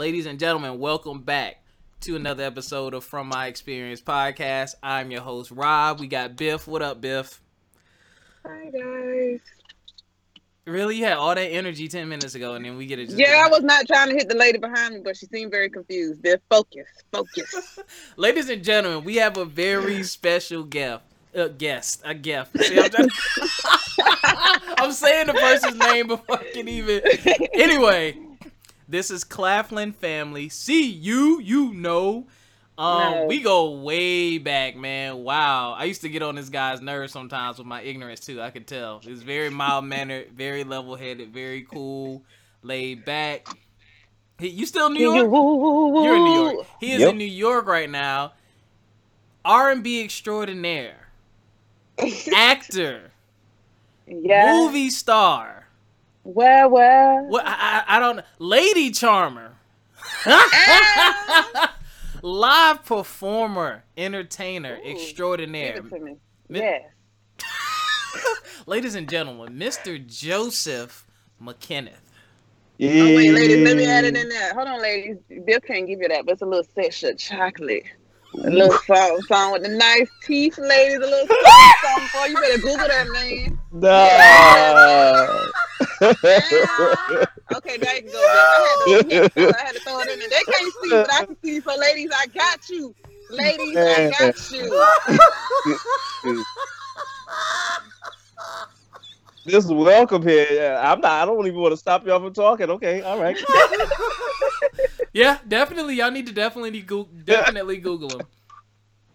Ladies 0.00 0.24
and 0.24 0.38
gentlemen, 0.38 0.78
welcome 0.78 1.20
back 1.20 1.62
to 2.00 2.16
another 2.16 2.42
episode 2.42 2.94
of 2.94 3.04
From 3.04 3.26
My 3.26 3.48
Experience 3.48 4.00
podcast. 4.00 4.74
I'm 4.82 5.10
your 5.10 5.20
host, 5.20 5.50
Rob. 5.50 6.00
We 6.00 6.06
got 6.06 6.36
Biff. 6.36 6.66
What 6.66 6.80
up, 6.80 7.02
Biff? 7.02 7.42
Hi, 8.46 8.70
guys. 8.70 9.40
Really? 10.64 10.96
You 10.96 11.04
had 11.04 11.18
all 11.18 11.34
that 11.34 11.42
energy 11.42 11.86
10 11.86 12.08
minutes 12.08 12.34
ago, 12.34 12.54
and 12.54 12.64
then 12.64 12.78
we 12.78 12.86
get 12.86 12.98
it. 12.98 13.10
Yeah, 13.10 13.42
I 13.44 13.50
was 13.50 13.62
not 13.62 13.86
trying 13.86 14.08
to 14.08 14.14
hit 14.14 14.30
the 14.30 14.36
lady 14.36 14.56
behind 14.56 14.94
me, 14.94 15.00
but 15.04 15.18
she 15.18 15.26
seemed 15.26 15.50
very 15.50 15.68
confused. 15.68 16.22
Biff, 16.22 16.40
focus, 16.48 16.86
focus. 17.12 17.78
Ladies 18.16 18.48
and 18.48 18.64
gentlemen, 18.64 19.04
we 19.04 19.16
have 19.16 19.36
a 19.36 19.44
very 19.44 20.02
special 20.02 20.62
guest. 20.62 21.02
Uh, 21.36 21.48
guest, 21.48 22.00
a 22.06 22.14
guest. 22.14 22.58
See, 22.58 22.80
I'm, 22.80 22.88
I'm 24.78 24.92
saying 24.92 25.26
the 25.26 25.34
person's 25.34 25.76
name 25.76 26.06
before 26.06 26.40
I 26.40 26.50
can 26.54 26.68
even. 26.68 27.02
Anyway, 27.52 28.16
this 28.90 29.10
is 29.10 29.24
Claflin 29.24 29.92
family. 29.92 30.48
See 30.48 30.90
you, 30.90 31.40
you 31.40 31.72
know. 31.72 32.26
Um, 32.78 33.14
No. 33.14 33.26
we 33.26 33.40
go 33.42 33.70
way 33.72 34.38
back, 34.38 34.74
man. 34.74 35.18
Wow, 35.22 35.72
I 35.72 35.84
used 35.84 36.00
to 36.02 36.08
get 36.08 36.22
on 36.22 36.34
this 36.34 36.48
guy's 36.48 36.80
nerves 36.80 37.12
sometimes 37.12 37.58
with 37.58 37.66
my 37.66 37.82
ignorance 37.82 38.20
too. 38.20 38.40
I 38.40 38.50
could 38.50 38.66
tell. 38.66 39.00
He's 39.00 39.22
very 39.22 39.50
mild 39.50 39.84
mannered, 39.84 40.32
very 40.32 40.64
level 40.64 40.96
headed, 40.96 41.32
very 41.32 41.62
cool, 41.62 42.22
laid 42.62 43.04
back. 43.04 43.48
He, 44.38 44.48
you 44.48 44.64
still 44.64 44.86
in 44.86 44.94
New 44.94 45.12
York? 45.14 46.04
You're 46.04 46.16
in 46.16 46.24
New 46.24 46.32
York. 46.32 46.66
He 46.80 46.92
is 46.92 47.00
Yep. 47.00 47.10
in 47.10 47.18
New 47.18 47.24
York 47.26 47.66
right 47.66 47.90
now. 47.90 48.32
R 49.44 49.70
and 49.70 49.82
B 49.82 50.02
extraordinaire, 50.02 51.08
actor, 52.34 53.10
Yeah. 54.06 54.52
movie 54.52 54.90
star. 54.90 55.59
Well, 56.34 56.70
well. 56.70 57.40
I, 57.44 57.84
I 57.88 57.96
I 57.96 57.98
don't 57.98 58.20
lady 58.38 58.90
charmer. 58.90 59.52
Ah! 60.26 61.76
Live 62.22 62.84
performer, 62.84 63.84
entertainer, 63.96 64.76
Ooh, 64.76 64.90
extraordinaire. 64.90 65.74
Give 65.74 65.86
it 65.86 65.90
to 65.90 66.00
me. 66.00 66.16
Mi- 66.48 66.58
Yes. 66.60 66.82
Ladies 68.66 68.94
and 68.94 69.08
gentlemen, 69.08 69.54
Mr. 69.58 70.04
Joseph 70.04 71.06
McKenneth. 71.42 71.92
Yeah. 72.76 72.90
Oh, 73.02 73.16
wait, 73.16 73.30
ladies, 73.32 73.64
let 73.66 73.76
me 73.76 73.86
add 73.86 74.04
it 74.04 74.16
in 74.16 74.28
there. 74.28 74.52
Hold 74.54 74.68
on, 74.68 74.82
ladies. 74.82 75.16
Bill 75.46 75.60
can't 75.60 75.86
give 75.86 76.00
you 76.00 76.08
that, 76.08 76.26
but 76.26 76.32
it's 76.32 76.42
a 76.42 76.46
little 76.46 76.64
section 76.74 77.10
of 77.10 77.18
chocolate. 77.18 77.84
A 78.34 78.50
little 78.50 78.78
song, 78.86 79.20
song 79.28 79.52
with 79.52 79.62
the 79.62 79.68
nice 79.68 80.08
teeth, 80.22 80.56
ladies. 80.58 80.96
A 80.96 81.00
little 81.00 81.26
song, 81.82 82.00
for 82.12 82.28
you. 82.28 82.34
better 82.36 82.58
Google 82.58 82.88
that, 82.88 83.08
man. 83.12 83.58
No. 83.72 84.06
Okay, 87.52 87.78
there 87.78 87.96
you 87.96 88.02
go. 88.02 88.16
I 88.16 88.22
had, 88.86 89.32
to, 89.34 89.40
I 89.42 89.60
had 89.60 89.74
to 89.74 89.80
throw 89.80 89.98
it 90.00 90.08
in 90.08 90.20
there. 90.20 90.28
They 90.28 90.44
can't 90.52 90.72
see, 90.82 90.90
but 90.90 91.12
I 91.12 91.24
can 91.26 91.36
see. 91.42 91.60
So, 91.60 91.76
ladies, 91.76 92.10
I 92.16 92.26
got 92.26 92.68
you. 92.68 92.94
Ladies, 93.28 93.76
I 93.76 94.10
got 94.18 94.50
you. 94.52 94.86
this 99.44 99.64
is 99.64 99.72
welcome 99.72 100.22
here. 100.22 100.46
Yeah, 100.48 100.92
I'm 100.92 101.00
not. 101.00 101.22
I 101.22 101.24
don't 101.26 101.44
even 101.44 101.58
want 101.58 101.72
to 101.72 101.76
stop 101.76 102.06
y'all 102.06 102.20
from 102.20 102.32
talking. 102.32 102.70
Okay, 102.70 103.02
all 103.02 103.20
right. 103.20 103.36
Yeah, 105.12 105.38
definitely. 105.46 105.96
Y'all 105.96 106.10
need 106.10 106.26
to 106.26 106.32
definitely 106.32 106.80
go, 106.82 107.08
definitely 107.24 107.78
Google 107.78 108.20
him. 108.20 108.26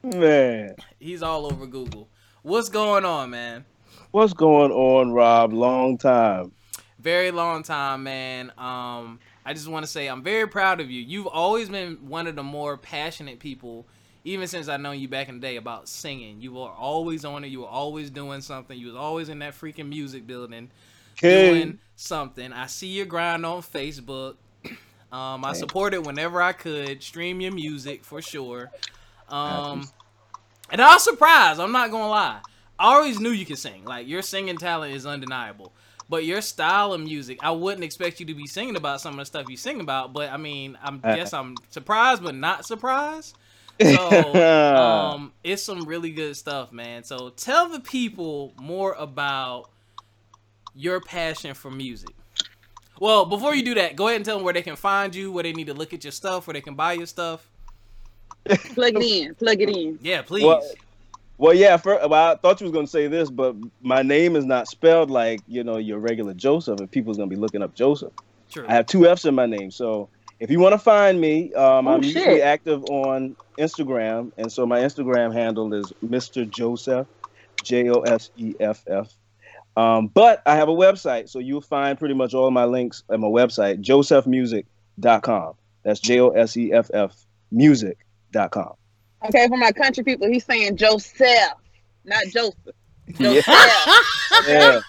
Man, 0.04 0.76
He's 1.00 1.24
all 1.24 1.46
over 1.46 1.66
Google. 1.66 2.10
What's 2.44 2.70
going 2.70 3.06
on, 3.06 3.30
man? 3.32 3.66
what's 4.12 4.34
going 4.34 4.72
on, 4.72 5.12
Rob? 5.12 5.52
Long 5.52 5.98
time. 5.98 6.52
very 7.00 7.32
long 7.32 7.64
time, 7.64 8.04
man. 8.04 8.52
Um, 8.58 9.20
I 9.46 9.54
just 9.54 9.68
want 9.68 9.86
to 9.86 9.92
say 9.92 10.08
I'm 10.08 10.24
very 10.24 10.48
proud 10.48 10.80
of 10.80 10.90
you. 10.92 11.02
You've 11.02 11.28
always 11.28 11.70
been 11.70 12.08
one 12.08 12.28
of 12.28 12.36
the 12.36 12.44
more 12.44 12.78
passionate 12.78 13.40
people, 13.40 13.86
even 14.24 14.48
since 14.48 14.68
I 14.68 14.78
know 14.78 14.92
you 14.92 15.08
back 15.08 15.28
in 15.30 15.36
the 15.36 15.42
day 15.42 15.56
about 15.58 15.88
singing. 15.90 16.40
You 16.42 16.54
were 16.54 16.70
always 16.70 17.26
on 17.26 17.44
it. 17.44 17.48
You 17.48 17.62
were 17.62 17.68
always 17.68 18.10
doing 18.10 18.42
something. 18.42 18.78
You 18.78 18.88
was 18.88 18.96
always 18.96 19.30
in 19.30 19.40
that 19.40 19.54
freaking 19.54 19.90
music 19.90 20.28
building 20.28 20.70
Okay. 21.18 21.50
doing 21.50 21.80
something. 21.96 22.54
I 22.54 22.68
see 22.68 22.88
your 22.88 23.06
grind 23.06 23.46
on 23.46 23.62
Facebook. 23.62 24.36
Um, 25.16 25.46
I 25.46 25.54
Okay. 25.54 25.66
support 25.66 25.94
it 25.94 26.04
whenever 26.04 26.42
I 26.42 26.54
could. 26.54 27.04
Stream 27.04 27.42
your 27.42 27.52
music 27.52 28.04
for 28.04 28.22
sure. 28.22 28.72
Um, 29.30 29.92
and 30.72 30.82
I 30.82 30.94
was 30.94 31.04
surprised. 31.04 31.60
I'm 31.60 31.72
not 31.72 31.92
gonna 31.92 32.10
lie. 32.10 32.42
I 32.80 32.96
always 32.96 33.20
knew 33.20 33.30
you 33.30 33.46
could 33.46 33.58
sing. 33.60 33.86
Like 33.86 34.08
your 34.08 34.22
singing 34.22 34.58
talent 34.58 34.94
is 34.94 35.06
undeniable. 35.06 35.74
But 36.10 36.26
your 36.26 36.42
style 36.42 36.94
of 36.94 37.02
music, 37.02 37.40
I 37.42 37.52
wouldn't 37.52 37.84
expect 37.84 38.20
you 38.20 38.26
to 38.28 38.34
be 38.36 38.48
singing 38.48 38.76
about 38.76 39.02
some 39.02 39.14
of 39.14 39.20
the 39.20 39.26
stuff 39.26 39.50
you 39.50 39.58
sing 39.58 39.80
about. 39.82 40.14
But 40.14 40.32
I 40.32 40.38
mean, 40.38 40.78
I 40.84 40.92
Uh. 41.04 41.18
guess 41.18 41.34
I'm 41.34 41.62
surprised, 41.70 42.24
but 42.24 42.36
not 42.36 42.66
surprised. 42.66 43.36
So 43.80 44.50
um, 44.76 45.34
it's 45.44 45.64
some 45.64 45.86
really 45.86 46.12
good 46.12 46.36
stuff, 46.38 46.72
man. 46.72 47.04
So 47.04 47.30
tell 47.30 47.70
the 47.70 47.80
people 47.80 48.54
more 48.58 48.94
about 48.94 49.70
your 50.74 51.00
passion 51.02 51.54
for 51.54 51.72
music. 51.72 52.16
Well, 53.00 53.26
before 53.26 53.54
you 53.56 53.64
do 53.64 53.76
that, 53.76 53.96
go 53.96 54.08
ahead 54.08 54.18
and 54.18 54.26
tell 54.26 54.38
them 54.38 54.46
where 54.46 54.54
they 54.54 54.62
can 54.62 54.76
find 54.76 55.14
you, 55.14 55.32
where 55.32 55.44
they 55.44 55.54
need 55.54 55.68
to 55.68 55.74
look 55.74 55.94
at 55.94 56.04
your 56.04 56.12
stuff, 56.12 56.48
where 56.48 56.54
they 56.54 56.62
can 56.62 56.76
buy 56.76 56.94
your 56.94 57.08
stuff. 57.08 57.48
Plug 58.46 58.96
it 58.96 59.04
in. 59.04 59.36
Plug 59.36 59.60
it 59.62 59.70
in. 59.70 59.98
Yeah, 60.02 60.22
please. 60.22 60.44
Well, 60.46 60.62
well, 61.38 61.54
yeah. 61.54 61.78
For, 61.78 62.00
well, 62.08 62.32
I 62.32 62.36
thought 62.36 62.62
you 62.62 62.66
was 62.66 62.72
gonna 62.74 62.88
say 62.88 63.08
this, 63.08 63.30
but 63.30 63.56
my 63.82 64.02
name 64.04 64.36
is 64.36 64.46
not 64.46 64.68
spelled 64.68 65.10
like 65.10 65.42
you 65.48 65.64
know 65.64 65.78
your 65.78 66.00
regular 66.00 66.34
Joseph, 66.34 66.80
and 66.80 66.90
people's 66.90 67.18
gonna 67.18 67.30
be 67.30 67.36
looking 67.36 67.62
up 67.64 67.74
Joseph. 67.76 68.14
True. 68.52 68.66
I 68.68 68.74
have 68.74 68.86
two 68.86 69.08
F's 69.08 69.26
in 69.26 69.34
my 69.36 69.48
name, 69.48 69.72
so 69.72 70.08
if 70.40 70.52
you 70.52 70.60
want 70.60 70.74
to 70.74 70.78
find 70.80 71.20
me, 71.20 71.54
um, 71.56 71.88
Oh, 71.88 71.94
I'm 71.96 72.04
shit. 72.04 72.16
usually 72.16 72.42
active 72.42 72.84
on 72.86 73.36
Instagram, 73.58 74.32
and 74.38 74.52
so 74.52 74.66
my 74.66 74.80
Instagram 74.80 75.34
handle 75.34 75.74
is 75.74 75.92
Mr. 76.06 76.48
Joseff, 76.50 77.08
J 77.64 77.90
O 77.90 78.02
S 78.02 78.30
E 78.38 78.54
F 78.60 78.84
F. 78.88 79.12
Um, 79.78 80.08
but 80.08 80.42
I 80.46 80.56
have 80.56 80.70
a 80.70 80.74
website, 80.74 81.30
so 81.30 81.40
you'll 81.40 81.62
find 81.62 81.98
pretty 82.00 82.14
much 82.16 82.34
all 82.34 82.50
my 82.52 82.66
links 82.66 83.04
at 83.10 83.20
my 83.20 83.28
website, 83.28 83.84
joseffmusic.com. 83.84 85.54
That's 85.84 86.00
J 86.00 86.20
O 86.22 86.30
S 86.30 86.56
E 86.58 86.72
F 86.72 86.90
F 86.94 87.14
music.com. 87.52 88.74
Okay, 89.26 89.48
for 89.48 89.58
my 89.58 89.72
country 89.72 90.04
people, 90.04 90.28
he's 90.28 90.46
saying 90.46 90.78
Joseph, 90.78 91.54
not 92.06 92.24
Joseph. 92.28 92.76
Joseph. 93.20 93.46
Yeah. 94.48 94.80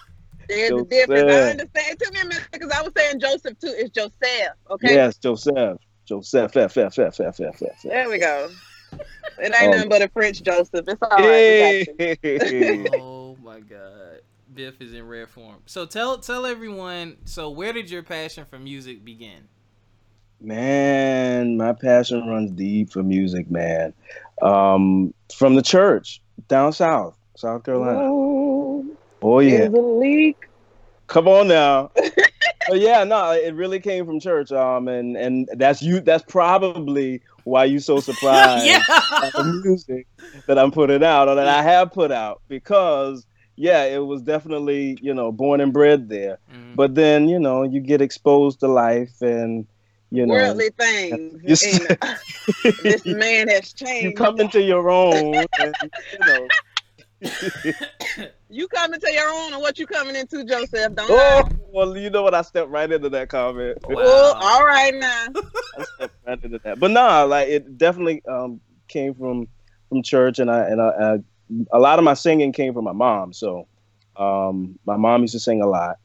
There's 0.47 0.71
a 0.71 0.83
difference. 0.85 1.31
I 1.31 1.49
understand. 1.51 1.69
It 1.75 1.99
took 1.99 2.13
me 2.13 2.21
a 2.21 2.25
minute 2.25 2.47
because 2.51 2.71
I 2.71 2.81
was 2.81 2.91
saying 2.95 3.19
Joseph 3.19 3.59
too. 3.59 3.73
It's 3.75 3.89
Joseph. 3.89 4.55
Okay. 4.71 4.93
Yes, 4.93 5.17
Joseph. 5.17 5.77
Joseph. 6.05 6.55
F, 6.55 6.77
F, 6.77 6.97
F, 6.97 6.99
F, 6.99 7.19
F, 7.19 7.39
F, 7.41 7.61
F. 7.61 7.81
There 7.83 8.09
we 8.09 8.17
go. 8.17 8.49
It 9.39 9.53
ain't 9.61 9.67
Oh. 9.67 9.71
nothing 9.71 9.89
but 9.89 10.01
a 10.01 10.07
French 10.07 10.41
Joseph. 10.41 10.85
It's 10.87 11.01
all 11.01 11.09
right. 11.09 11.87
We 11.99 12.05
got 12.05 12.23
you. 12.23 12.39
Hey. 12.39 12.87
oh 12.95 13.35
my 13.43 13.59
god. 13.59 14.06
Biff 14.57 14.81
is 14.81 14.91
in 14.91 15.07
rare 15.07 15.27
form. 15.27 15.57
So 15.67 15.85
tell 15.85 16.17
tell 16.17 16.47
everyone, 16.47 17.17
so 17.25 17.51
where 17.51 17.71
did 17.71 17.91
your 17.91 18.01
passion 18.01 18.43
for 18.49 18.57
music 18.57 19.05
begin? 19.05 19.47
Man, 20.41 21.57
my 21.57 21.73
passion 21.73 22.27
runs 22.27 22.49
deep 22.51 22.91
for 22.91 23.03
music, 23.03 23.51
man. 23.51 23.93
Um, 24.41 25.13
from 25.35 25.53
the 25.53 25.61
church 25.61 26.21
down 26.47 26.73
south, 26.73 27.15
South 27.35 27.63
Carolina. 27.63 28.11
Ooh, 28.11 28.97
Oh 29.21 29.39
yeah, 29.39 29.67
The 29.67 29.79
leak. 29.79 30.49
come 31.05 31.27
on 31.27 31.47
now. 31.47 31.91
but 31.95 32.79
yeah, 32.79 33.03
no, 33.03 33.31
it 33.33 33.53
really 33.53 33.79
came 33.79 34.07
from 34.07 34.19
church. 34.19 34.51
Um, 34.51 34.87
and 34.87 35.15
and 35.15 35.47
that's 35.53 35.83
you. 35.83 35.99
That's 35.99 36.23
probably 36.27 37.21
why 37.43 37.65
you 37.65 37.79
so 37.79 37.99
surprised 37.99 38.65
yeah. 38.65 38.81
at 39.23 39.33
the 39.33 39.61
music 39.63 40.07
that 40.47 40.57
I'm 40.57 40.71
putting 40.71 41.03
out 41.03 41.27
or 41.29 41.35
that 41.35 41.47
I 41.47 41.61
have 41.61 41.93
put 41.93 42.11
out 42.11 42.41
because 42.47 43.27
yeah, 43.57 43.83
it 43.83 44.05
was 44.05 44.21
definitely 44.21 44.97
you 45.01 45.13
know 45.13 45.31
born 45.31 45.59
and 45.59 45.73
bred 45.73 46.07
there. 46.07 46.39
Mhm. 46.49 46.75
But 46.75 46.95
then 46.95 47.27
you 47.27 47.39
know 47.39 47.63
you 47.63 47.81
get 47.81 48.01
exposed 48.01 48.61
to 48.61 48.67
life 48.67 49.21
and 49.21 49.67
you 50.11 50.25
know 50.25 50.33
Worldly 50.33 50.69
things. 50.77 51.63
And, 51.63 51.97
uh, 52.01 52.15
this 52.83 53.05
man 53.05 53.49
has 53.49 53.73
changed. 53.73 54.03
you 54.03 54.13
come 54.13 54.39
into 54.39 54.61
your 54.61 54.89
own. 54.89 55.43
And, 55.59 55.75
you 56.13 56.19
know, 56.19 56.47
You 58.49 58.67
come 58.69 58.93
into 58.93 59.11
your 59.11 59.29
own, 59.29 59.53
and 59.53 59.61
what 59.61 59.77
you 59.77 59.85
coming 59.85 60.15
into, 60.15 60.45
Joseph? 60.45 60.95
Don't 60.95 61.09
oh 61.09 61.41
lie. 61.43 61.51
well, 61.69 61.97
you 61.97 62.09
know 62.09 62.23
what? 62.23 62.33
I 62.33 62.41
stepped 62.41 62.69
right 62.69 62.89
into 62.89 63.09
that 63.09 63.27
comment. 63.27 63.77
Wow. 63.87 63.95
Oh, 63.99 64.33
all 64.39 64.65
right 64.65 64.93
now. 64.95 65.27
I 65.77 65.83
stepped 65.83 66.13
right 66.25 66.43
into 66.43 66.59
that. 66.59 66.79
But 66.79 66.91
nah, 66.91 67.23
like 67.23 67.49
it 67.49 67.77
definitely 67.77 68.23
um, 68.25 68.61
came 68.87 69.13
from 69.13 69.49
from 69.89 70.01
church, 70.01 70.39
and 70.39 70.49
I 70.49 70.61
and 70.69 70.81
I, 70.81 70.87
I, 70.87 71.17
a 71.71 71.79
lot 71.79 71.99
of 71.99 72.05
my 72.05 72.13
singing 72.13 72.51
came 72.51 72.73
from 72.73 72.85
my 72.85 72.91
mom. 72.91 73.33
So 73.33 73.67
um, 74.15 74.77
my 74.85 74.97
mom 74.97 75.21
used 75.21 75.33
to 75.33 75.39
sing 75.39 75.61
a 75.61 75.67
lot, 75.67 75.97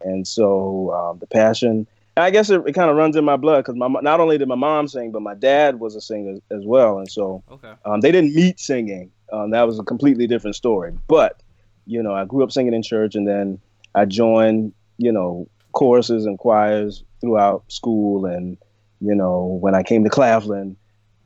and 0.00 0.26
so 0.26 0.92
um, 0.92 1.18
the 1.18 1.26
passion. 1.26 1.86
I 2.16 2.30
guess 2.30 2.50
it, 2.50 2.60
it 2.66 2.72
kind 2.72 2.90
of 2.90 2.96
runs 2.96 3.14
in 3.14 3.24
my 3.24 3.36
blood 3.36 3.58
because 3.58 3.76
my 3.76 3.86
not 3.86 4.18
only 4.18 4.38
did 4.38 4.48
my 4.48 4.56
mom 4.56 4.88
sing, 4.88 5.12
but 5.12 5.22
my 5.22 5.34
dad 5.34 5.78
was 5.78 5.94
a 5.94 6.00
singer 6.00 6.38
as 6.50 6.64
well, 6.64 6.98
and 6.98 7.10
so 7.10 7.44
Okay. 7.50 7.72
Um, 7.84 8.00
they 8.00 8.10
didn't 8.10 8.34
meet 8.34 8.58
singing. 8.58 9.10
Um, 9.32 9.50
that 9.50 9.66
was 9.66 9.78
a 9.78 9.84
completely 9.84 10.26
different 10.26 10.56
story. 10.56 10.92
But 11.06 11.40
you 11.86 12.02
know, 12.02 12.14
I 12.14 12.24
grew 12.24 12.42
up 12.42 12.50
singing 12.50 12.74
in 12.74 12.82
church, 12.82 13.14
and 13.14 13.26
then 13.26 13.60
I 13.94 14.04
joined, 14.04 14.72
you 14.98 15.12
know, 15.12 15.48
choruses 15.72 16.26
and 16.26 16.38
choirs 16.38 17.04
throughout 17.20 17.70
school, 17.70 18.26
and 18.26 18.58
you 19.00 19.14
know, 19.14 19.58
when 19.60 19.74
I 19.74 19.82
came 19.82 20.02
to 20.04 20.10
Claflin, 20.10 20.76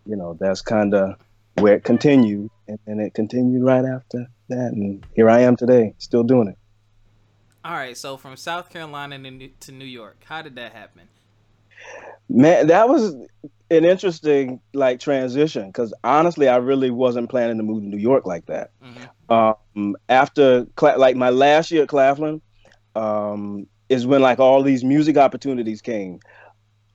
you 0.04 0.16
know, 0.16 0.36
that's 0.38 0.60
kind 0.60 0.94
of 0.94 1.16
where 1.54 1.75
it 1.75 1.84
continued, 1.84 2.50
and, 2.69 2.78
and 2.87 3.00
it 3.00 3.14
continued 3.14 3.64
right 3.64 3.84
after 3.84 4.26
that, 4.49 4.72
and 4.72 5.04
here 5.14 5.28
I 5.28 5.40
am 5.40 5.56
today, 5.56 5.94
still 5.99 6.22
doing 6.22 6.49
it. 6.49 6.58
All 7.64 7.75
right, 7.75 7.96
so 7.96 8.16
from 8.16 8.37
South 8.37 8.70
Carolina 8.70 9.19
to 9.60 9.72
New 9.72 9.84
York, 9.84 10.25
how 10.25 10.43
did 10.43 10.56
that 10.56 10.72
happen? 10.72 11.02
Man, 12.28 12.66
that 12.69 12.88
was 12.88 13.14
an 13.70 13.84
interesting 13.84 14.60
like 14.72 15.00
transition 15.00 15.66
because 15.66 15.94
honestly, 16.04 16.49
I 16.49 16.56
really 16.56 16.90
wasn't 16.90 17.28
planning 17.31 17.56
to 17.56 17.62
move 17.62 17.82
to 17.82 17.88
New 17.88 17.99
York 17.99 18.26
like 18.26 18.46
that. 18.46 18.70
Mm-hmm. 18.84 19.32
Um, 19.32 19.96
after 20.08 20.66
like 20.81 21.16
my 21.16 21.31
last 21.31 21.70
year 21.70 21.82
at 21.82 21.88
Claflin, 21.88 22.40
um, 22.94 23.66
is 23.88 24.06
when 24.06 24.22
like 24.22 24.38
all 24.38 24.62
these 24.62 24.84
music 24.84 25.16
opportunities 25.16 25.81
came. 25.81 26.20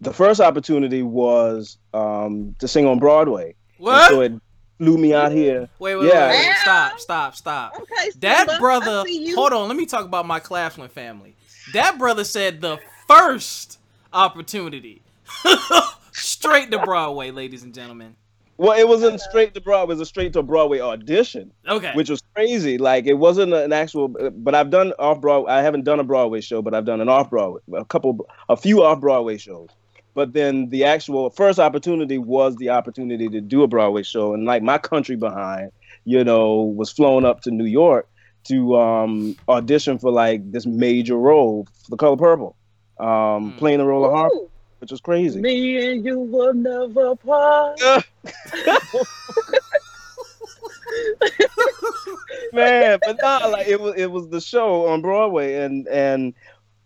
The 0.01 0.13
first 0.13 0.39
opportunity 0.39 1.01
was 1.01 1.77
um, 1.93 2.55
to 2.59 2.67
sing 2.67 2.85
on 2.85 2.99
Broadway. 2.99 3.55
What? 3.77 4.09
so 4.09 4.21
it 4.21 4.33
flew 4.77 4.97
me 4.97 5.13
out 5.13 5.31
here. 5.31 5.69
Wait, 5.79 5.95
wait, 5.95 6.07
yeah. 6.07 6.29
wait, 6.29 6.47
wait, 6.47 6.57
stop, 6.57 6.99
stop, 6.99 7.35
stop. 7.35 7.73
Okay, 7.79 8.11
that 8.19 8.59
brother. 8.59 9.03
Hold 9.35 9.53
on, 9.53 9.67
let 9.67 9.77
me 9.77 9.85
talk 9.85 10.05
about 10.05 10.25
my 10.25 10.39
Claflin 10.39 10.89
family. 10.89 11.35
That 11.73 11.97
brother 11.97 12.23
said 12.23 12.61
the 12.61 12.79
first 13.07 13.79
opportunity. 14.13 15.01
straight 16.13 16.71
to 16.71 16.79
Broadway, 16.79 17.31
ladies 17.31 17.63
and 17.63 17.73
gentlemen. 17.73 18.15
Well, 18.57 18.77
it 18.77 18.87
wasn't 18.87 19.21
straight 19.21 19.53
to 19.53 19.61
Broadway; 19.61 19.93
it 19.93 19.99
was 19.99 20.01
a 20.01 20.05
straight 20.05 20.33
to 20.33 20.41
Broadway 20.41 20.79
audition. 20.79 21.51
Okay, 21.67 21.91
which 21.93 22.09
was 22.09 22.23
crazy. 22.33 22.77
Like 22.79 23.05
it 23.05 23.13
wasn't 23.13 23.53
an 23.53 23.71
actual. 23.71 24.07
But 24.07 24.55
I've 24.55 24.71
done 24.71 24.93
off 24.97 25.21
Broadway. 25.21 25.51
I 25.51 25.61
haven't 25.61 25.83
done 25.83 25.99
a 25.99 26.03
Broadway 26.03 26.41
show, 26.41 26.61
but 26.61 26.73
I've 26.73 26.85
done 26.85 26.99
an 26.99 27.09
off 27.09 27.29
Broadway, 27.29 27.61
a 27.73 27.85
couple, 27.85 28.27
a 28.49 28.57
few 28.57 28.83
off 28.83 28.99
Broadway 28.99 29.37
shows. 29.37 29.69
But 30.17 30.33
then 30.33 30.69
the 30.69 30.83
actual 30.83 31.29
first 31.29 31.59
opportunity 31.59 32.17
was 32.17 32.55
the 32.55 32.71
opportunity 32.71 33.29
to 33.29 33.39
do 33.39 33.61
a 33.61 33.67
Broadway 33.67 34.01
show, 34.01 34.33
and 34.33 34.45
like 34.45 34.63
my 34.63 34.79
country 34.79 35.15
behind, 35.15 35.71
you 36.05 36.23
know, 36.23 36.63
was 36.63 36.91
flown 36.91 37.23
up 37.23 37.41
to 37.41 37.51
New 37.51 37.65
York 37.65 38.09
to 38.45 38.77
um, 38.77 39.35
audition 39.47 39.99
for 39.99 40.09
like 40.09 40.51
this 40.51 40.65
major 40.65 41.17
role 41.17 41.67
for 41.83 41.91
The 41.91 41.97
Color 41.97 42.17
Purple, 42.17 42.55
um, 42.99 43.07
mm. 43.07 43.57
playing 43.59 43.77
the 43.77 43.85
role 43.85 44.05
of 44.05 44.11
Harpo 44.11 44.49
which 44.79 44.89
was 44.89 45.01
crazy. 45.01 45.39
Me 45.39 45.91
and 45.91 46.03
you 46.03 46.19
will 46.19 46.55
never 46.55 47.15
part. 47.15 47.79
Man, 52.53 52.97
but 53.05 53.17
not 53.21 53.51
like 53.51 53.67
it 53.67 53.79
was 53.79 53.93
it 53.97 54.09
was 54.09 54.29
the 54.29 54.41
show 54.41 54.87
on 54.87 55.01
Broadway 55.01 55.63
and 55.63 55.87
and 55.87 56.33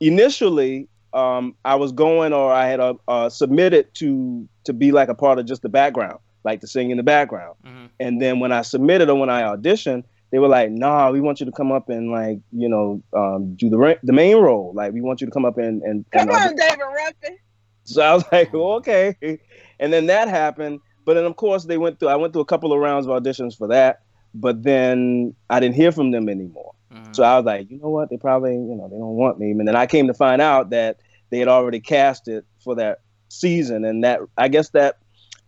initially 0.02 0.90
um 1.14 1.56
I 1.66 1.76
was 1.76 1.92
going 1.92 2.34
or 2.34 2.52
I 2.52 2.68
had 2.68 2.80
uh, 2.80 2.94
uh, 3.08 3.30
submitted 3.30 3.94
to 3.96 4.48
to 4.66 4.74
be 4.74 4.92
like 4.92 5.10
a 5.10 5.16
part 5.16 5.40
of 5.40 5.46
just 5.46 5.62
the 5.62 5.70
background, 5.70 6.20
like 6.44 6.62
to 6.62 6.68
sing 6.68 6.92
in 6.92 6.98
the 6.98 7.04
background. 7.04 7.56
Mm-hmm. 7.66 7.86
And 8.00 8.22
then 8.22 8.40
when 8.40 8.52
I 8.52 8.62
submitted 8.62 9.10
or 9.10 9.20
when 9.20 9.30
I 9.30 9.42
auditioned, 9.42 10.04
they 10.32 10.40
were 10.40 10.48
like, 10.48 10.72
"Nah, 10.72 11.12
we 11.12 11.20
want 11.22 11.40
you 11.40 11.46
to 11.46 11.52
come 11.52 11.72
up 11.72 11.90
and 11.90 12.12
like, 12.12 12.40
you 12.52 12.70
know, 12.70 13.02
um, 13.14 13.56
do 13.56 13.70
the 13.70 14.00
the 14.04 14.14
main 14.14 14.38
role. 14.38 14.72
Like, 14.74 14.94
we 14.94 15.02
want 15.02 15.22
you 15.22 15.28
to 15.28 15.32
come 15.32 15.46
up 15.46 15.58
and 15.58 15.82
and 15.84 16.06
come 16.12 16.30
and, 16.30 16.32
on, 16.32 16.56
David 16.56 16.80
Ruffin." 16.80 17.38
So 17.84 18.02
I 18.02 18.14
was 18.14 18.24
like, 18.32 18.54
well, 18.54 18.74
okay. 18.74 19.16
And 19.80 19.92
then 19.92 20.06
that 20.08 20.28
happened. 20.28 20.80
But 21.06 21.16
then, 21.16 21.26
of 21.26 21.36
course, 21.36 21.66
they 21.66 21.78
went 21.78 22.00
through, 22.00 22.10
I 22.10 22.16
went 22.16 22.34
through 22.34 22.44
a 22.44 22.46
couple 22.46 22.72
of 22.72 22.80
rounds 22.80 23.08
of 23.08 23.12
auditions 23.12 23.58
for 23.58 23.68
that. 23.68 24.02
But 24.34 24.64
then 24.64 25.36
I 25.50 25.60
didn't 25.60 25.76
hear 25.76 25.92
from 25.92 26.12
them 26.12 26.30
anymore. 26.30 26.74
Mm-hmm. 26.92 27.14
So 27.14 27.24
I 27.24 27.38
was 27.38 27.46
like, 27.46 27.70
you 27.70 27.80
know 27.80 27.90
what? 27.90 28.10
They 28.10 28.18
probably, 28.18 28.54
you 28.54 28.76
know, 28.76 28.88
they 28.90 28.98
don't 28.98 29.16
want 29.16 29.40
me. 29.40 29.52
And 29.52 29.68
then 29.68 29.76
I 29.76 29.86
came 29.86 30.08
to 30.08 30.14
find 30.14 30.42
out 30.42 30.72
that 30.72 31.00
they 31.30 31.40
had 31.40 31.48
already 31.48 31.80
cast 31.80 32.28
it 32.28 32.46
for 32.64 32.76
that 32.76 33.00
season. 33.30 33.86
And 33.86 34.04
that, 34.04 34.20
I 34.38 34.48
guess 34.50 34.70
that 34.70 34.98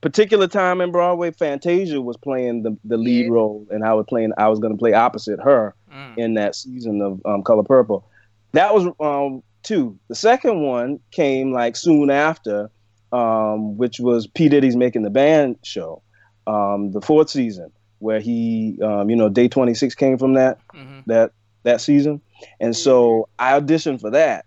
particular 0.02 0.48
time 0.48 0.82
in 0.82 0.92
Broadway, 0.92 1.32
Fantasia 1.32 2.02
was 2.02 2.18
playing 2.18 2.64
the, 2.64 2.78
the 2.86 2.98
lead 2.98 3.26
yeah. 3.26 3.32
role. 3.32 3.68
And 3.72 3.84
I 3.84 3.94
was 3.94 4.06
playing, 4.08 4.32
I 4.38 4.48
was 4.48 4.60
going 4.60 4.74
to 4.74 4.80
play 4.80 4.94
opposite 4.94 5.40
her 5.42 5.76
mm. 5.94 6.18
in 6.18 6.36
that 6.36 6.56
season 6.56 7.02
of 7.02 7.22
um, 7.26 7.44
Color 7.44 7.64
Purple. 7.64 8.08
That 8.54 8.74
was 8.74 8.88
um, 9.00 9.44
two. 9.64 9.98
The 10.08 10.16
second 10.16 10.62
one 10.62 11.00
came 11.12 11.52
like 11.52 11.76
soon 11.76 12.10
after, 12.10 12.70
um, 13.12 13.78
which 13.78 14.00
was 14.00 14.28
P 14.28 14.48
Diddy's 14.48 14.76
Making 14.76 15.04
the 15.04 15.10
Band 15.10 15.58
show, 15.64 16.02
um, 16.48 16.92
the 16.92 17.02
fourth 17.02 17.30
season, 17.30 17.72
where 18.04 18.20
he, 18.20 18.78
um, 18.84 19.10
you 19.10 19.16
know, 19.16 19.30
Day26 19.30 19.96
came 19.96 20.18
from 20.18 20.34
that 20.34 20.60
mm-hmm. 20.76 21.00
that 21.08 21.32
that 21.64 21.80
season, 21.80 22.22
and 22.60 22.76
so 22.76 23.30
I 23.40 23.60
auditioned 23.60 24.02
for 24.02 24.12
that, 24.12 24.46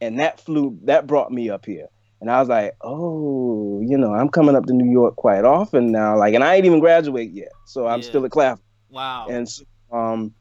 and 0.00 0.20
that 0.20 0.40
flew 0.40 0.78
that 0.84 1.06
brought 1.06 1.32
me 1.32 1.50
up 1.50 1.64
here. 1.64 1.86
And 2.20 2.30
I 2.30 2.38
was 2.38 2.50
like, 2.50 2.76
oh, 2.82 3.80
you 3.80 3.96
know, 3.96 4.12
I'm 4.12 4.28
coming 4.28 4.54
up 4.54 4.66
to 4.66 4.74
New 4.74 4.90
York 4.90 5.16
quite 5.16 5.44
often 5.44 5.90
now. 5.90 6.18
Like, 6.18 6.34
and 6.34 6.44
I 6.44 6.54
ain't 6.54 6.66
even 6.66 6.78
graduate 6.78 7.30
yet, 7.30 7.48
so 7.64 7.86
I'm 7.86 8.02
yeah. 8.02 8.06
still 8.06 8.24
at 8.26 8.30
Claflin. 8.30 8.62
Wow. 8.90 9.26
And 9.30 9.48
so, 9.48 9.64
um, 9.90 10.34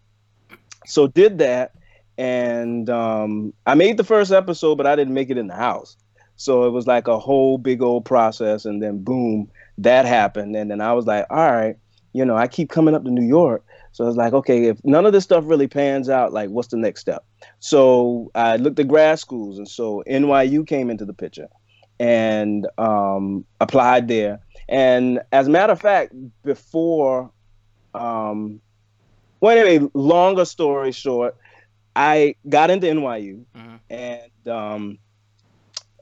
so 0.86 1.08
did 1.08 1.38
that, 1.38 1.72
and 2.18 2.90
um, 2.90 3.54
I 3.66 3.76
made 3.76 3.96
the 3.96 4.04
first 4.04 4.34
episode, 4.34 4.76
but 4.76 4.86
I 4.86 4.98
didn't 4.98 5.14
make 5.14 5.30
it 5.30 5.38
in 5.38 5.48
the 5.48 5.56
house. 5.56 5.96
So 6.36 6.66
it 6.66 6.72
was 6.72 6.88
like 6.88 7.08
a 7.08 7.18
whole 7.18 7.58
big 7.58 7.82
old 7.82 8.04
process, 8.04 8.66
and 8.66 8.84
then 8.84 9.04
boom, 9.04 9.50
that 9.78 10.06
happened, 10.06 10.56
and 10.58 10.70
then 10.70 10.82
I 10.82 10.92
was 10.94 11.06
like, 11.06 11.26
all 11.30 11.52
right, 11.52 11.78
you 12.14 12.26
know, 12.26 12.36
I 12.36 12.48
keep 12.48 12.70
coming 12.70 12.96
up 12.96 13.04
to 13.04 13.12
New 13.12 13.26
York, 13.26 13.64
so 13.92 14.04
I 14.04 14.08
was 14.08 14.18
like, 14.18 14.34
okay, 14.34 14.66
if 14.66 14.84
none 14.84 15.06
of 15.06 15.14
this 15.14 15.24
stuff 15.24 15.44
really 15.48 15.68
pans 15.68 16.10
out, 16.10 16.34
like, 16.34 16.50
what's 16.50 16.70
the 16.70 16.78
next 16.78 17.02
step? 17.02 17.26
So 17.60 18.32
I 18.36 18.58
looked 18.58 18.80
at 18.80 18.88
grad 18.88 19.20
schools, 19.20 19.58
and 19.58 19.68
so 19.68 20.04
NYU 20.08 20.66
came 20.66 20.90
into 20.90 21.06
the 21.06 21.14
picture, 21.14 21.48
and 22.00 22.68
um, 22.78 23.46
applied 23.60 24.08
there. 24.08 24.40
And 24.68 25.22
as 25.32 25.48
a 25.48 25.50
matter 25.50 25.74
of 25.74 25.82
fact, 25.82 26.14
before, 26.44 27.32
um, 27.94 28.62
well, 29.42 29.58
anyway, 29.58 29.90
longer 29.94 30.46
story 30.46 30.92
short, 30.92 31.36
I 31.96 32.36
got 32.48 32.70
into 32.70 32.88
NYU, 32.88 33.44
mm-hmm. 33.56 33.76
and 33.90 34.48
um, 34.48 35.00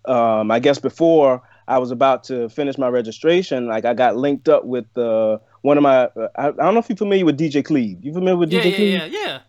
um, 0.06 0.52
I 0.52 0.60
guess 0.60 0.80
before 0.80 1.42
I 1.68 1.80
was 1.80 1.92
about 1.92 2.24
to 2.26 2.50
finish 2.50 2.78
my 2.78 2.88
registration, 2.88 3.68
like 3.68 3.86
I 3.86 3.94
got 3.94 4.16
linked 4.16 4.48
up 4.50 4.66
with 4.66 4.86
uh, 4.98 5.40
one 5.62 5.78
of 5.78 5.84
my. 5.84 6.06
Uh, 6.06 6.28
I, 6.36 6.48
I, 6.48 6.52
don't 6.52 6.74
know 6.74 6.80
if 6.80 6.90
you're 6.90 6.98
familiar 6.98 7.26
with 7.26 7.40
DJ 7.40 7.64
Cleve. 7.64 8.04
You 8.04 8.14
familiar 8.14 8.38
with 8.38 8.52
yeah, 8.52 8.62
DJ 8.62 8.66
yeah, 8.66 8.76
Cleve? 8.76 8.94
Yeah, 8.94 9.06
yeah, 9.06 9.40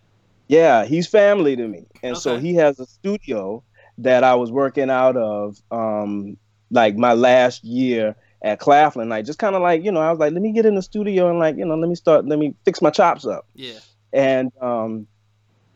yeah. 0.49 0.85
he's 0.85 1.07
family 1.07 1.57
to 1.57 1.67
me, 1.67 1.87
and 2.03 2.13
okay. 2.13 2.21
so 2.21 2.39
he 2.39 2.55
has 2.55 2.79
a 2.79 2.87
studio 2.87 3.63
that 3.99 4.25
I 4.25 4.35
was 4.35 4.51
working 4.53 4.91
out 4.91 5.17
of, 5.17 5.61
um, 5.71 6.37
like 6.71 6.97
my 6.97 7.15
last 7.15 7.65
year 7.65 8.15
at 8.43 8.61
Claflin. 8.61 9.09
Like 9.09 9.25
just 9.25 9.39
kind 9.39 9.55
of 9.55 9.63
like 9.63 9.85
you 9.85 9.93
know, 9.93 10.01
I 10.01 10.11
was 10.11 10.19
like, 10.19 10.33
let 10.33 10.43
me 10.43 10.53
get 10.53 10.67
in 10.67 10.75
the 10.75 10.83
studio 10.83 11.29
and 11.31 11.39
like 11.39 11.57
you 11.57 11.65
know, 11.65 11.77
let 11.77 11.89
me 11.89 11.95
start, 11.95 12.27
let 12.27 12.39
me 12.39 12.55
fix 12.65 12.81
my 12.81 12.91
chops 12.91 13.27
up. 13.27 13.47
Yeah. 13.55 13.79
And 14.13 14.53
um, 14.61 15.07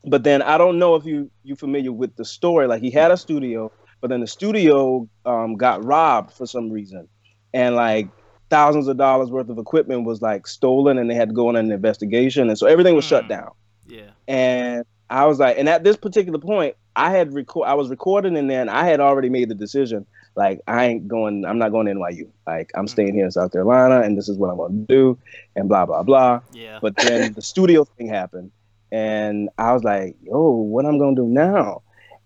but 0.04 0.25
then 0.25 0.42
I 0.42 0.59
don't 0.59 0.78
know 0.78 0.95
if 0.95 1.04
you 1.04 1.30
you 1.42 1.56
familiar 1.56 1.92
with 1.92 2.16
the 2.16 2.25
story. 2.25 2.66
Like 2.66 2.83
he 2.83 2.90
had 2.90 3.11
a 3.11 3.16
studio, 3.16 3.73
but 4.00 4.11
then 4.11 4.21
the 4.21 4.26
studio 4.26 5.09
um, 5.26 5.56
got 5.56 5.85
robbed 5.85 6.33
for 6.33 6.47
some 6.47 6.71
reason, 6.71 7.09
and 7.52 7.76
like 7.76 8.09
thousands 8.52 8.87
of 8.87 8.99
dollars 8.99 9.30
worth 9.30 9.49
of 9.49 9.56
equipment 9.56 10.04
was 10.04 10.21
like 10.21 10.47
stolen, 10.47 10.99
and 10.99 11.09
they 11.11 11.14
had 11.14 11.30
to 11.30 11.35
go 11.35 11.49
on 11.49 11.56
an 11.56 11.73
investigation, 11.73 12.50
and 12.50 12.59
so 12.59 12.66
everything 12.66 12.94
was 12.94 13.06
mm. 13.06 13.09
shut 13.09 13.26
down. 13.26 13.50
Yeah. 13.87 14.11
And 14.28 14.85
I 15.09 15.25
was 15.25 15.38
like, 15.38 15.56
and 15.59 15.71
at 15.71 15.85
this 15.85 15.97
particular 15.97 16.38
point, 16.38 16.76
I 16.94 17.11
had 17.11 17.32
record, 17.32 17.66
I 17.66 17.73
was 17.73 17.88
recording 17.88 18.37
in 18.37 18.49
there, 18.49 18.61
and 18.61 18.68
I 18.68 18.85
had 18.85 19.00
already 19.00 19.30
made 19.30 19.49
the 19.49 19.54
decision. 19.54 20.04
Like 20.37 20.61
I 20.68 20.85
ain't 20.85 21.09
going, 21.09 21.47
I'm 21.47 21.59
not 21.59 21.71
going 21.71 21.87
to 21.87 21.94
NYU. 21.94 22.28
Like 22.47 22.71
I'm 22.75 22.85
mm. 22.85 22.90
staying 22.90 23.14
here 23.14 23.25
in 23.25 23.30
South 23.30 23.52
Carolina, 23.52 24.02
and 24.02 24.18
this 24.18 24.28
is 24.28 24.37
what 24.37 24.50
I'm 24.50 24.59
gonna 24.59 24.75
do, 24.87 25.18
and 25.56 25.66
blah 25.66 25.87
blah 25.87 26.02
blah. 26.02 26.42
Yeah. 26.52 26.78
But 26.82 26.97
then 26.97 27.32
the 27.32 27.42
studio 27.42 27.85
thing 27.85 28.09
happened, 28.09 28.52
and 28.90 29.49
I 29.56 29.73
was 29.73 29.82
like, 29.82 30.16
"Yo, 30.23 30.50
what 30.50 30.85
I'm 30.85 30.99
gonna 30.99 31.16
do 31.16 31.26
now?" 31.26 31.80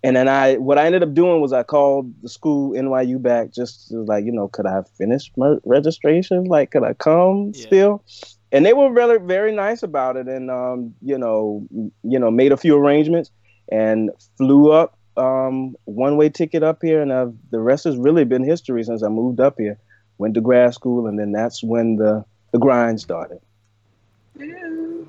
And 0.04 0.14
then 0.14 0.28
I, 0.28 0.56
what 0.56 0.78
I 0.78 0.86
ended 0.86 1.02
up 1.02 1.14
doing 1.14 1.40
was 1.40 1.52
I 1.52 1.62
called 1.62 2.12
the 2.22 2.28
school 2.28 2.72
NYU 2.72 3.20
back, 3.20 3.52
just 3.52 3.90
like, 3.90 4.24
you 4.24 4.32
know, 4.32 4.48
could 4.48 4.66
I 4.66 4.82
finish 4.96 5.32
my 5.36 5.56
registration? 5.64 6.44
Like, 6.44 6.70
could 6.70 6.84
I 6.84 6.94
come 6.94 7.52
yeah. 7.54 7.66
still? 7.66 8.04
And 8.52 8.64
they 8.64 8.72
were 8.72 8.92
really 8.92 9.18
very 9.18 9.52
nice 9.52 9.82
about 9.82 10.16
it, 10.16 10.28
and 10.28 10.50
um, 10.50 10.94
you 11.02 11.18
know, 11.18 11.66
you 12.04 12.18
know, 12.18 12.30
made 12.30 12.52
a 12.52 12.56
few 12.56 12.76
arrangements 12.76 13.30
and 13.70 14.10
flew 14.36 14.70
up 14.70 14.96
um, 15.16 15.74
one 15.84 16.16
way 16.16 16.28
ticket 16.28 16.62
up 16.62 16.78
here, 16.80 17.02
and 17.02 17.12
I've, 17.12 17.34
the 17.50 17.58
rest 17.58 17.84
has 17.84 17.96
really 17.96 18.24
been 18.24 18.44
history 18.44 18.84
since 18.84 19.02
I 19.02 19.08
moved 19.08 19.40
up 19.40 19.56
here. 19.58 19.78
Went 20.18 20.34
to 20.34 20.40
grad 20.40 20.74
school, 20.74 21.08
and 21.08 21.18
then 21.18 21.32
that's 21.32 21.62
when 21.62 21.96
the 21.96 22.24
the 22.52 22.58
grind 22.58 23.00
started. 23.00 23.40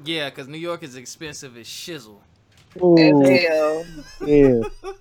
Yeah, 0.03 0.29
because 0.29 0.47
New 0.47 0.57
York 0.57 0.83
is 0.83 0.95
expensive 0.95 1.57
as 1.57 1.67
shizzle. 1.67 2.17
Ooh. 2.81 3.85
Yeah. 4.25 4.61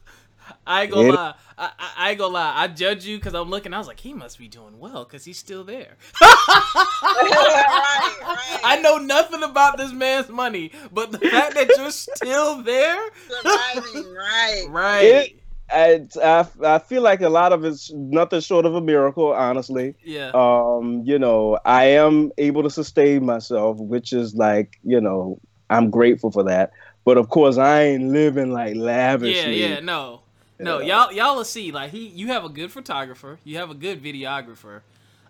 I 0.67 0.83
ain't 0.83 0.93
gonna 0.93 1.13
lie. 1.13 1.35
I, 1.59 1.71
I, 1.79 1.93
I, 1.97 2.11
ain't 2.11 2.19
gonna 2.19 2.35
lie. 2.35 2.53
I 2.57 2.67
judge 2.67 3.07
you 3.07 3.19
because 3.19 3.35
I'm 3.35 3.49
looking. 3.49 3.73
I 3.73 3.79
was 3.79 3.87
like, 3.87 4.01
he 4.01 4.13
must 4.13 4.39
be 4.39 4.49
doing 4.49 4.79
well 4.79 5.05
because 5.05 5.25
he's 5.25 5.39
still 5.39 5.63
there. 5.63 5.97
right, 6.21 6.99
right. 7.03 8.61
I 8.65 8.81
know 8.83 8.99
nothing 8.99 9.43
about 9.43 9.77
this 9.77 9.93
man's 9.93 10.29
money, 10.29 10.73
but 10.93 11.13
the 11.13 11.19
fact 11.19 11.55
that 11.55 11.69
you're 11.77 11.91
still 11.91 12.63
there, 12.63 12.99
surviving, 13.29 14.13
right, 14.15 14.67
right. 14.69 15.05
It, 15.05 15.41
I, 15.71 16.07
I, 16.23 16.47
I 16.65 16.79
feel 16.79 17.03
like 17.03 17.23
a 17.23 17.29
lot 17.29 17.53
of 17.53 17.65
it's 17.65 17.93
nothing 17.93 18.41
short 18.41 18.67
of 18.67 18.75
a 18.75 18.81
miracle, 18.81 19.33
honestly. 19.33 19.95
Yeah. 20.05 20.31
Um, 20.35 21.03
you 21.05 21.19
know, 21.19 21.59
I 21.65 21.85
am 21.85 22.33
able 22.39 22.63
to 22.65 22.71
sustain 22.71 23.25
myself, 23.25 23.79
which 23.79 24.13
is 24.13 24.35
like, 24.35 24.79
you 24.85 25.01
know, 25.01 25.41
I'm 25.71 25.91
grateful 25.91 26.31
for 26.31 26.45
that. 26.45 26.73
But 27.07 27.17
of 27.17 27.31
course, 27.31 27.57
I 27.57 27.83
ain't 27.85 28.11
living 28.13 28.53
like 28.53 28.75
yeah, 28.75 28.83
lavishly. 28.83 29.61
yeah, 29.61 29.67
yeah, 29.77 29.81
no. 29.81 30.21
No, 30.59 30.81
Yeah. 30.81 31.05
y'all 31.07 31.13
y'all 31.13 31.37
will 31.37 31.45
see. 31.45 31.71
Like 31.73 31.91
he 31.93 32.09
you 32.09 32.27
have 32.29 32.45
a 32.45 32.49
good 32.51 32.71
photographer, 32.73 33.39
you 33.45 33.57
have 33.59 33.71
a 33.71 33.75
good 33.75 34.03
videographer. 34.03 34.81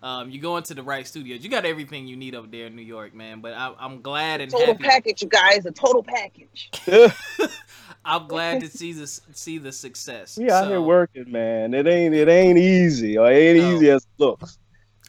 Um, 0.02 0.30
you 0.30 0.40
go 0.40 0.56
into 0.56 0.72
the 0.74 0.82
right 0.82 1.06
studios. 1.06 1.42
You 1.42 1.50
got 1.50 1.64
everything 1.64 2.06
you 2.06 2.16
need 2.16 2.34
over 2.34 2.46
there 2.46 2.66
in 2.66 2.76
New 2.76 2.82
York, 2.82 3.12
man. 3.14 3.40
But 3.40 3.54
I, 3.54 3.72
I'm 3.78 4.02
glad 4.02 4.40
and 4.40 4.50
Total 4.50 4.68
happy. 4.68 4.84
package, 4.84 5.22
you 5.22 5.28
guys. 5.28 5.66
A 5.66 5.72
total 5.72 6.02
package. 6.02 6.70
I'm 8.04 8.26
glad 8.28 8.60
to 8.60 8.68
see 8.68 8.92
this 8.92 9.20
see 9.32 9.58
the 9.58 9.72
success. 9.72 10.38
We 10.38 10.48
out 10.50 10.68
here 10.68 10.80
working, 10.80 11.30
man. 11.30 11.74
It 11.74 11.86
ain't 11.86 12.14
it 12.14 12.28
ain't 12.28 12.58
easy, 12.58 13.18
or 13.18 13.30
it 13.30 13.36
ain't 13.36 13.58
No. 13.58 13.74
easy 13.76 13.90
as 13.90 14.02
it 14.04 14.08
looks. 14.22 14.58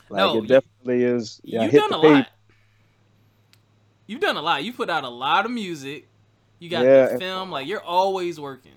Like 0.09 0.17
No, 0.17 0.38
it 0.38 0.41
you- 0.41 0.47
definitely 0.47 1.03
is. 1.03 1.39
Yeah, 1.43 1.63
You've 1.63 1.74
done 1.74 1.93
a 1.93 2.01
pavement. 2.01 2.13
lot. 2.15 2.27
You've 4.07 4.21
done 4.21 4.38
a 4.38 4.41
lot. 4.41 4.63
You 4.63 4.74
put 4.74 4.89
out 4.89 5.03
a 5.03 5.09
lot 5.09 5.45
of 5.45 5.51
music. 5.51 6.07
You 6.59 6.69
got 6.69 6.85
Yeah, 6.85 7.05
the 7.05 7.11
and- 7.11 7.19
film. 7.21 7.51
Like 7.51 7.67
you're 7.67 7.83
always 7.83 8.39
working. 8.39 8.71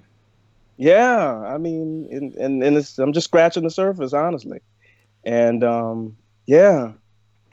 Yeah, 0.77 1.37
I 1.47 1.59
mean, 1.59 2.09
and 2.11 2.35
and, 2.37 2.63
and 2.63 2.77
it's, 2.77 2.99
I'm 2.99 3.13
just 3.13 3.27
scratching 3.27 3.65
the 3.65 3.71
surface, 3.71 4.13
honestly. 4.15 4.61
And 5.25 5.63
um, 5.63 6.17
yeah, 6.47 6.93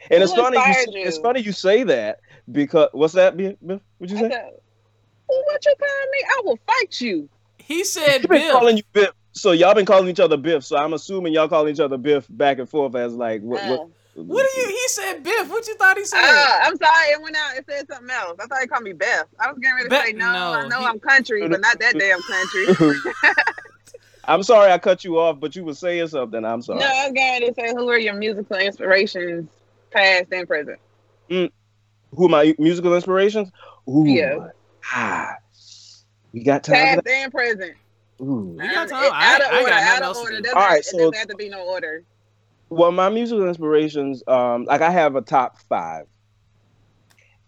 and 0.10 0.24
it's 0.24 0.34
funny. 0.34 0.58
You, 0.58 0.64
inspired 0.66 0.94
say- 0.94 1.02
it's 1.02 1.18
you? 1.18 1.24
funny 1.24 1.40
you 1.42 1.52
say 1.52 1.84
that 1.84 2.22
because 2.52 2.90
what's 2.94 3.14
that? 3.14 3.36
Biff? 3.36 3.56
Biff? 3.66 3.82
What'd 3.98 4.12
you 4.12 4.18
say? 4.24 4.30
said, 4.32 4.52
"Well, 5.28 5.44
what 5.46 5.66
you 5.66 5.74
calling 5.78 6.12
me? 6.12 6.20
I 6.26 6.42
will 6.46 6.60
fight 6.66 7.02
you. 7.02 7.28
He 7.58 7.84
said, 7.84 8.22
You've 8.22 8.30
been 8.30 8.42
Bill. 8.44 8.60
calling 8.60 8.78
you 8.78 8.84
Biff. 8.94 9.10
So 9.34 9.52
y'all 9.52 9.76
been 9.76 9.86
calling 9.86 10.08
each 10.08 10.22
other 10.22 10.38
Biff. 10.38 10.64
So 10.64 10.78
I'm 10.78 10.94
assuming 10.94 11.34
y'all 11.34 11.50
calling 11.50 11.74
each 11.74 11.82
other 11.82 11.98
Biff 11.98 12.26
back 12.30 12.60
and 12.60 12.70
forth 12.70 12.96
as 12.96 13.14
like 13.14 13.42
what? 13.42 13.62
what 13.70 13.80
Oh. 13.82 13.92
What 14.26 14.48
do 14.54 14.62
you? 14.62 14.68
He 14.68 14.88
said 14.88 15.22
Biff. 15.24 15.48
What 15.50 15.68
you 15.68 15.76
thought 15.76 15.96
he 15.98 16.04
said? 16.06 16.20
Ah, 16.22 16.62
I'm 16.64 16.76
sorry. 16.78 17.08
It 17.12 17.22
went 17.22 17.36
out. 17.38 17.56
It 17.56 17.66
said 17.70 17.88
something 17.88 18.10
else. 18.10 18.38
I 18.42 18.48
thought 18.48 18.62
he 18.62 18.68
called 18.68 18.84
me 18.84 18.94
Beth. 18.94 19.26
I 19.40 19.52
was 19.52 19.60
getting 19.60 19.76
ready 19.76 19.86
to 19.86 19.90
Beth- 19.92 20.06
say 20.08 20.14
no. 20.14 20.32
no, 20.32 20.54
I 20.54 20.68
know 20.68 20.80
he- 20.80 20.86
I'm 20.86 21.00
country, 21.00 21.48
but 21.48 21.62
not 21.62 21.80
that 21.80 21.94
damn 21.98 22.20
country. 22.24 23.12
I'm 24.26 24.44
sorry 24.44 24.72
I 24.72 24.78
cut 24.80 25.04
you 25.04 25.20
off, 25.20 25.40
but 25.40 25.56
you 25.56 25.64
were 25.64 25.74
saying 25.76 26.08
something. 26.08 26.44
I'm 26.44 26.62
sorry. 26.62 26.80
No, 26.80 26.86
I 26.88 27.06
was 27.06 27.14
getting 27.14 27.44
ready 27.44 27.48
to 27.48 27.54
say 27.54 27.74
who 27.76 27.88
are 27.90 27.98
your 28.00 28.16
musical 28.16 28.58
inspirations, 28.58 29.50
past 29.92 30.26
and 30.32 30.48
present? 30.48 30.80
Who 31.30 31.50
are 32.26 32.30
my 32.30 32.56
musical 32.58 32.94
inspirations? 32.96 33.50
Ooh, 33.88 34.04
Yeah. 34.06 34.48
ah, 34.94 35.36
we 36.34 36.44
got 36.44 36.64
time 36.64 36.98
for 36.98 37.02
Past 37.04 37.08
and 37.16 37.32
present. 37.32 37.74
Ooh. 38.22 38.56
We 38.60 38.68
got 38.68 38.90
time. 38.90 39.04
it- 39.06 39.12
I- 39.14 39.36
out 39.36 39.42
of 39.42 39.48
I 39.48 39.52
got 39.52 39.60
order. 39.62 39.70
nothing 39.70 39.88
Out 39.88 40.02
else 40.02 40.18
of 40.18 40.24
order. 40.24 40.36
do. 40.38 40.42
Doesn't, 40.42 40.58
All 40.58 40.68
right, 40.68 40.80
it 40.80 40.86
so- 40.86 40.98
doesn't 40.98 41.16
have 41.16 41.28
to 41.28 41.36
be 41.36 41.50
no 41.50 41.62
order. 41.62 42.04
Well, 42.70 42.92
my 42.92 43.10
musical 43.10 43.48
inspirations, 43.48 44.24
um, 44.28 44.66
like 44.66 44.82
I 44.82 44.90
have 44.92 45.16
a 45.16 45.22
top 45.22 45.58
five, 45.70 46.06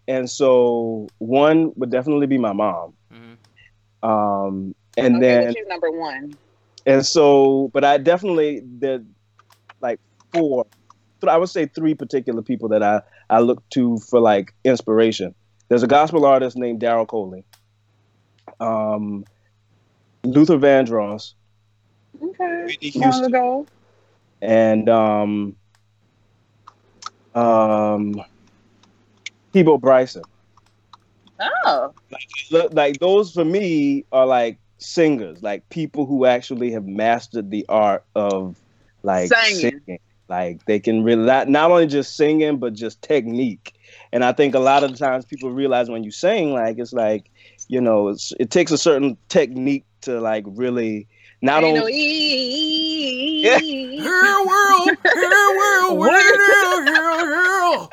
and 0.08 0.28
so 0.30 1.08
one 1.18 1.72
would 1.76 1.90
definitely 1.90 2.26
be 2.26 2.38
my 2.38 2.52
mom, 2.52 2.94
Mm-hmm. 3.12 4.08
um, 4.08 4.74
and 4.96 5.16
okay, 5.16 5.20
then 5.26 5.54
she's 5.54 5.66
number 5.66 5.90
one. 5.90 6.38
and 6.86 7.04
so, 7.04 7.70
but 7.74 7.84
I 7.84 7.98
definitely 7.98 8.62
did 8.78 9.06
like 9.80 9.98
four, 10.32 10.64
th- 11.20 11.30
I 11.30 11.36
would 11.36 11.48
say 11.50 11.66
three 11.66 11.94
particular 11.94 12.40
people 12.42 12.68
that 12.70 12.82
I 12.82 13.02
I 13.28 13.40
look 13.40 13.62
to 13.70 13.98
for 13.98 14.20
like 14.20 14.52
inspiration. 14.64 15.34
There's 15.68 15.82
a 15.82 15.86
gospel 15.88 16.24
artist 16.24 16.56
named 16.56 16.80
Daryl 16.80 17.06
Coley, 17.06 17.44
um, 18.58 19.24
Luther 20.24 20.56
Vandross, 20.58 21.34
Okay. 22.22 22.64
Whitney 22.66 22.92
Long 22.96 23.24
ago. 23.24 23.66
And 24.42 24.88
um, 24.88 25.56
um, 27.34 28.22
Peabo 29.52 29.78
Bryson. 29.78 30.22
Oh. 31.64 31.92
Like 32.72 32.98
those 33.00 33.32
for 33.32 33.44
me 33.44 34.04
are 34.12 34.26
like 34.26 34.58
singers, 34.78 35.42
like 35.42 35.68
people 35.70 36.06
who 36.06 36.24
actually 36.26 36.70
have 36.72 36.86
mastered 36.86 37.50
the 37.50 37.64
art 37.68 38.04
of 38.14 38.56
like 39.02 39.28
Singing. 39.28 39.80
singing. 39.86 39.98
Like 40.28 40.64
they 40.66 40.78
can 40.78 41.02
really 41.02 41.24
not, 41.24 41.48
not 41.48 41.70
only 41.70 41.86
just 41.86 42.16
singing, 42.16 42.58
but 42.58 42.74
just 42.74 43.02
technique. 43.02 43.74
And 44.12 44.24
I 44.24 44.32
think 44.32 44.54
a 44.54 44.60
lot 44.60 44.84
of 44.84 44.92
the 44.92 44.96
times 44.96 45.24
people 45.24 45.50
realize 45.50 45.90
when 45.90 46.04
you 46.04 46.10
sing, 46.10 46.52
like 46.52 46.78
it's 46.78 46.92
like, 46.92 47.30
you 47.68 47.80
know, 47.80 48.08
it's, 48.08 48.32
it 48.38 48.50
takes 48.50 48.70
a 48.70 48.78
certain 48.78 49.16
technique 49.28 49.84
to 50.02 50.20
like 50.20 50.44
really 50.46 51.08
not 51.42 51.64
Ain't 51.64 51.76
no 51.76 51.80
only. 51.82 51.94
e- 51.94 53.09
Yeah. 53.40 53.58
Here 53.58 54.44
world, 54.46 54.90
here 55.02 55.56
world, 55.56 55.98
what 55.98 56.12
it 56.14 56.40
is, 56.40 56.88
here, 56.88 57.20
here. 57.24 57.88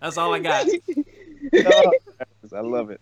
That's 0.00 0.16
all 0.16 0.34
I 0.34 0.38
got. 0.38 0.66
I 2.54 2.60
love 2.60 2.90
it. 2.90 3.00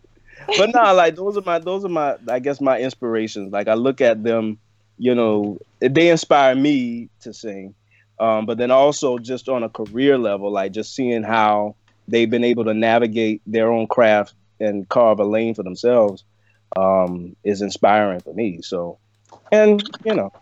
But 0.59 0.71
no, 0.75 0.93
like 0.95 1.15
those 1.15 1.37
are 1.37 1.43
my 1.43 1.61
those 1.61 1.85
are 1.85 1.89
my 1.89 2.17
I 2.29 2.41
guess 2.41 2.61
my 2.61 2.81
inspirations. 2.81 3.53
Like 3.53 3.69
I 3.69 3.75
look 3.75 4.01
at 4.01 4.25
them, 4.25 4.59
you 4.99 5.15
know, 5.15 5.59
they 5.79 6.11
inspire 6.11 6.57
me 6.57 7.09
to 7.21 7.33
sing. 7.33 7.75
Um, 8.19 8.47
but 8.47 8.59
then 8.59 8.71
also 8.71 9.19
just 9.19 9.49
on 9.49 9.63
a 9.63 9.69
career 9.69 10.19
level, 10.19 10.51
like 10.51 10.73
just 10.73 10.95
seeing 10.95 11.23
how 11.23 11.77
they've 12.09 12.31
been 12.31 12.45
able 12.45 12.65
to 12.65 12.75
navigate 12.75 13.41
their 13.47 13.71
own 13.73 13.87
craft 13.87 14.35
and 14.61 14.89
carve 14.89 15.21
a 15.21 15.25
lane 15.25 15.55
for 15.55 15.63
themselves 15.63 16.25
um, 16.77 17.37
is 17.45 17.63
inspiring 17.63 18.21
for 18.21 18.35
me. 18.35 18.63
So, 18.63 18.99
and 19.53 19.83
you 20.05 20.15
know, 20.15 20.33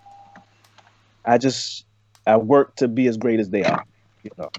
I 1.24 1.38
just 1.38 1.84
I 2.26 2.36
work 2.36 2.76
to 2.76 2.88
be 2.88 3.06
as 3.06 3.16
great 3.16 3.40
as 3.40 3.50
they 3.50 3.64
are. 3.64 3.84
You 4.22 4.30
know. 4.38 4.50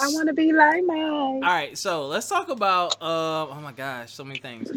I 0.00 0.08
want 0.08 0.28
to 0.28 0.34
be 0.34 0.52
like 0.52 0.84
mine. 0.84 0.98
All 1.00 1.40
right, 1.40 1.76
so 1.76 2.06
let's 2.06 2.28
talk 2.28 2.48
about. 2.48 2.94
Uh, 3.00 3.48
oh 3.48 3.60
my 3.60 3.72
gosh, 3.72 4.12
so 4.12 4.24
many 4.24 4.38
things. 4.38 4.70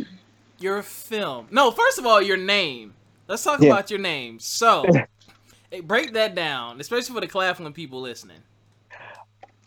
Your 0.59 0.81
film. 0.81 1.47
No, 1.51 1.71
first 1.71 1.99
of 1.99 2.05
all, 2.05 2.21
your 2.21 2.37
name. 2.37 2.93
Let's 3.27 3.43
talk 3.43 3.59
Yeah. 3.59 3.67
about 3.67 3.89
your 3.89 3.99
name. 3.99 4.39
So, 4.39 4.89
break 5.83 6.13
that 6.13 6.35
down, 6.35 6.81
especially 6.81 7.13
for 7.13 7.21
the 7.21 7.27
Claflin 7.27 7.73
people 7.73 8.01
listening. 8.01 8.41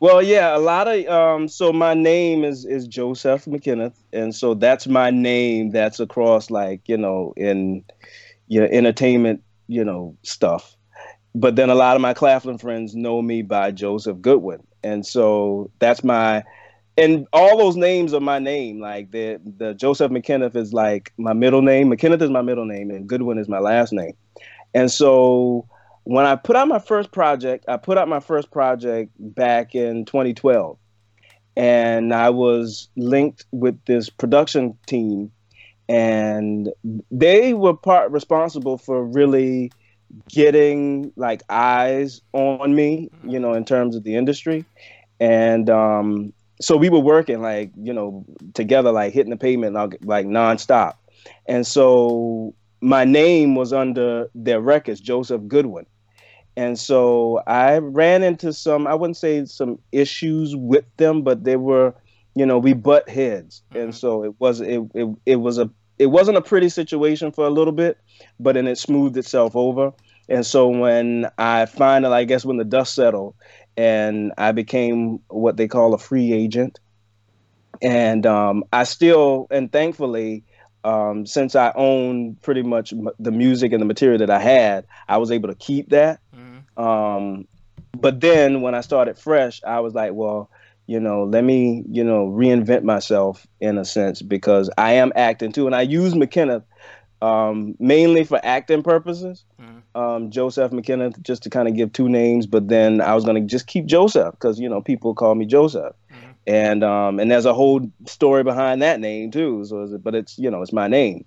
Well, 0.04 0.23
yeah, 0.23 0.54
a 0.54 0.58
lot 0.58 0.87
of 0.87 1.06
um. 1.06 1.49
So 1.49 1.73
my 1.73 1.94
name 1.94 2.44
is 2.44 2.66
is 2.66 2.87
Joseph 2.87 3.46
McKenneth, 3.46 3.94
and 4.12 4.34
so 4.34 4.52
that's 4.52 4.87
my 4.87 5.08
name. 5.08 5.70
That's 5.70 5.99
across 5.99 6.50
like 6.50 6.82
you 6.90 6.99
know 6.99 7.32
in 7.38 7.87
you 8.46 8.61
know, 8.61 8.66
entertainment 8.70 9.42
you 9.66 9.82
know 9.82 10.14
stuff. 10.23 10.76
But 11.34 11.56
then 11.56 11.70
a 11.70 11.75
lot 11.75 11.96
of 11.96 12.02
my 12.02 12.12
Claflin 12.12 12.58
friends 12.58 12.94
know 12.94 13.23
me 13.23 13.40
by 13.40 13.70
Joseph 13.70 14.20
Goodwin, 14.20 14.62
and 14.82 15.06
so 15.06 15.70
that's 15.78 16.04
my. 16.04 16.44
And 16.99 17.26
all 17.32 17.56
those 17.56 17.76
names 17.76 18.12
are 18.12 18.20
my 18.20 18.40
name. 18.40 18.80
Like 18.80 19.11
the 19.11 19.40
the 19.56 19.73
Joseph 19.73 20.12
McKenneth 20.12 20.54
is 20.54 20.75
like 20.75 21.14
my 21.16 21.32
middle 21.32 21.62
name. 21.62 21.90
McKenneth 21.90 22.20
is 22.20 22.28
my 22.30 22.42
middle 22.42 22.66
name, 22.66 22.90
and 22.90 23.08
Goodwin 23.08 23.38
is 23.38 23.49
my 23.49 23.58
last 23.58 23.94
name. 23.94 24.12
And 24.75 24.92
so 24.92 25.66
when 26.04 26.26
I 26.26 26.37
put 26.37 26.54
out 26.54 26.68
my 26.68 26.78
first 26.78 27.12
project, 27.12 27.64
I 27.66 27.76
put 27.78 27.99
out 27.99 28.08
my 28.08 28.20
first 28.20 28.50
project 28.50 29.11
back 29.18 29.75
in 29.75 30.04
2012. 30.04 30.78
And 31.56 32.12
I 32.12 32.30
was 32.30 32.88
linked 32.96 33.46
with 33.52 33.82
this 33.84 34.11
production 34.11 34.76
team, 34.87 35.30
and 35.88 36.70
they 37.11 37.54
were 37.54 37.75
part 37.75 38.11
responsible 38.11 38.76
for 38.76 39.04
really 39.04 39.70
getting 40.28 41.12
like 41.16 41.42
eyes 41.49 42.20
on 42.32 42.75
me, 42.75 43.08
you 43.25 43.38
know, 43.38 43.52
in 43.52 43.64
terms 43.64 43.94
of 43.94 44.02
the 44.02 44.16
industry. 44.16 44.64
And 45.20 45.70
um, 45.70 46.32
so 46.61 46.76
we 46.76 46.88
were 46.90 46.99
working 46.99 47.40
like, 47.40 47.70
you 47.80 47.92
know, 47.92 48.25
together, 48.54 48.90
like 48.90 49.12
hitting 49.12 49.30
the 49.30 49.37
pavement 49.37 49.75
like, 49.75 49.99
like 50.02 50.26
nonstop. 50.26 50.94
And 51.46 51.64
so 51.64 52.54
my 52.80 53.04
name 53.04 53.54
was 53.54 53.73
under 53.73 54.28
their 54.34 54.61
records, 54.61 55.00
Joseph 55.00 55.46
Goodwin. 55.46 55.87
And 56.56 56.78
so 56.78 57.40
I 57.46 57.78
ran 57.78 58.23
into 58.23 58.52
some, 58.52 58.87
I 58.87 58.94
wouldn't 58.94 59.16
say 59.16 59.44
some 59.44 59.78
issues 59.92 60.54
with 60.56 60.84
them, 60.96 61.23
but 61.23 61.44
they 61.44 61.56
were, 61.56 61.94
you 62.34 62.46
know, 62.46 62.58
we 62.58 62.75
butt 62.75 63.08
heads. 63.08 63.62
And 63.75 63.90
Mhm. 63.90 63.94
so 63.94 64.25
it 64.25 64.34
was, 64.38 64.61
it, 64.61 64.80
it, 64.94 65.08
it 65.26 65.37
was 65.37 65.58
a, 65.58 65.70
it 65.99 66.06
wasn't 66.06 66.37
a 66.38 66.42
pretty 66.42 66.68
situation 66.68 67.32
for 67.32 67.46
a 67.46 67.50
little 67.50 67.73
bit, 67.73 67.99
but 68.38 68.54
then 68.54 68.66
it 68.66 68.78
smoothed 68.78 69.16
itself 69.16 69.56
over. 69.56 69.92
And 70.28 70.46
so 70.46 70.68
when 70.68 71.28
I 71.38 71.66
finally, 71.66 72.14
I 72.14 72.25
guess 72.25 72.44
when 72.44 72.56
the 72.56 72.64
dust 72.64 72.94
settled 72.94 73.34
and 73.76 74.32
I 74.38 74.52
became 74.52 75.20
what 75.28 75.56
they 75.56 75.68
call 75.68 75.94
a 75.94 75.99
free 75.99 76.32
agent, 76.32 76.78
and 77.82 78.25
um, 78.26 78.64
I 78.73 78.84
still, 78.84 79.46
and 79.50 79.70
thankfully, 79.70 80.44
um, 80.84 81.26
since 81.26 81.54
I 81.56 81.73
own 81.75 82.37
pretty 82.42 82.62
much 82.62 82.92
m- 82.92 83.08
the 83.18 83.30
music 83.32 83.73
and 83.73 83.80
the 83.80 83.87
material 83.87 84.18
that 84.18 84.30
I 84.30 84.38
had, 84.38 84.87
I 85.08 85.18
was 85.18 85.30
able 85.30 85.49
to 85.49 85.54
keep 85.54 85.90
that. 85.90 86.20
Um, 86.76 87.47
but 87.97 88.21
then 88.21 88.61
when 88.61 88.75
I 88.75 88.81
started 88.81 89.19
fresh, 89.19 89.62
I 89.64 89.81
was 89.81 89.95
like, 89.95 90.12
well, 90.12 90.50
you 90.87 91.00
know, 91.00 91.25
let 91.25 91.45
me, 91.45 91.83
you 91.88 92.04
know, 92.04 92.26
reinvent 92.28 92.83
myself 92.83 93.47
in 93.61 93.78
a 93.78 93.85
sense 93.85 94.21
because 94.21 94.69
I 94.76 94.95
am 94.95 95.12
acting 95.16 95.52
too, 95.52 95.66
and 95.66 95.75
I 95.75 95.83
use 95.83 96.14
McKenna 96.14 96.62
um, 97.25 97.75
mainly 97.78 98.25
for 98.25 98.38
acting 98.43 98.83
purposes. 98.83 99.45
Mm-hmm. 99.61 99.99
Um, 99.99 100.31
Joseph 100.31 100.73
McKenna, 100.73 101.11
just 101.23 101.45
to 101.45 101.50
kind 101.50 101.69
of 101.69 101.75
give 101.75 101.93
two 101.93 102.09
names, 102.09 102.47
but 102.47 102.69
then 102.69 103.00
I 103.00 103.14
was 103.14 103.25
going 103.25 103.40
to 103.40 103.49
just 103.49 103.66
keep 103.66 103.87
Joseph 103.87 104.33
because 104.33 104.59
you 104.59 104.69
know 104.69 104.83
people 104.83 105.14
call 105.14 105.35
me 105.35 105.47
Joseph, 105.47 105.95
mm-hmm. 106.12 106.31
and 106.47 106.85
um, 106.85 107.19
and 107.21 107.31
there's 107.31 107.47
a 107.47 107.54
whole 107.54 107.90
story 108.07 108.43
behind 108.43 108.83
that 108.83 109.00
name 109.00 109.31
too. 109.31 109.64
So, 109.64 109.85
it, 109.85 110.02
but 110.02 110.14
it's 110.14 110.38
you 110.38 110.50
know 110.50 110.61
it's 110.61 110.73
my 110.73 110.88
name. 110.88 111.25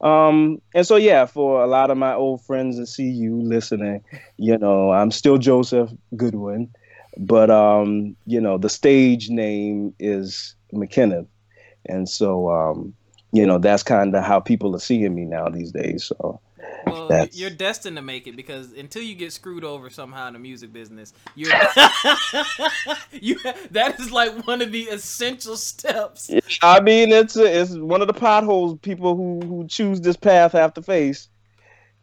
Um, 0.00 0.62
and 0.74 0.86
so 0.86 0.96
yeah, 0.96 1.26
for 1.26 1.62
a 1.62 1.66
lot 1.66 1.90
of 1.90 1.98
my 1.98 2.14
old 2.14 2.42
friends 2.44 2.78
that 2.78 2.86
see 2.86 3.08
you 3.08 3.40
listening, 3.42 4.02
you 4.38 4.56
know, 4.56 4.92
I'm 4.92 5.10
still 5.10 5.36
Joseph 5.36 5.90
Goodwin, 6.16 6.70
but 7.18 7.50
um, 7.50 8.16
you 8.26 8.40
know, 8.40 8.56
the 8.56 8.70
stage 8.70 9.28
name 9.28 9.94
is 9.98 10.54
McKinnon. 10.72 11.26
and 11.86 12.08
so 12.08 12.50
um, 12.50 12.94
you 13.32 13.46
know, 13.46 13.58
that's 13.58 13.82
kind 13.82 14.14
of 14.14 14.24
how 14.24 14.40
people 14.40 14.74
are 14.74 14.80
seeing 14.80 15.14
me 15.14 15.24
now 15.24 15.48
these 15.48 15.72
days. 15.72 16.04
So 16.04 16.40
well, 16.92 17.08
That's... 17.08 17.38
you're 17.38 17.50
destined 17.50 17.96
to 17.96 18.02
make 18.02 18.26
it 18.26 18.36
because 18.36 18.72
until 18.72 19.02
you 19.02 19.14
get 19.14 19.32
screwed 19.32 19.64
over 19.64 19.90
somehow 19.90 20.28
in 20.28 20.34
the 20.34 20.38
music 20.38 20.72
business, 20.72 21.12
you're 21.34 21.50
you 23.12 23.38
that 23.70 23.96
is 23.98 24.12
like 24.12 24.46
one 24.46 24.62
of 24.62 24.72
the 24.72 24.84
essential 24.84 25.56
steps. 25.56 26.30
I 26.62 26.80
mean, 26.80 27.12
it's 27.12 27.36
a, 27.36 27.60
it's 27.60 27.74
one 27.74 28.00
of 28.00 28.06
the 28.06 28.14
potholes 28.14 28.78
people 28.80 29.16
who 29.16 29.40
who 29.46 29.66
choose 29.66 30.00
this 30.00 30.16
path 30.16 30.52
have 30.52 30.74
to 30.74 30.82
face. 30.82 31.28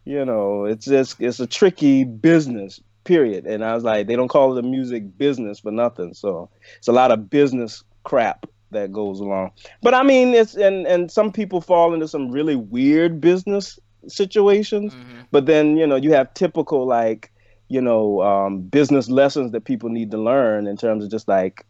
You 0.06 0.24
know, 0.26 0.66
it's 0.66 0.86
just 0.86 1.20
it's 1.20 1.40
a 1.40 1.48
tricky 1.48 2.04
business. 2.04 2.82
Period. 3.04 3.46
And 3.46 3.64
I 3.64 3.74
was 3.74 3.86
like, 3.86 4.08
they 4.08 4.18
don't 4.18 4.28
call 4.28 4.58
it 4.58 4.66
a 4.66 4.68
music 4.68 5.18
business 5.18 5.62
for 5.62 5.72
nothing. 5.72 6.14
So 6.14 6.50
it's 6.78 6.90
a 6.90 6.92
lot 6.92 7.12
of 7.12 7.30
business 7.30 7.82
crap 8.04 8.46
that 8.72 8.92
goes 8.92 9.20
along. 9.20 9.52
But 9.82 9.94
I 9.94 10.04
mean, 10.04 10.34
it's 10.34 10.56
and 10.56 10.86
and 10.88 11.12
some 11.12 11.32
people 11.32 11.62
fall 11.62 11.94
into 11.94 12.08
some 12.08 12.32
really 12.32 12.56
weird 12.56 13.22
business 13.22 13.80
situations. 14.08 14.94
Mm-hmm. 14.94 15.22
But 15.32 15.46
then, 15.46 15.78
you 15.78 15.88
know, 15.88 15.96
you 15.96 16.14
have 16.14 16.34
typical 16.34 16.86
like, 16.86 17.32
you 17.70 17.82
know, 17.82 18.22
um, 18.22 18.62
business 18.62 19.10
lessons 19.10 19.52
that 19.52 19.66
people 19.66 19.90
need 19.90 20.12
to 20.12 20.18
learn 20.18 20.68
in 20.68 20.78
terms 20.78 21.04
of 21.04 21.12
just 21.12 21.28
like, 21.28 21.66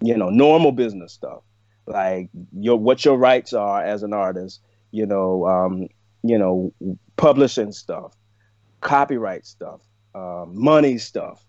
you 0.00 0.16
know, 0.16 0.30
normal 0.30 0.72
business 0.72 1.12
stuff. 1.12 1.42
Like 1.86 2.30
your 2.52 2.76
what 2.76 3.04
your 3.04 3.16
rights 3.16 3.52
are 3.52 3.82
as 3.82 4.02
an 4.02 4.12
artist, 4.12 4.60
you 4.90 5.06
know, 5.06 5.46
um, 5.46 5.88
you 6.22 6.36
know, 6.36 6.72
publishing 7.16 7.70
stuff, 7.70 8.14
copyright 8.80 9.46
stuff, 9.46 9.80
um, 10.14 10.52
money 10.52 10.98
stuff, 10.98 11.44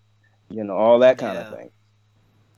you 0.48 0.62
know, 0.62 0.76
all 0.76 1.00
that 1.00 1.18
kind 1.18 1.34
yeah. 1.34 1.48
of 1.48 1.58
thing. 1.58 1.70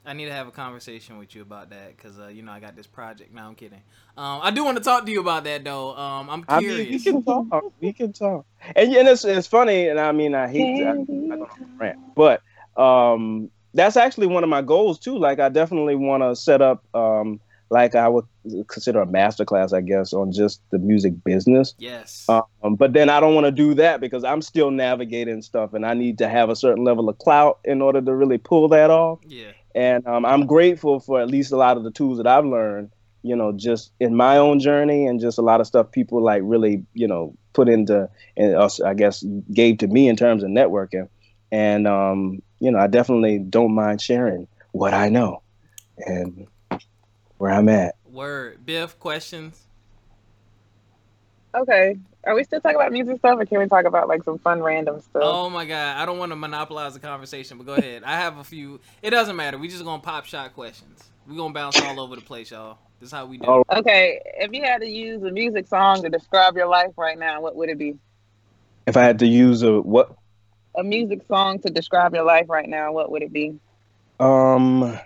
I 0.04 0.14
need 0.14 0.26
to 0.26 0.32
have 0.32 0.48
a 0.48 0.50
conversation 0.50 1.18
with 1.18 1.34
you 1.34 1.42
about 1.42 1.70
that 1.70 1.96
because 1.96 2.18
uh, 2.18 2.28
you 2.28 2.42
know 2.42 2.52
I 2.52 2.60
got 2.60 2.74
this 2.74 2.86
project. 2.86 3.34
Now 3.34 3.48
I'm 3.48 3.54
kidding. 3.54 3.82
Um, 4.16 4.40
I 4.42 4.50
do 4.50 4.64
want 4.64 4.78
to 4.78 4.82
talk 4.82 5.04
to 5.04 5.12
you 5.12 5.20
about 5.20 5.44
that 5.44 5.62
though. 5.64 5.96
Um, 5.96 6.30
I'm 6.30 6.42
curious. 6.44 6.74
I 6.74 6.82
mean, 6.84 6.92
we 6.92 6.98
can 7.00 7.22
talk. 7.22 7.72
We 7.80 7.92
can 7.92 8.12
talk. 8.12 8.46
And, 8.76 8.94
and 8.94 9.08
it's 9.08 9.24
it's 9.24 9.46
funny, 9.46 9.88
and 9.88 10.00
I 10.00 10.12
mean 10.12 10.34
I 10.34 10.48
hate 10.48 10.78
to, 10.78 10.84
I, 10.86 10.90
I 10.90 10.94
don't 10.94 11.50
rant, 11.76 11.98
but 12.14 12.42
um, 12.76 13.50
that's 13.74 13.96
actually 13.96 14.26
one 14.26 14.42
of 14.42 14.48
my 14.48 14.62
goals 14.62 14.98
too. 14.98 15.18
Like 15.18 15.38
I 15.38 15.48
definitely 15.48 15.96
want 15.96 16.22
to 16.22 16.34
set 16.34 16.62
up 16.62 16.82
um, 16.94 17.38
like 17.70 17.94
I 17.94 18.08
would 18.08 18.24
consider 18.68 19.00
a 19.00 19.06
master 19.06 19.44
class, 19.44 19.72
I 19.72 19.80
guess, 19.80 20.12
on 20.12 20.32
just 20.32 20.60
the 20.70 20.78
music 20.78 21.22
business. 21.24 21.74
Yes. 21.78 22.26
Um, 22.28 22.74
but 22.74 22.92
then 22.94 23.08
I 23.08 23.20
don't 23.20 23.34
want 23.34 23.46
to 23.46 23.52
do 23.52 23.74
that 23.74 24.00
because 24.00 24.24
I'm 24.24 24.42
still 24.42 24.70
navigating 24.70 25.40
stuff, 25.42 25.72
and 25.72 25.86
I 25.86 25.94
need 25.94 26.18
to 26.18 26.28
have 26.28 26.50
a 26.50 26.56
certain 26.56 26.84
level 26.84 27.08
of 27.08 27.18
clout 27.18 27.60
in 27.64 27.80
order 27.80 28.00
to 28.00 28.14
really 28.14 28.38
pull 28.38 28.68
that 28.68 28.90
off. 28.90 29.20
Yeah. 29.26 29.52
And 29.74 30.06
um, 30.06 30.24
I'm 30.24 30.46
grateful 30.46 31.00
for 31.00 31.20
at 31.20 31.28
least 31.28 31.52
a 31.52 31.56
lot 31.56 31.76
of 31.76 31.84
the 31.84 31.90
tools 31.90 32.18
that 32.18 32.26
I've 32.26 32.44
learned, 32.44 32.90
you 33.22 33.36
know, 33.36 33.52
just 33.52 33.92
in 34.00 34.14
my 34.14 34.36
own 34.36 34.58
journey 34.58 35.06
and 35.06 35.20
just 35.20 35.38
a 35.38 35.42
lot 35.42 35.60
of 35.60 35.66
stuff 35.66 35.92
people 35.92 36.22
like 36.22 36.42
really, 36.44 36.84
you 36.94 37.06
know, 37.06 37.34
put 37.52 37.68
into 37.68 38.08
and 38.36 38.54
us, 38.54 38.80
I 38.80 38.94
guess, 38.94 39.24
gave 39.52 39.78
to 39.78 39.86
me 39.86 40.08
in 40.08 40.16
terms 40.16 40.42
of 40.42 40.50
networking. 40.50 41.08
And, 41.52 41.86
um, 41.86 42.42
you 42.58 42.70
know, 42.70 42.78
I 42.78 42.86
definitely 42.86 43.38
don't 43.38 43.74
mind 43.74 44.00
sharing 44.00 44.48
what 44.72 44.94
I 44.94 45.08
know 45.08 45.42
and 45.98 46.46
where 47.38 47.50
I'm 47.50 47.68
at. 47.68 47.96
Word. 48.04 48.64
Biff, 48.64 48.98
questions? 48.98 49.66
Okay. 51.54 51.96
Are 52.24 52.34
we 52.34 52.44
still 52.44 52.60
talking 52.60 52.76
about 52.76 52.92
music 52.92 53.18
stuff, 53.18 53.40
or 53.40 53.46
can 53.46 53.58
we 53.58 53.66
talk 53.66 53.86
about 53.86 54.06
like 54.06 54.22
some 54.24 54.38
fun 54.38 54.62
random 54.62 55.00
stuff? 55.00 55.22
Oh 55.24 55.48
my 55.48 55.64
god, 55.64 55.96
I 55.96 56.04
don't 56.04 56.18
want 56.18 56.32
to 56.32 56.36
monopolize 56.36 56.92
the 56.92 57.00
conversation, 57.00 57.56
but 57.56 57.66
go 57.66 57.74
ahead. 57.74 58.02
I 58.04 58.16
have 58.18 58.36
a 58.36 58.44
few. 58.44 58.80
It 59.00 59.10
doesn't 59.10 59.36
matter. 59.36 59.56
We 59.56 59.68
just 59.68 59.84
gonna 59.84 60.02
pop 60.02 60.26
shot 60.26 60.54
questions. 60.54 61.10
We 61.26 61.36
gonna 61.36 61.54
bounce 61.54 61.80
all 61.80 61.98
over 61.98 62.16
the 62.16 62.22
place, 62.22 62.50
y'all. 62.50 62.76
This 63.00 63.06
is 63.06 63.12
how 63.12 63.24
we 63.24 63.38
do. 63.38 63.46
Oh. 63.48 63.64
Okay, 63.72 64.20
if 64.36 64.52
you 64.52 64.62
had 64.62 64.82
to 64.82 64.86
use 64.86 65.22
a 65.22 65.30
music 65.30 65.66
song 65.66 66.02
to 66.02 66.10
describe 66.10 66.56
your 66.56 66.66
life 66.66 66.92
right 66.98 67.18
now, 67.18 67.40
what 67.40 67.56
would 67.56 67.70
it 67.70 67.78
be? 67.78 67.96
If 68.86 68.98
I 68.98 69.02
had 69.02 69.20
to 69.20 69.26
use 69.26 69.62
a 69.62 69.80
what? 69.80 70.14
A 70.76 70.84
music 70.84 71.22
song 71.26 71.58
to 71.60 71.70
describe 71.70 72.14
your 72.14 72.24
life 72.24 72.50
right 72.50 72.68
now, 72.68 72.92
what 72.92 73.10
would 73.10 73.22
it 73.22 73.32
be? 73.32 73.58
Um. 74.18 74.98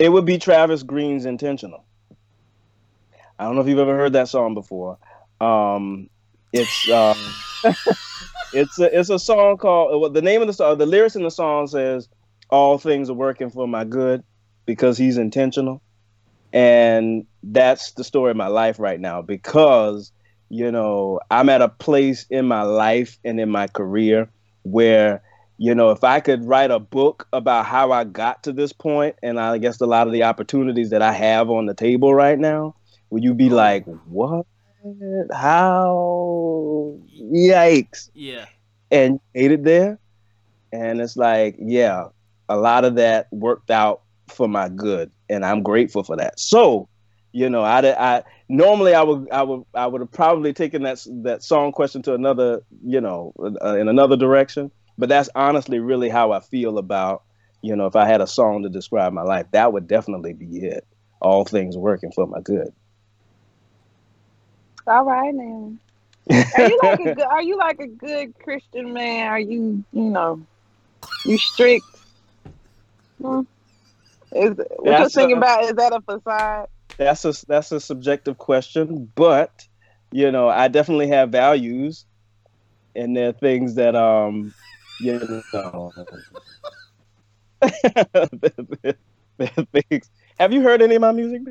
It 0.00 0.08
would 0.08 0.24
be 0.24 0.38
Travis 0.38 0.82
Greene's 0.82 1.24
intentional. 1.24 1.83
I 3.38 3.44
don't 3.44 3.56
know 3.56 3.62
if 3.62 3.68
you've 3.68 3.78
ever 3.78 3.96
heard 3.96 4.12
that 4.12 4.28
song 4.28 4.54
before. 4.54 4.98
Um, 5.40 6.08
it's 6.52 6.88
um, 6.88 7.18
it's 8.52 8.78
a 8.78 8.98
it's 8.98 9.10
a 9.10 9.18
song 9.18 9.56
called 9.56 10.00
well, 10.00 10.10
the 10.10 10.22
name 10.22 10.40
of 10.40 10.46
the 10.46 10.52
song. 10.52 10.78
The 10.78 10.86
lyrics 10.86 11.16
in 11.16 11.24
the 11.24 11.30
song 11.30 11.66
says, 11.66 12.08
"All 12.50 12.78
things 12.78 13.10
are 13.10 13.14
working 13.14 13.50
for 13.50 13.66
my 13.66 13.84
good 13.84 14.22
because 14.66 14.96
he's 14.96 15.18
intentional," 15.18 15.82
and 16.52 17.26
that's 17.42 17.92
the 17.92 18.04
story 18.04 18.30
of 18.30 18.36
my 18.36 18.46
life 18.46 18.78
right 18.78 19.00
now. 19.00 19.20
Because 19.20 20.12
you 20.48 20.70
know 20.70 21.20
I'm 21.30 21.48
at 21.48 21.62
a 21.62 21.68
place 21.68 22.26
in 22.30 22.46
my 22.46 22.62
life 22.62 23.18
and 23.24 23.40
in 23.40 23.50
my 23.50 23.66
career 23.66 24.30
where 24.62 25.22
you 25.58 25.74
know 25.74 25.90
if 25.90 26.04
I 26.04 26.20
could 26.20 26.44
write 26.44 26.70
a 26.70 26.78
book 26.78 27.26
about 27.32 27.66
how 27.66 27.90
I 27.90 28.04
got 28.04 28.44
to 28.44 28.52
this 28.52 28.72
point, 28.72 29.16
and 29.24 29.40
I 29.40 29.58
guess 29.58 29.80
a 29.80 29.86
lot 29.86 30.06
of 30.06 30.12
the 30.12 30.22
opportunities 30.22 30.90
that 30.90 31.02
I 31.02 31.12
have 31.12 31.50
on 31.50 31.66
the 31.66 31.74
table 31.74 32.14
right 32.14 32.38
now 32.38 32.76
would 33.10 33.22
you 33.22 33.34
be 33.34 33.48
like, 33.48 33.84
what? 34.06 34.46
How? 35.32 36.98
Yikes. 37.16 38.10
Yeah. 38.14 38.46
And 38.90 39.20
ate 39.34 39.52
it 39.52 39.64
there. 39.64 39.98
And 40.72 41.00
it's 41.00 41.16
like, 41.16 41.56
yeah, 41.58 42.08
a 42.48 42.56
lot 42.56 42.84
of 42.84 42.96
that 42.96 43.32
worked 43.32 43.70
out 43.70 44.02
for 44.28 44.48
my 44.48 44.68
good. 44.68 45.10
And 45.28 45.44
I'm 45.44 45.62
grateful 45.62 46.02
for 46.02 46.16
that. 46.16 46.38
So, 46.38 46.88
you 47.32 47.48
know, 47.48 47.62
I, 47.62 47.80
I 47.92 48.22
normally 48.48 48.94
I 48.94 49.02
would 49.02 49.30
I 49.30 49.42
would 49.42 49.64
I 49.74 49.86
would 49.86 50.00
have 50.00 50.12
probably 50.12 50.52
taken 50.52 50.82
that 50.82 51.04
that 51.22 51.42
song 51.42 51.72
question 51.72 52.02
to 52.02 52.14
another, 52.14 52.62
you 52.84 53.00
know, 53.00 53.32
uh, 53.62 53.76
in 53.76 53.88
another 53.88 54.16
direction. 54.16 54.70
But 54.98 55.08
that's 55.08 55.28
honestly 55.34 55.78
really 55.80 56.08
how 56.08 56.32
I 56.32 56.40
feel 56.40 56.78
about, 56.78 57.22
you 57.62 57.74
know, 57.74 57.86
if 57.86 57.96
I 57.96 58.06
had 58.06 58.20
a 58.20 58.26
song 58.26 58.62
to 58.62 58.68
describe 58.68 59.12
my 59.12 59.22
life, 59.22 59.46
that 59.52 59.72
would 59.72 59.88
definitely 59.88 60.34
be 60.34 60.58
it. 60.58 60.86
All 61.20 61.44
things 61.44 61.76
working 61.76 62.12
for 62.12 62.26
my 62.26 62.40
good. 62.40 62.72
All 64.86 65.04
right 65.04 65.34
now. 65.34 65.72
Are 66.30 66.68
you 66.68 66.78
like 66.82 67.00
a 67.00 67.14
good, 67.14 67.24
are 67.24 67.42
you 67.42 67.58
like 67.58 67.80
a 67.80 67.86
good 67.86 68.38
Christian 68.38 68.92
man? 68.92 69.28
Are 69.28 69.38
you 69.38 69.84
you 69.92 70.02
know 70.02 70.46
you 71.24 71.38
strict? 71.38 71.86
Hmm? 73.20 73.40
Is 74.32 74.54
what 74.78 74.98
you're 74.98 75.08
thinking 75.08 75.36
about? 75.36 75.64
Is 75.64 75.74
that 75.74 75.92
a 75.92 76.00
facade? 76.00 76.68
That's 76.98 77.24
a 77.24 77.34
that's 77.46 77.72
a 77.72 77.80
subjective 77.80 78.38
question, 78.38 79.10
but 79.14 79.66
you 80.12 80.30
know 80.30 80.48
I 80.48 80.68
definitely 80.68 81.08
have 81.08 81.30
values, 81.30 82.06
and 82.94 83.16
there 83.16 83.30
are 83.30 83.32
things 83.32 83.74
that 83.76 83.94
um 83.94 84.52
you 85.00 85.42
know. 85.52 85.92
things. 89.72 90.10
Have 90.38 90.52
you 90.52 90.62
heard 90.62 90.82
any 90.82 90.96
of 90.96 91.00
my 91.00 91.12
music? 91.12 91.42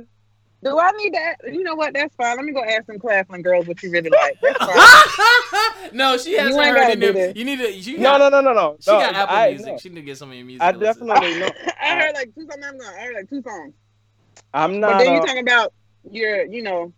Do 0.63 0.79
I 0.79 0.91
need 0.91 1.13
that? 1.13 1.35
You 1.45 1.61
know 1.63 1.75
what? 1.75 1.93
That's 1.93 2.15
fine. 2.15 2.37
Let 2.37 2.45
me 2.45 2.53
go 2.53 2.63
ask 2.63 2.85
some 2.85 2.97
Claflin 2.97 3.41
girls 3.41 3.67
what 3.67 3.83
you 3.83 3.91
really 3.91 4.09
like. 4.09 4.37
no, 5.93 6.17
she 6.17 6.33
hasn't 6.37 6.55
you 6.55 6.73
heard 6.73 7.03
it. 7.03 7.35
You 7.35 7.43
need 7.43 7.59
to. 7.59 7.71
You 7.71 7.97
got, 7.97 8.19
no, 8.19 8.29
no, 8.29 8.41
no, 8.41 8.53
no, 8.53 8.53
no. 8.53 8.77
She 8.79 8.89
no, 8.91 8.99
got 8.99 9.13
Apple 9.13 9.35
I, 9.35 9.49
Music. 9.49 9.67
No. 9.67 9.77
She 9.77 9.89
need 9.89 9.95
to 9.95 10.01
get 10.03 10.17
some 10.17 10.29
of 10.29 10.35
your 10.35 10.45
music. 10.45 10.63
I 10.63 10.71
definitely 10.71 11.39
know. 11.39 11.49
I 11.81 11.99
heard 11.99 12.13
like 12.13 12.33
two 12.33 12.47
songs. 12.49 12.85
I 12.85 13.01
heard 13.01 13.15
like 13.15 13.29
two 13.29 13.41
songs. 13.41 13.73
I'm 14.53 14.79
not. 14.79 14.93
But 14.93 14.97
then 14.99 15.07
uh, 15.09 15.13
you 15.15 15.25
talking 15.25 15.41
about 15.41 15.73
your, 16.09 16.45
you 16.45 16.63
know, 16.63 16.93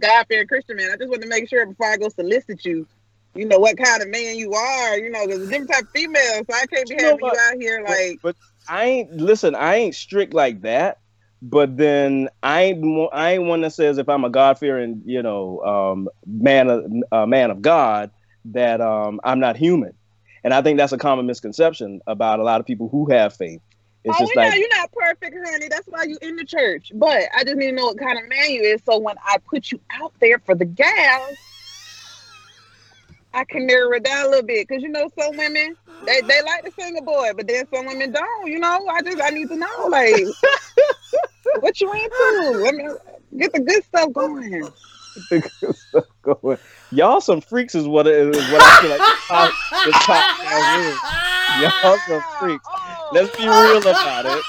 God 0.00 0.26
fearing 0.28 0.46
Christian 0.46 0.76
man. 0.76 0.90
I 0.90 0.96
just 0.96 1.10
want 1.10 1.20
to 1.20 1.28
make 1.28 1.50
sure 1.50 1.66
before 1.66 1.92
I 1.92 1.98
go 1.98 2.08
solicit 2.08 2.64
you, 2.64 2.86
you 3.34 3.44
know 3.44 3.58
what 3.58 3.76
kind 3.76 4.02
of 4.02 4.08
man 4.08 4.36
you 4.36 4.54
are. 4.54 4.96
You 4.96 5.10
know, 5.10 5.26
there's 5.26 5.42
a 5.42 5.46
different 5.46 5.70
type 5.70 5.82
of 5.82 5.90
female, 5.90 6.44
so 6.48 6.54
I 6.54 6.64
can't 6.66 6.88
be 6.88 6.96
you 6.98 7.04
having 7.04 7.18
you 7.20 7.32
out 7.38 7.60
here 7.60 7.84
like. 7.86 8.20
But, 8.22 8.36
but 8.66 8.72
I 8.72 8.84
ain't 8.86 9.12
listen. 9.12 9.54
I 9.54 9.76
ain't 9.76 9.94
strict 9.94 10.32
like 10.32 10.62
that 10.62 11.00
but 11.42 11.76
then 11.76 12.28
I 12.42 12.62
ain't 12.62 13.10
I 13.12 13.32
ain't 13.32 13.44
one 13.44 13.60
that 13.62 13.72
says 13.72 13.98
if 13.98 14.08
I'm 14.08 14.24
a 14.24 14.30
God 14.30 14.58
fearing 14.58 15.02
you 15.04 15.22
know 15.22 15.60
um, 15.60 16.08
man 16.26 16.68
of 16.68 16.84
uh, 17.12 17.26
man 17.26 17.50
of 17.50 17.62
God 17.62 18.10
that 18.46 18.80
um, 18.80 19.20
I'm 19.24 19.40
not 19.40 19.56
human, 19.56 19.92
and 20.44 20.54
I 20.54 20.62
think 20.62 20.78
that's 20.78 20.92
a 20.92 20.98
common 20.98 21.26
misconception 21.26 22.00
about 22.06 22.40
a 22.40 22.42
lot 22.42 22.60
of 22.60 22.66
people 22.66 22.88
who 22.88 23.10
have 23.10 23.34
faith. 23.36 23.60
It's 24.04 24.16
oh, 24.16 24.22
just 24.22 24.36
like, 24.36 24.56
you're 24.56 24.68
not 24.76 24.92
perfect, 24.92 25.36
honey. 25.44 25.66
That's 25.68 25.86
why 25.88 26.04
you 26.04 26.16
in 26.22 26.36
the 26.36 26.44
church. 26.44 26.92
But 26.94 27.22
I 27.36 27.42
just 27.42 27.56
need 27.56 27.70
to 27.70 27.72
know 27.72 27.86
what 27.86 27.98
kind 27.98 28.16
of 28.18 28.28
man 28.28 28.50
you 28.50 28.62
is, 28.62 28.82
so 28.84 28.98
when 28.98 29.16
I 29.24 29.38
put 29.38 29.72
you 29.72 29.80
out 29.90 30.14
there 30.20 30.38
for 30.38 30.54
the 30.54 30.64
gals, 30.64 31.38
I 33.36 33.44
can 33.44 33.66
narrow 33.66 33.92
it 33.92 34.02
down 34.02 34.26
a 34.26 34.28
little 34.30 34.46
bit. 34.46 34.66
Cause 34.68 34.82
you 34.82 34.88
know, 34.88 35.10
some 35.18 35.36
women 35.36 35.76
they, 36.04 36.20
they 36.22 36.42
like 36.42 36.64
to 36.64 36.72
sing 36.78 36.96
a 36.96 37.02
boy, 37.02 37.30
but 37.36 37.46
then 37.46 37.66
some 37.72 37.86
women 37.86 38.12
don't. 38.12 38.46
You 38.46 38.58
know, 38.58 38.86
I 38.88 39.02
just 39.02 39.20
I 39.20 39.28
need 39.30 39.48
to 39.48 39.56
know 39.56 39.86
like 39.88 40.14
what 41.60 41.80
you 41.80 41.92
into. 41.92 42.58
Let 42.62 42.74
me 42.74 42.88
get 43.38 43.52
the 43.52 43.60
good 43.60 43.84
stuff 43.84 44.12
going. 44.12 44.68
The 45.30 45.40
good 45.40 45.74
stuff 45.74 46.04
going. 46.20 46.58
Y'all 46.90 47.22
some 47.22 47.40
freaks 47.40 47.74
is 47.74 47.88
what 47.88 48.06
it 48.06 48.14
is. 48.14 48.52
What 48.52 48.60
I 48.62 48.80
feel 48.82 48.90
like 48.90 48.98
the 48.98 49.16
top, 49.26 49.52
the 49.86 49.92
top 50.04 50.26
Y'all 51.62 51.98
some 52.06 52.22
freaks. 52.38 52.66
Let's 53.12 53.34
be 53.34 53.48
real 53.48 53.78
about 53.78 54.26
it. 54.26 54.44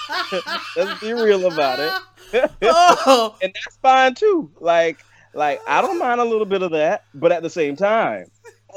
Let's 0.76 1.00
be 1.00 1.14
real 1.14 1.46
about 1.46 1.80
it. 1.80 2.52
oh. 2.64 3.38
and 3.42 3.54
that's 3.54 3.78
fine 3.78 4.14
too. 4.16 4.52
Like, 4.60 5.06
like 5.34 5.62
I 5.68 5.82
don't 5.82 6.00
mind 6.00 6.20
a 6.20 6.26
little 6.26 6.46
bit 6.46 6.62
of 6.62 6.72
that, 6.72 7.06
but 7.14 7.32
at 7.32 7.44
the 7.44 7.50
same 7.50 7.78
time, 7.78 8.26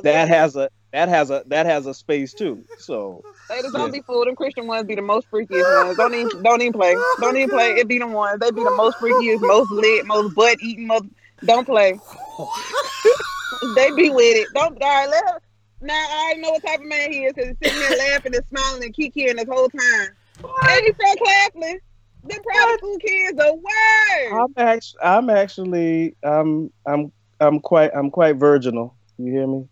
that 0.03 0.29
has 0.29 0.57
a 0.57 0.71
that 0.93 1.09
has 1.09 1.31
a 1.31 1.43
that 1.47 1.67
has 1.67 1.87
a 1.87 1.95
space 1.95 2.33
too. 2.33 2.65
So 2.79 3.23
Ladies, 3.49 3.73
don't 3.73 3.87
yeah. 3.87 4.01
be 4.01 4.03
fooled. 4.03 4.29
Them 4.29 4.37
Christian 4.37 4.67
ones 4.67 4.87
be 4.87 4.95
the 4.95 5.03
most 5.03 5.31
freakiest 5.31 5.87
ones. 5.87 5.97
Don't 5.97 6.15
even 6.15 6.43
don't 6.43 6.61
even 6.61 6.73
play. 6.73 6.97
Don't 7.21 7.37
even 7.37 7.51
play. 7.51 7.71
It 7.73 7.89
be 7.89 7.99
the 7.99 8.07
ones. 8.07 8.41
They 8.41 8.51
be 8.51 8.63
the 8.63 8.71
most 8.77 8.97
freakiest, 8.99 9.41
most 9.41 9.71
lit, 9.71 10.07
most 10.07 10.35
butt 10.35 10.59
eating. 10.61 10.87
Most 10.87 11.05
don't 11.45 11.67
play. 11.67 11.99
they 13.75 13.91
be 13.93 14.11
with 14.11 14.37
it. 14.37 14.49
Don't 14.55 14.81
all 14.83 14.89
right, 14.89 15.09
let 15.09 15.25
her 15.25 15.41
now 15.81 15.95
I 15.95 16.35
know 16.35 16.51
what 16.51 16.63
type 16.63 16.81
of 16.81 16.87
man 16.87 17.11
he 17.11 17.25
is 17.25 17.33
because 17.33 17.55
he's 17.61 17.73
sitting 17.73 17.89
there 17.89 18.11
laughing 18.11 18.35
and 18.35 18.45
smiling 18.49 18.85
and 18.85 18.95
kikiing 18.95 19.37
this 19.37 19.49
whole 19.49 19.69
time. 19.69 20.09
And 20.43 20.83
he's 20.85 20.95
from 20.97 21.17
Claflin. 21.17 21.81
Them 22.25 22.39
private 22.43 22.79
school 22.79 22.99
kids 22.99 23.41
are 23.41 23.55
way. 23.55 24.31
I'm 24.33 24.53
actually, 24.57 25.01
I'm 25.03 25.31
actually, 25.31 26.17
I'm, 26.23 26.71
I'm, 26.87 27.13
I'm 27.41 27.61
quite, 27.61 27.93
I'm 27.95 28.11
quite 28.11 28.37
virginal. 28.37 28.95
You 29.17 29.33
hear 29.33 29.47
me? 29.47 29.69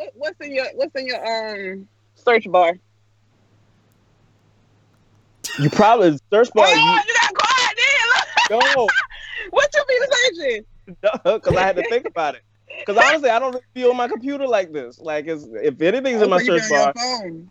What, 0.00 0.12
what's 0.14 0.40
in 0.40 0.54
your, 0.54 0.64
what's 0.76 0.94
in 0.94 1.06
your 1.06 1.20
um 1.20 1.86
search 2.14 2.50
bar? 2.50 2.78
You 5.58 5.68
probably 5.68 6.18
search 6.32 6.48
bar. 6.54 6.64
Oh, 6.66 6.72
you, 6.72 7.02
you 7.06 7.14
got 7.20 7.34
quiet 7.34 7.78
then. 8.48 8.58
No. 8.76 8.88
what 9.50 9.70
you 9.74 9.84
be 9.86 9.98
searching? 10.10 10.64
Because 10.86 11.54
I 11.54 11.60
had 11.60 11.76
to 11.76 11.82
think 11.90 12.06
about 12.06 12.34
it. 12.34 12.40
Because 12.78 12.96
honestly, 12.96 13.28
I 13.28 13.38
don't 13.38 13.52
really 13.52 13.64
feel 13.74 13.92
my 13.92 14.08
computer 14.08 14.46
like 14.46 14.72
this. 14.72 14.98
Like, 14.98 15.26
it's, 15.26 15.46
if 15.52 15.82
anything's 15.82 16.22
oh, 16.22 16.24
in 16.24 16.30
my 16.30 16.42
search 16.42 16.62
bar, 16.70 16.94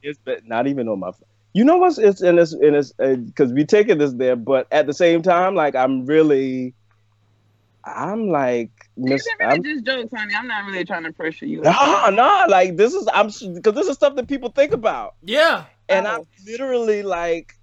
it's 0.01 0.19
not 0.47 0.65
even 0.65 0.87
on 0.87 0.99
my 0.99 1.11
phone. 1.11 1.27
You 1.53 1.63
know 1.65 1.77
what's 1.77 1.99
it's 1.99 2.21
in 2.21 2.37
this 2.37 2.53
in 2.53 2.73
this 2.73 2.93
because 2.93 3.51
uh, 3.51 3.55
we 3.55 3.63
taking 3.63 3.99
this 3.99 4.13
there, 4.13 4.35
but 4.35 4.67
at 4.71 4.87
the 4.87 4.93
same 4.93 5.21
time, 5.21 5.53
like 5.53 5.75
I'm 5.75 6.05
really, 6.05 6.73
I'm 7.83 8.29
like, 8.29 8.71
miss, 8.99 9.27
I'm, 9.41 9.63
just 9.63 9.85
jokes, 9.85 10.11
honey. 10.15 10.33
I'm 10.35 10.47
not 10.47 10.65
really 10.65 10.85
trying 10.85 11.03
to 11.03 11.13
pressure 11.13 11.45
you. 11.45 11.61
No, 11.61 12.09
no, 12.11 12.45
like 12.49 12.77
this 12.77 12.93
is 12.93 13.07
I'm 13.13 13.27
because 13.27 13.73
this 13.73 13.87
is 13.87 13.95
stuff 13.95 14.15
that 14.15 14.27
people 14.27 14.49
think 14.49 14.73
about. 14.73 15.15
Yeah, 15.23 15.65
and 15.87 16.07
oh. 16.07 16.11
I'm 16.11 16.21
literally 16.45 17.03
like, 17.03 17.57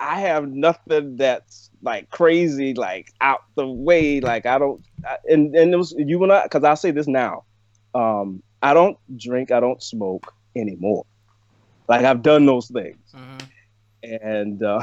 I 0.00 0.20
have 0.20 0.48
nothing 0.48 1.16
that's 1.16 1.70
like 1.82 2.10
crazy, 2.10 2.74
like 2.74 3.12
out 3.20 3.44
the 3.54 3.66
way. 3.66 4.20
Like 4.20 4.46
I 4.46 4.58
don't, 4.58 4.82
and 5.28 5.54
and 5.54 5.72
it 5.72 5.76
was 5.76 5.94
you 5.96 6.22
and 6.22 6.32
I, 6.32 6.44
because 6.44 6.64
I 6.64 6.74
say 6.74 6.90
this 6.90 7.06
now. 7.06 7.44
Um, 7.94 8.42
I 8.62 8.74
don't 8.74 8.98
drink, 9.16 9.50
I 9.52 9.60
don't 9.60 9.82
smoke 9.82 10.32
anymore. 10.56 11.04
Like 11.88 12.04
I've 12.04 12.22
done 12.22 12.46
those 12.46 12.68
things, 12.68 12.96
mm-hmm. 13.14 14.14
and 14.22 14.62
uh, 14.62 14.80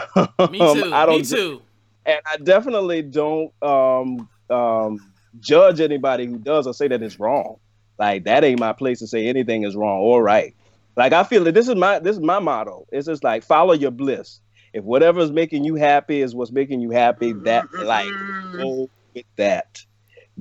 me 0.52 0.60
too. 0.60 0.94
I 0.94 1.06
don't. 1.06 1.20
Me 1.20 1.24
too. 1.26 1.62
And 2.06 2.20
I 2.26 2.38
definitely 2.38 3.04
don't 3.04 3.52
um, 3.62 4.28
um, 4.50 5.11
judge 5.39 5.80
anybody 5.80 6.26
who 6.26 6.38
does 6.38 6.67
or 6.67 6.74
say 6.74 6.88
that 6.88 7.02
it's 7.02 7.20
wrong. 7.20 7.58
Like 7.98 8.24
that 8.26 8.44
ain't 8.44 8.60
my 8.60 8.74
place 8.74 9.00
to 9.00 9.08
say 9.08 9.28
anything 9.28 9.63
is 9.63 9.76
wrong 9.76 10.00
or 10.00 10.24
right. 10.24 10.56
Like 10.96 11.13
I 11.13 11.24
feel 11.24 11.44
that 11.46 11.54
this 11.54 11.67
is 11.67 11.76
my 11.76 12.00
this 12.00 12.17
is 12.17 12.22
my 12.22 12.39
motto. 12.39 12.86
It's 12.91 13.08
just 13.08 13.24
like 13.24 13.44
follow 13.44 13.74
your 13.74 13.91
bliss 13.91 14.39
if 14.74 14.84
whatever's 14.84 15.32
making 15.32 15.63
you 15.63 15.76
happy 15.76 16.22
is 16.22 16.34
what's 16.34 16.52
making 16.52 16.82
you 16.82 16.91
happy, 16.91 17.34
that 17.34 17.67
like 17.74 18.10
go 18.54 18.89
with 19.13 19.26
that. 19.36 19.84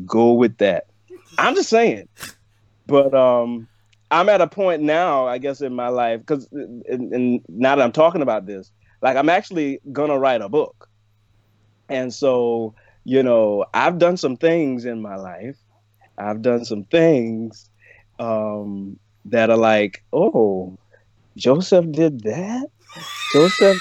Go 0.06 0.32
with 0.34 0.58
that. 0.58 0.86
I'm 1.38 1.54
just 1.54 1.68
saying. 1.68 2.08
But 2.86 3.14
um 3.14 3.68
I'm 4.10 4.28
at 4.28 4.40
a 4.40 4.46
point 4.46 4.82
now, 4.82 5.26
I 5.26 5.38
guess, 5.38 5.60
in 5.60 5.74
my 5.74 5.88
life, 5.88 6.20
because 6.20 6.48
and, 6.52 7.40
now 7.48 7.76
that 7.76 7.84
I'm 7.84 7.92
talking 7.92 8.22
about 8.22 8.46
this, 8.46 8.70
like 9.02 9.16
I'm 9.16 9.28
actually 9.28 9.80
gonna 9.92 10.18
write 10.18 10.42
a 10.42 10.48
book. 10.48 10.88
And 11.88 12.14
so, 12.14 12.74
you 13.10 13.24
know, 13.24 13.64
I've 13.74 13.98
done 13.98 14.16
some 14.16 14.36
things 14.36 14.84
in 14.84 15.02
my 15.02 15.16
life. 15.16 15.56
I've 16.16 16.42
done 16.42 16.64
some 16.64 16.84
things 16.84 17.68
um, 18.20 19.00
that 19.24 19.50
are 19.50 19.56
like, 19.56 20.04
oh, 20.12 20.78
Joseph 21.36 21.90
did 21.90 22.20
that. 22.20 22.68
Joseph 23.32 23.78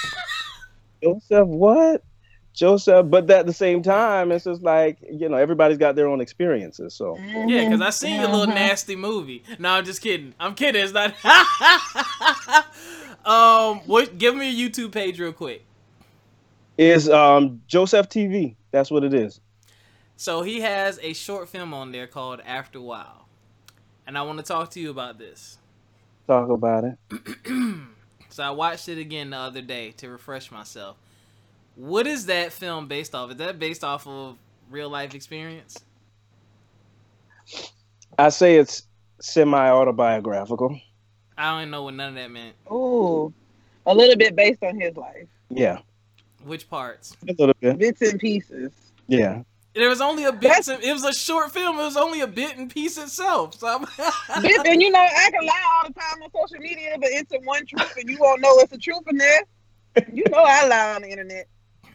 Joseph, 1.00 1.46
what? 1.46 2.02
Joseph, 2.54 3.08
but 3.08 3.30
at 3.30 3.46
the 3.46 3.52
same 3.52 3.84
time, 3.84 4.32
it's 4.32 4.46
just 4.46 4.64
like 4.64 4.98
you 5.08 5.28
know 5.28 5.36
everybody's 5.36 5.78
got 5.78 5.94
their 5.94 6.08
own 6.08 6.20
experiences. 6.20 6.92
So 6.94 7.16
yeah, 7.16 7.66
because 7.66 7.80
I 7.80 7.90
seen 7.90 8.16
your 8.16 8.30
little 8.30 8.46
mm-hmm. 8.46 8.54
nasty 8.54 8.96
movie. 8.96 9.44
No, 9.60 9.70
I'm 9.70 9.84
just 9.84 10.02
kidding. 10.02 10.34
I'm 10.40 10.56
kidding. 10.56 10.82
It's 10.82 10.92
not. 10.92 11.14
um, 13.24 13.78
what? 13.86 14.18
Give 14.18 14.34
me 14.34 14.48
a 14.48 14.68
YouTube 14.68 14.90
page 14.90 15.20
real 15.20 15.32
quick. 15.32 15.64
Is 16.76 17.08
um 17.08 17.62
Joseph 17.68 18.08
TV? 18.08 18.56
That's 18.70 18.90
what 18.90 19.04
it 19.04 19.14
is. 19.14 19.40
So 20.16 20.42
he 20.42 20.60
has 20.60 20.98
a 21.02 21.12
short 21.12 21.48
film 21.48 21.72
on 21.72 21.92
there 21.92 22.06
called 22.06 22.40
After 22.44 22.78
a 22.78 22.82
While, 22.82 23.26
and 24.06 24.18
I 24.18 24.22
want 24.22 24.38
to 24.38 24.44
talk 24.44 24.70
to 24.72 24.80
you 24.80 24.90
about 24.90 25.18
this. 25.18 25.58
Talk 26.26 26.48
about 26.50 26.84
it. 26.84 26.98
So 28.30 28.44
I 28.44 28.50
watched 28.50 28.88
it 28.88 28.96
again 28.96 29.30
the 29.30 29.36
other 29.36 29.60
day 29.60 29.90
to 29.98 30.08
refresh 30.08 30.52
myself. 30.52 30.96
What 31.74 32.06
is 32.06 32.26
that 32.26 32.52
film 32.52 32.86
based 32.86 33.14
off? 33.14 33.30
Is 33.30 33.36
that 33.38 33.58
based 33.58 33.82
off 33.82 34.06
of 34.06 34.36
real 34.70 34.88
life 34.88 35.14
experience? 35.14 35.78
I 38.16 38.28
say 38.28 38.56
it's 38.56 38.84
semi 39.20 39.68
autobiographical. 39.68 40.80
I 41.36 41.60
don't 41.60 41.70
know 41.70 41.82
what 41.82 41.94
none 41.94 42.10
of 42.10 42.14
that 42.14 42.30
meant. 42.30 42.54
Oh, 42.70 43.32
a 43.84 43.94
little 43.94 44.16
bit 44.16 44.36
based 44.36 44.62
on 44.62 44.80
his 44.80 44.96
life. 44.96 45.26
Yeah. 45.48 45.78
Which 46.44 46.68
parts? 46.68 47.16
A 47.28 47.32
little 47.32 47.54
bit. 47.60 47.78
Bits 47.78 48.02
and 48.02 48.18
pieces. 48.18 48.72
Yeah. 49.06 49.42
There 49.74 49.88
was 49.88 50.00
only 50.00 50.24
a 50.24 50.32
bit. 50.32 50.66
it 50.68 50.92
was 50.92 51.04
a 51.04 51.12
short 51.12 51.52
film. 51.52 51.78
It 51.78 51.82
was 51.82 51.96
only 51.96 52.22
a 52.22 52.26
bit 52.26 52.56
and 52.56 52.68
piece 52.68 52.98
itself. 52.98 53.54
So 53.54 53.78
bit, 53.78 53.88
and 54.66 54.82
you 54.82 54.90
know, 54.90 54.98
I 54.98 55.30
can 55.30 55.46
lie 55.46 55.62
all 55.76 55.88
the 55.88 55.94
time 55.94 56.22
on 56.22 56.30
social 56.48 56.60
media, 56.60 56.96
but 56.98 57.08
it's 57.10 57.32
a 57.32 57.38
one 57.44 57.66
truth, 57.66 57.94
and 57.96 58.08
you 58.08 58.18
won't 58.20 58.40
know 58.40 58.58
it's 58.58 58.72
a 58.72 58.78
truth 58.78 59.02
in 59.08 59.16
there. 59.16 59.42
You 60.12 60.24
know, 60.30 60.38
I 60.38 60.66
lie 60.66 60.94
on 60.94 61.02
the 61.02 61.08
internet. 61.08 61.46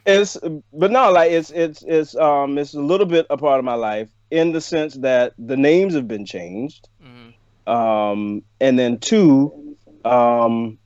It's, 0.06 0.38
but 0.72 0.92
no, 0.92 1.12
like 1.12 1.32
it's 1.32 1.50
it's 1.52 1.84
it's 1.88 2.16
um 2.16 2.58
it's 2.58 2.74
a 2.74 2.80
little 2.80 3.08
bit 3.08 3.26
a 3.30 3.38
part 3.38 3.60
of 3.60 3.66
my 3.66 3.74
life 3.74 4.10
in 4.32 4.52
the 4.52 4.62
sense 4.62 4.96
that 4.96 5.34
the 5.38 5.58
names 5.58 5.96
have 5.96 6.08
been 6.08 6.26
changed, 6.26 6.88
mm-hmm. 7.04 7.72
um, 7.72 8.44
and 8.62 8.78
then 8.78 9.00
two, 9.00 9.76
um, 10.04 10.78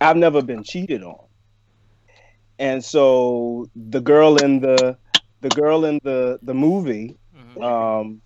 I've 0.00 0.16
never 0.16 0.42
been 0.42 0.62
cheated 0.62 1.02
on 1.02 1.24
and 2.58 2.84
so 2.84 3.68
the 3.74 4.00
girl 4.00 4.36
in 4.36 4.60
the 4.60 4.96
the 5.40 5.48
girl 5.50 5.84
in 5.84 6.00
the 6.02 6.38
the 6.42 6.54
movie 6.54 7.16
mm-hmm. 7.36 7.62
um 7.62 8.22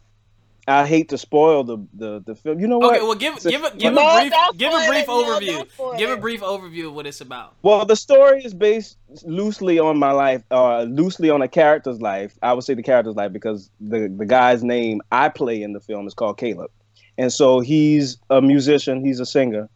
I 0.68 0.84
hate 0.84 1.08
to 1.10 1.18
spoil 1.18 1.62
the, 1.62 1.78
the, 1.94 2.22
the 2.26 2.34
film. 2.34 2.58
You 2.58 2.66
know 2.66 2.78
what? 2.78 2.96
Okay, 2.96 3.04
well, 3.04 3.14
give 3.14 3.40
give 3.40 3.62
a, 3.62 3.76
give 3.76 3.96
a 3.96 4.18
brief 4.18 4.32
give 4.56 4.72
a 4.72 4.86
brief 4.88 5.06
overview. 5.06 5.98
give 5.98 6.10
a 6.10 6.16
brief 6.16 6.40
overview 6.40 6.88
of 6.88 6.94
what 6.94 7.06
it's 7.06 7.20
about. 7.20 7.54
Well, 7.62 7.84
the 7.84 7.94
story 7.94 8.42
is 8.44 8.52
based 8.52 8.98
loosely 9.24 9.78
on 9.78 9.96
my 9.96 10.10
life, 10.10 10.42
uh, 10.50 10.82
loosely 10.82 11.30
on 11.30 11.40
a 11.40 11.46
character's 11.46 12.00
life. 12.00 12.36
I 12.42 12.52
would 12.52 12.64
say 12.64 12.74
the 12.74 12.82
character's 12.82 13.14
life 13.14 13.32
because 13.32 13.70
the 13.80 14.08
the 14.08 14.26
guy's 14.26 14.64
name 14.64 15.02
I 15.12 15.28
play 15.28 15.62
in 15.62 15.72
the 15.72 15.80
film 15.80 16.06
is 16.08 16.14
called 16.14 16.36
Caleb, 16.36 16.72
and 17.16 17.32
so 17.32 17.60
he's 17.60 18.18
a 18.30 18.42
musician. 18.42 19.04
He's 19.04 19.20
a 19.20 19.26
singer, 19.26 19.68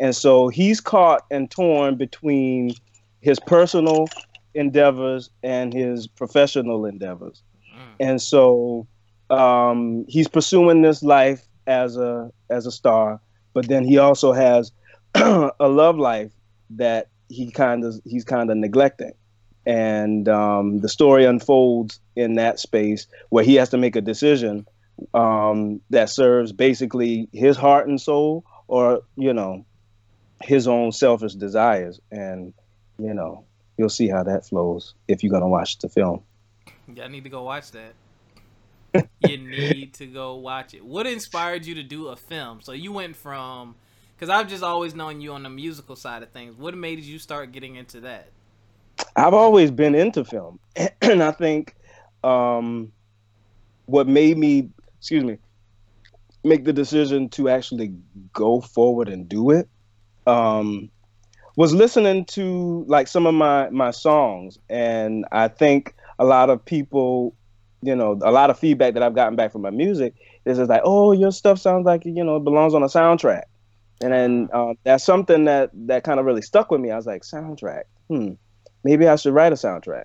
and 0.00 0.16
so 0.16 0.48
he's 0.48 0.80
caught 0.80 1.26
and 1.30 1.50
torn 1.50 1.96
between 1.96 2.72
his 3.20 3.38
personal 3.40 4.06
endeavors 4.54 5.30
and 5.42 5.72
his 5.72 6.06
professional 6.06 6.84
endeavors. 6.84 7.42
Mm. 7.74 7.94
And 8.00 8.22
so 8.22 8.86
um, 9.30 10.04
he's 10.08 10.28
pursuing 10.28 10.82
this 10.82 11.02
life 11.02 11.42
as 11.66 11.96
a 11.96 12.30
as 12.50 12.66
a 12.66 12.72
star, 12.72 13.20
but 13.52 13.68
then 13.68 13.84
he 13.84 13.98
also 13.98 14.32
has 14.32 14.72
a 15.14 15.52
love 15.60 15.98
life 15.98 16.32
that 16.70 17.08
he 17.28 17.50
kind 17.50 17.84
of 17.84 18.00
he's 18.04 18.24
kind 18.24 18.50
of 18.50 18.56
neglecting. 18.56 19.12
And 19.66 20.28
um, 20.28 20.80
the 20.80 20.88
story 20.88 21.26
unfolds 21.26 22.00
in 22.16 22.34
that 22.36 22.58
space 22.58 23.06
where 23.28 23.44
he 23.44 23.56
has 23.56 23.68
to 23.70 23.76
make 23.76 23.96
a 23.96 24.00
decision 24.00 24.66
um, 25.12 25.80
that 25.90 26.08
serves 26.08 26.52
basically 26.52 27.28
his 27.32 27.56
heart 27.56 27.86
and 27.86 28.00
soul, 28.00 28.44
or 28.66 29.02
you 29.16 29.32
know, 29.32 29.66
his 30.42 30.66
own 30.66 30.92
selfish 30.92 31.34
desires, 31.34 32.00
and 32.10 32.54
you 32.98 33.14
know, 33.14 33.44
you'll 33.76 33.88
see 33.88 34.08
how 34.08 34.22
that 34.24 34.46
flows 34.46 34.94
if 35.06 35.22
you're 35.22 35.32
gonna 35.32 35.48
watch 35.48 35.78
the 35.78 35.88
film. 35.88 36.22
Yeah, 36.92 37.04
I 37.04 37.08
need 37.08 37.24
to 37.24 37.30
go 37.30 37.42
watch 37.42 37.70
that. 37.72 37.94
you 39.28 39.38
need 39.38 39.94
to 39.94 40.06
go 40.06 40.36
watch 40.36 40.74
it. 40.74 40.84
What 40.84 41.06
inspired 41.06 41.66
you 41.66 41.74
to 41.76 41.82
do 41.82 42.08
a 42.08 42.16
film? 42.16 42.60
So 42.60 42.72
you 42.72 42.92
went 42.92 43.16
from, 43.16 43.74
because 44.16 44.30
I've 44.30 44.48
just 44.48 44.62
always 44.62 44.94
known 44.94 45.20
you 45.20 45.32
on 45.32 45.42
the 45.42 45.50
musical 45.50 45.94
side 45.94 46.22
of 46.22 46.30
things. 46.30 46.56
What 46.56 46.74
made 46.74 47.00
you 47.00 47.18
start 47.18 47.52
getting 47.52 47.76
into 47.76 48.00
that? 48.00 48.30
I've 49.14 49.34
always 49.34 49.70
been 49.70 49.94
into 49.94 50.24
film, 50.24 50.58
and 51.02 51.22
I 51.22 51.32
think 51.32 51.76
um, 52.24 52.92
what 53.86 54.08
made 54.08 54.38
me, 54.38 54.70
excuse 54.98 55.24
me, 55.24 55.38
make 56.44 56.64
the 56.64 56.72
decision 56.72 57.28
to 57.30 57.48
actually 57.48 57.94
go 58.32 58.60
forward 58.60 59.08
and 59.08 59.28
do 59.28 59.50
it 59.50 59.68
um, 60.26 60.90
was 61.58 61.74
listening 61.74 62.24
to 62.24 62.84
like 62.86 63.08
some 63.08 63.26
of 63.26 63.34
my 63.34 63.68
my 63.70 63.90
songs, 63.90 64.60
and 64.70 65.24
I 65.32 65.48
think 65.48 65.92
a 66.20 66.24
lot 66.24 66.50
of 66.50 66.64
people, 66.64 67.34
you 67.82 67.96
know, 67.96 68.16
a 68.22 68.30
lot 68.30 68.48
of 68.48 68.56
feedback 68.56 68.94
that 68.94 69.02
I've 69.02 69.16
gotten 69.16 69.34
back 69.34 69.50
from 69.50 69.62
my 69.62 69.70
music 69.70 70.14
is 70.44 70.58
just 70.58 70.70
like, 70.70 70.82
oh, 70.84 71.10
your 71.10 71.32
stuff 71.32 71.58
sounds 71.58 71.84
like 71.84 72.04
you 72.04 72.22
know 72.22 72.36
it 72.36 72.44
belongs 72.44 72.74
on 72.74 72.84
a 72.84 72.86
soundtrack, 72.86 73.42
and 74.00 74.12
then 74.12 74.48
uh, 74.52 74.74
that's 74.84 75.02
something 75.02 75.46
that 75.46 75.70
that 75.88 76.04
kind 76.04 76.20
of 76.20 76.26
really 76.26 76.42
stuck 76.42 76.70
with 76.70 76.80
me. 76.80 76.92
I 76.92 76.96
was 76.96 77.06
like, 77.06 77.22
soundtrack, 77.22 77.82
hmm, 78.06 78.34
maybe 78.84 79.08
I 79.08 79.16
should 79.16 79.34
write 79.34 79.50
a 79.50 79.56
soundtrack. 79.56 80.04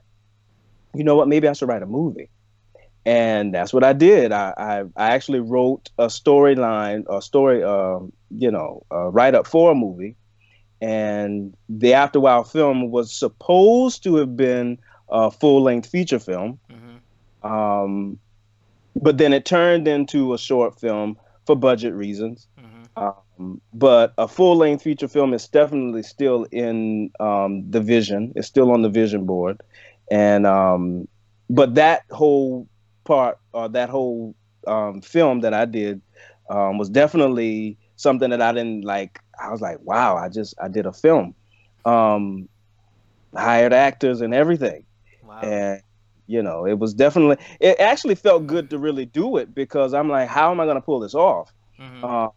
You 0.95 1.03
know 1.03 1.15
what? 1.15 1.27
Maybe 1.27 1.47
I 1.47 1.53
should 1.53 1.69
write 1.69 1.83
a 1.83 1.87
movie 1.87 2.31
and 3.05 3.53
that's 3.53 3.73
what 3.73 3.83
I 3.83 3.93
did. 3.93 4.31
I 4.31 4.53
I, 4.57 4.83
I 4.95 5.11
actually 5.11 5.41
wrote 5.41 5.91
a 5.99 6.07
storyline, 6.07 7.03
a 7.07 7.21
story, 7.21 7.61
um, 7.61 8.11
you 8.31 8.49
know, 8.49 8.85
write 8.89 9.35
up 9.35 9.45
for 9.45 9.71
a 9.71 9.75
movie, 9.75 10.15
and 10.83 11.55
the 11.69 11.93
Afterwhile 11.93 12.43
film 12.43 12.91
was 12.91 13.09
supposed 13.09 14.03
to 14.03 14.15
have 14.15 14.35
been 14.35 14.77
a 15.09 15.31
full 15.31 15.61
length 15.63 15.89
feature 15.89 16.19
film, 16.19 16.59
mm-hmm. 16.69 17.47
um, 17.49 18.19
but 18.97 19.17
then 19.17 19.31
it 19.31 19.45
turned 19.45 19.87
into 19.87 20.33
a 20.33 20.37
short 20.37 20.77
film 20.77 21.17
for 21.45 21.55
budget 21.55 21.93
reasons. 21.93 22.47
Mm-hmm. 22.59 23.13
Um, 23.39 23.61
but 23.73 24.13
a 24.17 24.27
full 24.27 24.57
length 24.57 24.83
feature 24.83 25.07
film 25.07 25.33
is 25.33 25.47
definitely 25.47 26.03
still 26.03 26.47
in 26.51 27.11
um, 27.21 27.63
the 27.71 27.79
vision. 27.79 28.33
It's 28.35 28.49
still 28.49 28.69
on 28.69 28.81
the 28.81 28.89
vision 28.89 29.25
board, 29.25 29.61
and 30.11 30.45
um, 30.45 31.07
but 31.49 31.75
that 31.75 32.03
whole 32.11 32.67
part 33.05 33.39
or 33.53 33.69
that 33.69 33.89
whole 33.89 34.35
um, 34.67 34.99
film 34.99 35.39
that 35.41 35.53
I 35.53 35.63
did 35.63 36.01
um, 36.49 36.77
was 36.77 36.89
definitely 36.89 37.77
something 37.95 38.29
that 38.29 38.41
I 38.41 38.51
didn't 38.51 38.83
like. 38.83 39.19
I 39.41 39.51
was 39.51 39.61
like, 39.61 39.79
wow, 39.81 40.15
I 40.15 40.29
just 40.29 40.53
I 40.61 40.67
did 40.67 40.85
a 40.85 40.93
film, 40.93 41.33
um, 41.85 42.47
hired 43.35 43.73
actors 43.73 44.21
and 44.21 44.33
everything, 44.33 44.85
wow. 45.23 45.39
and 45.41 45.81
you 46.27 46.41
know 46.41 46.65
it 46.65 46.79
was 46.79 46.93
definitely 46.93 47.37
it 47.59 47.79
actually 47.79 48.15
felt 48.15 48.47
good 48.47 48.69
to 48.69 48.77
really 48.77 49.05
do 49.05 49.37
it 49.37 49.53
because 49.53 49.93
I'm 49.93 50.09
like, 50.09 50.29
how 50.29 50.51
am 50.51 50.59
I 50.59 50.65
going 50.65 50.77
to 50.77 50.81
pull 50.81 50.99
this 50.99 51.15
off? 51.15 51.51
Mm-hmm. 51.79 52.03
Um, 52.03 52.31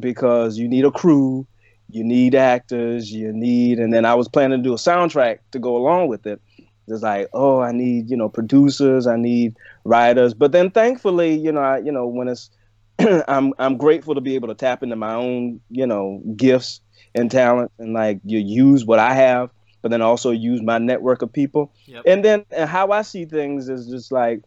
because 0.00 0.56
you 0.56 0.68
need 0.68 0.84
a 0.84 0.90
crew, 0.90 1.46
you 1.90 2.04
need 2.04 2.34
actors, 2.34 3.12
you 3.12 3.32
need, 3.32 3.78
and 3.78 3.92
then 3.92 4.04
I 4.04 4.14
was 4.14 4.28
planning 4.28 4.58
to 4.58 4.62
do 4.62 4.72
a 4.72 4.76
soundtrack 4.76 5.38
to 5.52 5.58
go 5.58 5.76
along 5.76 6.08
with 6.08 6.26
it. 6.26 6.40
It's 6.86 7.02
like, 7.02 7.28
oh, 7.34 7.60
I 7.60 7.72
need, 7.72 8.08
you 8.08 8.16
know, 8.16 8.28
producers, 8.28 9.06
I 9.06 9.16
need 9.16 9.56
writers. 9.84 10.32
But 10.32 10.52
then 10.52 10.70
thankfully, 10.70 11.34
you 11.34 11.52
know, 11.52 11.60
I, 11.60 11.78
you 11.78 11.92
know, 11.92 12.06
when 12.06 12.28
it's 12.28 12.50
I'm 13.28 13.54
I'm 13.58 13.76
grateful 13.76 14.14
to 14.14 14.20
be 14.20 14.34
able 14.34 14.48
to 14.48 14.54
tap 14.54 14.82
into 14.82 14.96
my 14.96 15.14
own, 15.14 15.60
you 15.70 15.86
know, 15.86 16.22
gifts 16.36 16.80
and 17.14 17.30
talent 17.30 17.70
and 17.78 17.92
like 17.92 18.20
you 18.24 18.38
use 18.38 18.84
what 18.84 18.98
I 18.98 19.14
have, 19.14 19.50
but 19.82 19.90
then 19.90 20.02
also 20.02 20.30
use 20.30 20.62
my 20.62 20.78
network 20.78 21.22
of 21.22 21.32
people. 21.32 21.72
Yep. 21.86 22.02
And 22.06 22.24
then 22.24 22.44
and 22.50 22.68
how 22.68 22.90
I 22.90 23.02
see 23.02 23.24
things 23.24 23.68
is 23.68 23.86
just 23.86 24.12
like 24.12 24.42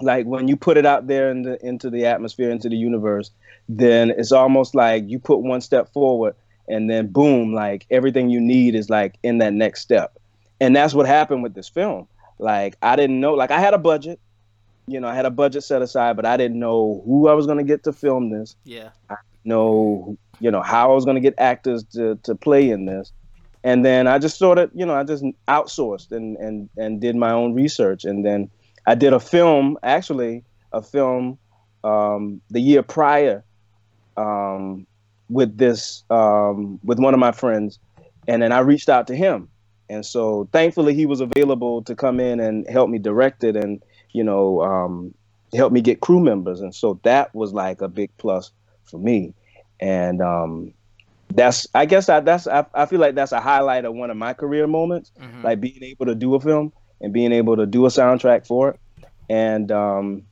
like 0.00 0.26
when 0.26 0.46
you 0.46 0.56
put 0.56 0.76
it 0.76 0.86
out 0.86 1.08
there 1.08 1.30
in 1.30 1.42
the, 1.42 1.64
into 1.66 1.90
the 1.90 2.06
atmosphere, 2.06 2.50
into 2.50 2.68
the 2.68 2.76
universe, 2.76 3.30
then 3.68 4.10
it's 4.10 4.32
almost 4.32 4.74
like 4.74 5.04
you 5.08 5.18
put 5.18 5.38
one 5.38 5.60
step 5.60 5.92
forward 5.92 6.34
and 6.68 6.88
then 6.88 7.08
boom, 7.08 7.52
like 7.52 7.86
everything 7.90 8.28
you 8.28 8.40
need 8.40 8.74
is 8.74 8.90
like 8.90 9.18
in 9.22 9.38
that 9.38 9.52
next 9.52 9.80
step 9.80 10.18
and 10.60 10.74
that's 10.74 10.94
what 10.94 11.06
happened 11.06 11.42
with 11.42 11.54
this 11.54 11.68
film. 11.68 12.06
Like 12.38 12.76
I 12.82 12.96
didn't 12.96 13.20
know, 13.20 13.34
like 13.34 13.50
I 13.50 13.60
had 13.60 13.74
a 13.74 13.78
budget, 13.78 14.20
you 14.88 15.00
know, 15.00 15.08
I 15.08 15.14
had 15.14 15.26
a 15.26 15.30
budget 15.30 15.64
set 15.64 15.82
aside, 15.82 16.16
but 16.16 16.26
I 16.26 16.36
didn't 16.36 16.58
know 16.58 17.02
who 17.04 17.28
I 17.28 17.34
was 17.34 17.46
going 17.46 17.58
to 17.58 17.64
get 17.64 17.84
to 17.84 17.92
film 17.92 18.30
this. 18.30 18.56
Yeah. 18.64 18.90
I 19.10 19.16
know, 19.44 20.16
you 20.40 20.50
know, 20.50 20.62
how 20.62 20.90
I 20.90 20.94
was 20.94 21.04
going 21.04 21.16
to 21.16 21.20
get 21.20 21.34
actors 21.38 21.84
to 21.92 22.16
to 22.24 22.34
play 22.34 22.70
in 22.70 22.86
this. 22.86 23.12
And 23.64 23.84
then 23.84 24.06
I 24.06 24.18
just 24.18 24.38
sort 24.38 24.58
of, 24.58 24.70
you 24.72 24.86
know, 24.86 24.94
I 24.94 25.04
just 25.04 25.24
outsourced 25.48 26.12
and 26.12 26.36
and 26.36 26.68
and 26.76 27.00
did 27.00 27.16
my 27.16 27.32
own 27.32 27.54
research 27.54 28.04
and 28.04 28.24
then 28.24 28.50
I 28.86 28.94
did 28.94 29.12
a 29.12 29.20
film, 29.20 29.76
actually, 29.82 30.44
a 30.72 30.80
film 30.80 31.38
um, 31.84 32.40
the 32.50 32.60
year 32.60 32.82
prior 32.82 33.44
um, 34.16 34.86
with 35.28 35.58
this 35.58 36.04
um, 36.10 36.80
with 36.82 36.98
one 36.98 37.14
of 37.14 37.20
my 37.20 37.32
friends 37.32 37.78
and 38.26 38.42
then 38.42 38.52
I 38.52 38.60
reached 38.60 38.88
out 38.88 39.06
to 39.08 39.16
him 39.16 39.48
and 39.88 40.04
so 40.04 40.48
thankfully 40.52 40.94
he 40.94 41.06
was 41.06 41.20
available 41.20 41.82
to 41.82 41.94
come 41.94 42.20
in 42.20 42.40
and 42.40 42.68
help 42.68 42.90
me 42.90 42.98
direct 42.98 43.44
it 43.44 43.56
and 43.56 43.82
you 44.12 44.24
know 44.24 44.62
um, 44.62 45.14
help 45.54 45.72
me 45.72 45.80
get 45.80 46.00
crew 46.00 46.20
members. 46.20 46.60
And 46.60 46.74
so 46.74 47.00
that 47.02 47.34
was 47.34 47.52
like 47.52 47.80
a 47.80 47.88
big 47.88 48.10
plus 48.18 48.50
for 48.84 48.98
me. 48.98 49.34
And 49.80 50.20
um, 50.20 50.74
that's 51.34 51.66
i 51.74 51.84
guess 51.84 52.08
I, 52.08 52.20
that's 52.20 52.46
I, 52.46 52.64
I 52.74 52.86
feel 52.86 53.00
like 53.00 53.14
that's 53.14 53.32
a 53.32 53.40
highlight 53.40 53.84
of 53.84 53.94
one 53.94 54.10
of 54.10 54.16
my 54.16 54.32
career 54.32 54.66
moments 54.66 55.12
mm-hmm. 55.20 55.42
like 55.42 55.60
being 55.60 55.82
able 55.82 56.06
to 56.06 56.14
do 56.14 56.34
a 56.34 56.40
film 56.40 56.72
and 57.00 57.12
being 57.12 57.32
able 57.32 57.56
to 57.56 57.66
do 57.66 57.86
a 57.86 57.88
soundtrack 57.88 58.46
for 58.46 58.70
it 58.70 58.80
and 59.28 59.70
um, 59.70 60.22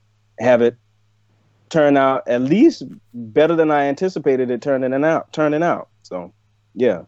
have 0.40 0.62
it 0.62 0.76
turn 1.68 1.96
out 1.96 2.26
at 2.26 2.40
least 2.40 2.84
better 3.12 3.54
than 3.54 3.70
i 3.70 3.84
anticipated 3.84 4.50
it 4.50 4.62
turning 4.62 5.04
out 5.04 5.32
turning 5.32 5.62
out. 5.62 5.88
So 6.02 6.32
yeah 6.74 7.02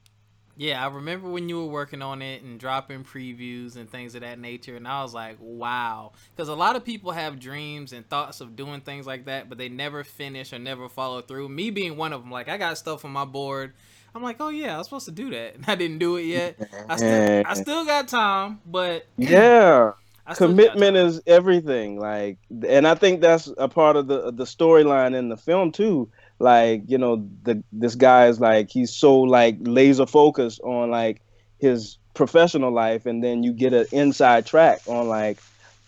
yeah, 0.58 0.84
I 0.84 0.92
remember 0.92 1.28
when 1.28 1.48
you 1.48 1.58
were 1.58 1.70
working 1.70 2.02
on 2.02 2.20
it 2.20 2.42
and 2.42 2.58
dropping 2.58 3.04
previews 3.04 3.76
and 3.76 3.88
things 3.88 4.16
of 4.16 4.22
that 4.22 4.40
nature, 4.40 4.74
and 4.74 4.88
I 4.88 5.04
was 5.04 5.14
like, 5.14 5.36
wow. 5.40 6.10
Because 6.34 6.48
a 6.48 6.54
lot 6.54 6.74
of 6.74 6.84
people 6.84 7.12
have 7.12 7.38
dreams 7.38 7.92
and 7.92 8.06
thoughts 8.08 8.40
of 8.40 8.56
doing 8.56 8.80
things 8.80 9.06
like 9.06 9.26
that, 9.26 9.48
but 9.48 9.56
they 9.56 9.68
never 9.68 10.02
finish 10.02 10.52
or 10.52 10.58
never 10.58 10.88
follow 10.88 11.20
through. 11.22 11.48
Me 11.48 11.70
being 11.70 11.96
one 11.96 12.12
of 12.12 12.22
them, 12.22 12.32
like, 12.32 12.48
I 12.48 12.56
got 12.58 12.76
stuff 12.76 13.04
on 13.04 13.12
my 13.12 13.24
board. 13.24 13.72
I'm 14.16 14.22
like, 14.24 14.38
oh 14.40 14.48
yeah, 14.48 14.74
I 14.74 14.78
was 14.78 14.88
supposed 14.88 15.04
to 15.04 15.12
do 15.12 15.30
that, 15.30 15.54
and 15.54 15.64
I 15.68 15.76
didn't 15.76 15.98
do 15.98 16.16
it 16.16 16.22
yet. 16.22 16.58
I 16.88 16.96
still, 16.96 17.42
I 17.46 17.54
still 17.54 17.84
got 17.84 18.08
time, 18.08 18.60
but 18.66 19.06
yeah, 19.16 19.92
commitment 20.34 20.96
is 20.96 21.22
everything. 21.28 22.00
Like, 22.00 22.38
and 22.66 22.88
I 22.88 22.96
think 22.96 23.20
that's 23.20 23.48
a 23.58 23.68
part 23.68 23.94
of 23.94 24.08
the 24.08 24.32
the 24.32 24.44
storyline 24.44 25.14
in 25.14 25.28
the 25.28 25.36
film 25.36 25.70
too 25.70 26.10
like 26.38 26.82
you 26.86 26.98
know 26.98 27.28
the 27.42 27.62
this 27.72 27.94
guy 27.94 28.26
is 28.26 28.40
like 28.40 28.70
he's 28.70 28.94
so 28.94 29.18
like 29.20 29.56
laser 29.60 30.06
focused 30.06 30.60
on 30.60 30.90
like 30.90 31.20
his 31.58 31.98
professional 32.14 32.72
life 32.72 33.06
and 33.06 33.22
then 33.22 33.42
you 33.42 33.52
get 33.52 33.72
an 33.72 33.86
inside 33.92 34.46
track 34.46 34.80
on 34.86 35.08
like 35.08 35.38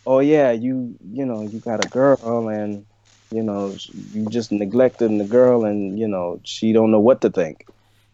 oh 0.06 0.20
yeah 0.20 0.50
you 0.50 0.94
you 1.12 1.24
know 1.24 1.42
you 1.42 1.60
got 1.60 1.84
a 1.84 1.88
girl 1.88 2.48
and 2.48 2.84
you 3.30 3.42
know 3.42 3.74
you 4.12 4.26
just 4.28 4.50
neglecting 4.50 5.18
the 5.18 5.24
girl 5.24 5.64
and 5.64 5.98
you 5.98 6.08
know 6.08 6.40
she 6.44 6.72
don't 6.72 6.90
know 6.90 7.00
what 7.00 7.20
to 7.20 7.30
think 7.30 7.66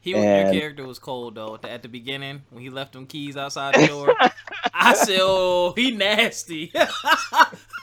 he 0.07 0.14
and... 0.14 0.53
your 0.53 0.61
character 0.61 0.87
was 0.87 1.01
cold 1.01 1.35
though 1.35 1.59
at 1.64 1.83
the 1.83 1.88
beginning 1.88 2.42
when 2.51 2.62
he 2.62 2.70
left 2.70 2.92
them 2.92 3.07
keys 3.07 3.37
outside 3.37 3.75
the 3.75 3.88
door. 3.88 4.14
I 4.72 4.94
said, 4.94 5.18
"Oh, 5.20 5.72
he 5.75 5.90
nasty." 5.90 6.72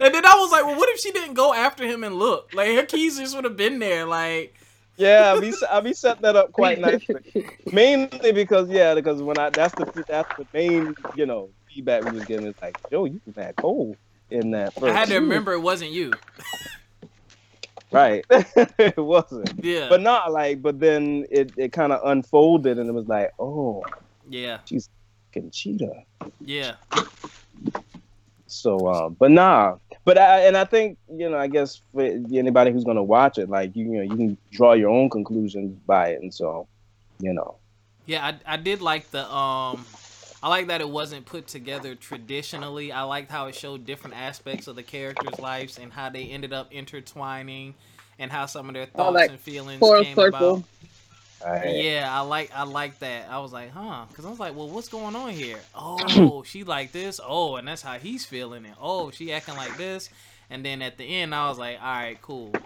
and 0.00 0.14
then 0.14 0.24
I 0.24 0.34
was 0.36 0.50
like, 0.52 0.64
"Well, 0.64 0.76
what 0.76 0.88
if 0.90 1.00
she 1.00 1.12
didn't 1.12 1.34
go 1.34 1.52
after 1.52 1.86
him 1.86 2.04
and 2.04 2.16
look? 2.16 2.52
Like 2.54 2.74
her 2.74 2.84
keys 2.84 3.18
just 3.18 3.34
would 3.34 3.44
have 3.44 3.56
been 3.56 3.78
there." 3.78 4.06
Like, 4.06 4.54
yeah, 4.96 5.34
I 5.36 5.40
be 5.40 5.52
I 5.70 5.80
be 5.80 5.92
setting 5.92 6.22
that 6.22 6.36
up 6.36 6.52
quite 6.52 6.80
nicely. 6.80 7.48
Mainly 7.72 8.32
because 8.32 8.68
yeah, 8.68 8.94
because 8.94 9.22
when 9.22 9.38
I 9.38 9.50
that's 9.50 9.74
the 9.74 10.04
that's 10.06 10.36
the 10.36 10.46
main 10.52 10.94
you 11.14 11.26
know 11.26 11.50
feedback 11.68 12.04
we 12.04 12.12
was 12.12 12.24
getting 12.24 12.46
is 12.46 12.54
like, 12.60 12.78
"Yo, 12.90 13.04
you 13.04 13.20
was 13.26 13.34
that 13.36 13.56
cold 13.56 13.96
in 14.30 14.50
that." 14.52 14.74
First. 14.74 14.86
I 14.86 14.92
had 14.92 15.08
to 15.08 15.16
remember 15.16 15.52
it 15.52 15.60
wasn't 15.60 15.90
you. 15.90 16.12
right 17.92 18.24
it 18.30 18.96
wasn't 18.96 19.48
yeah 19.64 19.88
but 19.88 20.02
not 20.02 20.32
like 20.32 20.60
but 20.60 20.80
then 20.80 21.24
it, 21.30 21.52
it 21.56 21.72
kind 21.72 21.92
of 21.92 22.00
unfolded 22.04 22.78
and 22.78 22.88
it 22.88 22.92
was 22.92 23.06
like 23.06 23.30
oh 23.38 23.80
yeah 24.28 24.58
she's 24.64 24.88
fucking 25.28 25.50
cheetah 25.52 26.02
yeah 26.40 26.74
so 28.56 28.86
uh, 28.86 29.08
but 29.08 29.30
nah 29.30 29.76
but 30.04 30.18
I, 30.18 30.46
and 30.46 30.56
i 30.56 30.64
think 30.64 30.98
you 31.12 31.28
know 31.28 31.38
i 31.38 31.46
guess 31.46 31.80
for 31.92 32.02
anybody 32.02 32.72
who's 32.72 32.84
gonna 32.84 33.02
watch 33.02 33.38
it 33.38 33.48
like 33.48 33.74
you, 33.76 33.84
you 33.84 33.98
know 33.98 34.02
you 34.02 34.16
can 34.16 34.38
draw 34.50 34.72
your 34.72 34.90
own 34.90 35.10
conclusions 35.10 35.78
by 35.86 36.08
it 36.08 36.22
and 36.22 36.32
so 36.32 36.66
you 37.20 37.32
know 37.32 37.56
yeah 38.06 38.26
i, 38.26 38.54
I 38.54 38.56
did 38.56 38.82
like 38.82 39.10
the 39.10 39.30
um 39.32 39.84
I 40.42 40.48
like 40.48 40.68
that 40.68 40.80
it 40.80 40.88
wasn't 40.88 41.26
put 41.26 41.48
together 41.48 41.94
traditionally. 41.94 42.92
I 42.92 43.02
liked 43.02 43.30
how 43.30 43.46
it 43.46 43.54
showed 43.56 43.84
different 43.84 44.16
aspects 44.16 44.68
of 44.68 44.76
the 44.76 44.82
characters' 44.82 45.40
lives 45.40 45.78
and 45.78 45.92
how 45.92 46.10
they 46.10 46.24
ended 46.24 46.52
up 46.52 46.72
intertwining, 46.72 47.74
and 48.18 48.30
how 48.30 48.46
some 48.46 48.68
of 48.68 48.74
their 48.74 48.86
thoughts 48.86 49.14
like 49.14 49.30
and 49.30 49.40
feelings 49.40 49.80
came 49.80 50.14
circle. 50.14 50.54
about. 50.54 50.64
Right. 51.44 51.86
Yeah, 51.86 52.08
I 52.12 52.20
like 52.20 52.50
I 52.54 52.64
like 52.64 53.00
that. 53.00 53.28
I 53.30 53.38
was 53.38 53.52
like, 53.52 53.70
huh? 53.72 54.06
Because 54.10 54.24
I 54.24 54.30
was 54.30 54.38
like, 54.38 54.54
well, 54.54 54.70
what's 54.70 54.88
going 54.88 55.16
on 55.16 55.30
here? 55.30 55.66
Oh, 55.74 56.42
she 56.44 56.64
like 56.64 56.92
this. 56.92 57.20
Oh, 57.24 57.56
and 57.56 57.66
that's 57.68 57.82
how 57.82 57.98
he's 57.98 58.24
feeling 58.26 58.64
it. 58.64 58.74
Oh, 58.80 59.10
she 59.10 59.32
acting 59.32 59.56
like 59.56 59.76
this. 59.76 60.10
And 60.50 60.64
then 60.64 60.82
at 60.82 60.98
the 60.98 61.04
end, 61.04 61.34
I 61.34 61.48
was 61.48 61.58
like, 61.58 61.78
all 61.80 61.86
right, 61.94 62.20
cool. 62.20 62.62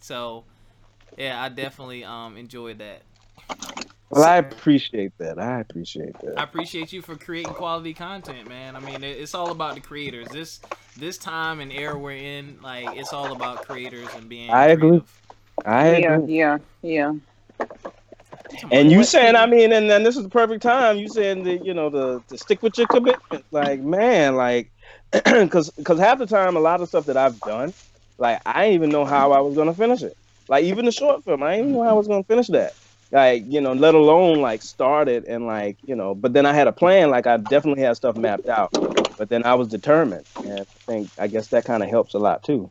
So, 0.00 0.44
yeah, 1.16 1.42
I 1.42 1.48
definitely 1.48 2.04
um 2.04 2.36
enjoyed 2.36 2.78
that. 2.78 3.02
Well, 4.10 4.24
I 4.24 4.36
appreciate 4.36 5.12
that. 5.18 5.38
I 5.38 5.60
appreciate 5.60 6.18
that. 6.20 6.36
I 6.36 6.44
appreciate 6.44 6.92
you 6.92 7.02
for 7.02 7.16
creating 7.16 7.54
quality 7.54 7.94
content, 7.94 8.48
man. 8.48 8.76
I 8.76 8.80
mean, 8.80 9.02
it's 9.02 9.34
all 9.34 9.50
about 9.50 9.74
the 9.74 9.80
creators. 9.80 10.30
This 10.30 10.60
this 10.96 11.18
time 11.18 11.60
and 11.60 11.72
era 11.72 11.98
we're 11.98 12.12
in, 12.12 12.58
like, 12.62 12.92
it's 12.92 13.12
all 13.12 13.32
about 13.32 13.62
creators 13.62 14.14
and 14.14 14.28
being. 14.28 14.56
I 14.56 14.66
agree. 14.68 15.00
creative. 15.00 15.06
I 15.64 15.86
Yeah, 15.86 16.18
agree. 16.18 16.26
yeah, 16.26 16.58
yeah. 16.82 17.12
And 18.70 18.90
you 18.90 19.04
saying, 19.04 19.36
I 19.36 19.46
mean, 19.46 19.72
and 19.72 19.90
then 19.90 20.02
this 20.02 20.16
is 20.16 20.22
the 20.22 20.28
perfect 20.28 20.62
time. 20.62 20.98
You 20.98 21.08
saying 21.08 21.44
that 21.44 21.64
you 21.64 21.74
know 21.74 21.90
the 21.90 22.22
to 22.28 22.38
stick 22.38 22.62
with 22.62 22.78
your 22.78 22.86
commitment, 22.86 23.44
like 23.50 23.80
man, 23.80 24.36
like 24.36 24.70
because 25.12 25.70
because 25.70 25.98
half 25.98 26.18
the 26.18 26.26
time, 26.26 26.56
a 26.56 26.60
lot 26.60 26.80
of 26.80 26.88
stuff 26.88 27.06
that 27.06 27.16
I've 27.16 27.38
done, 27.40 27.72
like 28.18 28.40
I 28.46 28.64
didn't 28.64 28.74
even 28.74 28.90
know 28.90 29.04
how 29.04 29.32
I 29.32 29.40
was 29.40 29.54
gonna 29.54 29.74
finish 29.74 30.02
it. 30.02 30.16
Like 30.48 30.64
even 30.64 30.84
the 30.84 30.92
short 30.92 31.24
film, 31.24 31.42
I 31.42 31.56
didn't 31.56 31.70
even 31.70 31.78
know 31.78 31.84
how 31.84 31.90
I 31.90 31.94
was 31.94 32.08
gonna 32.08 32.24
finish 32.24 32.48
that. 32.48 32.74
Like 33.10 33.44
you 33.46 33.60
know, 33.60 33.72
let 33.72 33.94
alone 33.94 34.40
like 34.40 34.62
start 34.62 35.08
it 35.08 35.24
and 35.26 35.46
like 35.46 35.76
you 35.86 35.94
know. 35.94 36.14
But 36.14 36.32
then 36.32 36.44
I 36.46 36.52
had 36.52 36.66
a 36.66 36.72
plan. 36.72 37.10
Like 37.10 37.26
I 37.26 37.36
definitely 37.38 37.82
had 37.82 37.96
stuff 37.96 38.16
mapped 38.16 38.48
out. 38.48 38.70
But 39.16 39.30
then 39.30 39.44
I 39.44 39.54
was 39.54 39.68
determined, 39.68 40.26
and 40.44 40.60
I 40.60 40.64
think 40.64 41.10
I 41.18 41.26
guess 41.26 41.48
that 41.48 41.64
kind 41.64 41.82
of 41.82 41.88
helps 41.88 42.14
a 42.14 42.18
lot 42.18 42.42
too. 42.42 42.70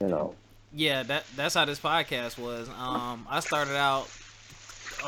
You 0.00 0.08
know. 0.08 0.34
Yeah, 0.72 1.02
that 1.04 1.24
that's 1.36 1.54
how 1.54 1.64
this 1.64 1.80
podcast 1.80 2.38
was. 2.38 2.68
Um, 2.78 3.26
I 3.30 3.40
started 3.40 3.76
out 3.76 4.08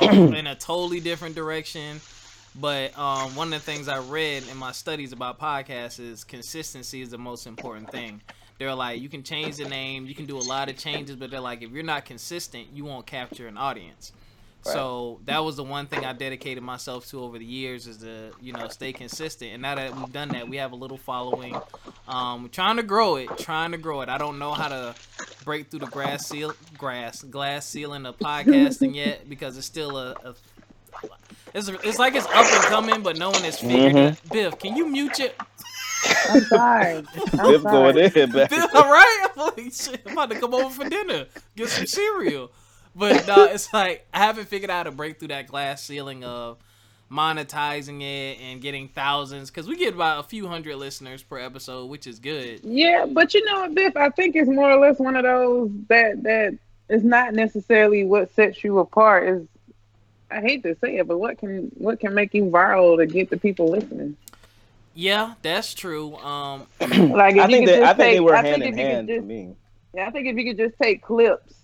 in 0.34 0.46
a 0.46 0.54
totally 0.54 1.00
different 1.00 1.34
direction, 1.34 2.00
but 2.54 2.96
um, 2.98 3.34
one 3.36 3.52
of 3.52 3.64
the 3.64 3.72
things 3.72 3.88
I 3.88 3.98
read 3.98 4.44
in 4.50 4.56
my 4.56 4.72
studies 4.72 5.12
about 5.12 5.38
podcasts 5.38 6.00
is 6.00 6.24
consistency 6.24 7.02
is 7.02 7.10
the 7.10 7.18
most 7.18 7.46
important 7.46 7.90
thing. 7.90 8.20
They're 8.58 8.74
like, 8.74 9.00
you 9.00 9.08
can 9.08 9.22
change 9.22 9.56
the 9.56 9.68
name, 9.68 10.06
you 10.06 10.14
can 10.14 10.26
do 10.26 10.36
a 10.36 10.40
lot 10.42 10.68
of 10.68 10.76
changes, 10.76 11.16
but 11.16 11.30
they're 11.30 11.40
like, 11.40 11.62
if 11.62 11.70
you're 11.70 11.84
not 11.84 12.04
consistent, 12.04 12.68
you 12.72 12.84
won't 12.84 13.06
capture 13.06 13.46
an 13.46 13.56
audience. 13.56 14.12
So 14.72 15.20
that 15.24 15.44
was 15.44 15.56
the 15.56 15.64
one 15.64 15.86
thing 15.86 16.04
I 16.04 16.12
dedicated 16.12 16.62
myself 16.62 17.06
to 17.08 17.22
over 17.22 17.38
the 17.38 17.44
years 17.44 17.86
is 17.86 17.98
to 17.98 18.32
you 18.40 18.52
know 18.52 18.68
stay 18.68 18.92
consistent. 18.92 19.52
And 19.52 19.62
now 19.62 19.74
that 19.74 19.94
we've 19.96 20.12
done 20.12 20.28
that, 20.30 20.48
we 20.48 20.56
have 20.56 20.72
a 20.72 20.76
little 20.76 20.98
following. 20.98 21.56
Um, 22.06 22.42
we're 22.44 22.48
trying 22.48 22.76
to 22.76 22.82
grow 22.82 23.16
it, 23.16 23.28
trying 23.38 23.72
to 23.72 23.78
grow 23.78 24.00
it. 24.02 24.08
I 24.08 24.18
don't 24.18 24.38
know 24.38 24.52
how 24.52 24.68
to 24.68 24.94
break 25.44 25.70
through 25.70 25.80
the 25.80 25.86
grass 25.86 26.26
seal, 26.26 26.52
grass 26.76 27.22
glass 27.22 27.66
ceiling 27.66 28.06
of 28.06 28.18
podcasting 28.18 28.94
yet 28.94 29.28
because 29.28 29.56
it's 29.56 29.66
still 29.66 29.96
a. 29.96 30.12
a 30.24 30.34
it's, 31.54 31.68
it's 31.68 31.98
like 31.98 32.14
it's 32.14 32.26
up 32.26 32.44
and 32.44 32.64
coming, 32.64 33.02
but 33.02 33.16
no 33.16 33.30
one 33.30 33.42
has 33.42 33.58
figured 33.58 33.96
it. 33.96 34.20
Biff, 34.30 34.58
can 34.58 34.76
you 34.76 34.86
mute 34.86 35.20
it? 35.20 35.34
I'm 36.30 36.40
sorry. 36.42 36.96
I'm 37.38 37.52
Biff 37.52 37.62
going 37.62 37.98
in, 37.98 38.32
man. 38.32 38.48
Biff, 38.48 38.74
all 38.74 38.90
right? 38.92 39.28
I'm 39.36 39.42
like, 39.56 39.72
shit, 39.72 40.02
I'm 40.06 40.12
about 40.12 40.30
to 40.30 40.38
come 40.38 40.54
over 40.54 40.70
for 40.70 40.88
dinner, 40.88 41.26
get 41.56 41.68
some 41.68 41.86
cereal. 41.86 42.50
But 42.98 43.26
no, 43.26 43.44
it's 43.52 43.72
like 43.72 44.06
I 44.12 44.18
haven't 44.18 44.48
figured 44.48 44.70
out 44.70 44.76
how 44.78 44.82
to 44.84 44.92
break 44.92 45.18
through 45.18 45.28
that 45.28 45.46
glass 45.46 45.82
ceiling 45.84 46.24
of 46.24 46.58
monetizing 47.10 48.02
it 48.02 48.38
and 48.40 48.60
getting 48.60 48.88
thousands 48.88 49.50
because 49.50 49.66
we 49.66 49.76
get 49.76 49.94
about 49.94 50.20
a 50.24 50.28
few 50.28 50.46
hundred 50.46 50.76
listeners 50.76 51.22
per 51.22 51.38
episode, 51.38 51.86
which 51.86 52.06
is 52.06 52.18
good. 52.18 52.60
Yeah, 52.62 53.06
but 53.10 53.32
you 53.34 53.44
know 53.46 53.60
what, 53.60 53.74
Biff? 53.74 53.96
I 53.96 54.10
think 54.10 54.36
it's 54.36 54.48
more 54.48 54.70
or 54.70 54.78
less 54.80 54.98
one 54.98 55.16
of 55.16 55.22
those 55.24 55.70
that 55.88 56.22
that 56.24 56.58
is 56.88 57.04
not 57.04 57.34
necessarily 57.34 58.04
what 58.04 58.34
sets 58.34 58.62
you 58.64 58.78
apart. 58.78 59.28
Is 59.28 59.48
I 60.30 60.40
hate 60.40 60.62
to 60.64 60.76
say 60.76 60.98
it, 60.98 61.06
but 61.08 61.18
what 61.18 61.38
can 61.38 61.70
what 61.76 62.00
can 62.00 62.14
make 62.14 62.34
you 62.34 62.44
viral 62.46 62.98
to 62.98 63.06
get 63.06 63.30
the 63.30 63.38
people 63.38 63.70
listening? 63.70 64.16
Yeah, 64.94 65.34
that's 65.42 65.74
true. 65.74 66.16
Um, 66.16 66.66
Like 66.80 67.36
if 67.36 67.44
I 67.44 67.48
you 67.48 67.48
think 67.48 67.66
could 67.66 67.68
that 67.68 67.82
I 67.82 67.94
just 67.94 67.96
think 67.96 68.12
they 68.12 68.20
were 68.20 68.34
I 68.34 68.42
hand 68.42 68.62
in 68.62 68.62
if 68.62 68.76
you 68.76 68.86
could 68.86 69.00
hand 69.00 69.10
for 69.10 69.22
me. 69.22 69.56
yeah, 69.94 70.06
I 70.08 70.10
think 70.10 70.26
if 70.26 70.36
you 70.36 70.44
could 70.44 70.58
just 70.58 70.78
take 70.80 71.02
clips, 71.02 71.57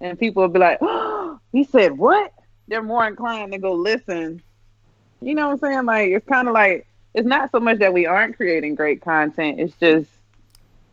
and 0.00 0.18
people 0.18 0.42
will 0.42 0.48
be 0.48 0.58
like, 0.58 0.78
"Oh, 0.80 1.38
he 1.52 1.64
said 1.64 1.96
what?" 1.98 2.32
They're 2.68 2.82
more 2.82 3.06
inclined 3.06 3.52
to 3.52 3.58
go 3.58 3.72
listen. 3.72 4.42
You 5.20 5.34
know 5.34 5.48
what 5.48 5.52
I'm 5.54 5.58
saying? 5.72 5.84
Like 5.86 6.10
it's 6.10 6.26
kind 6.28 6.48
of 6.48 6.54
like 6.54 6.86
it's 7.14 7.26
not 7.26 7.50
so 7.50 7.60
much 7.60 7.78
that 7.80 7.92
we 7.92 8.06
aren't 8.06 8.36
creating 8.36 8.74
great 8.76 9.02
content. 9.02 9.58
It's 9.60 9.74
just 9.76 10.08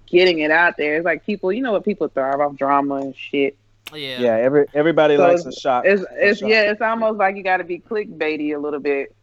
getting 0.08 0.40
it 0.40 0.52
out 0.52 0.76
there. 0.78 0.96
It's 0.96 1.06
like 1.06 1.26
people, 1.26 1.52
you 1.54 1.62
know 1.62 1.72
what 1.74 1.86
people 1.86 2.08
thrive 2.08 2.40
off 2.40 2.56
drama 2.56 2.96
and 2.96 3.16
shit. 3.16 3.56
yeah, 3.94 4.20
Yeah, 4.22 4.36
every 4.38 4.66
everybody 4.74 5.16
So 5.18 5.28
likes 5.28 5.46
a 5.46 5.52
shot. 5.52 5.86
It's 5.86 6.02
a 6.02 6.08
it's 6.30 6.40
shot. 6.40 6.50
yeah, 6.50 6.72
it's 6.72 6.82
almost 6.82 7.18
like 7.20 7.36
you 7.36 7.44
got 7.44 7.58
to 7.58 7.64
be 7.64 7.80
clickbaity 7.80 8.56
a 8.56 8.60
little 8.60 8.80
bit. 8.80 9.14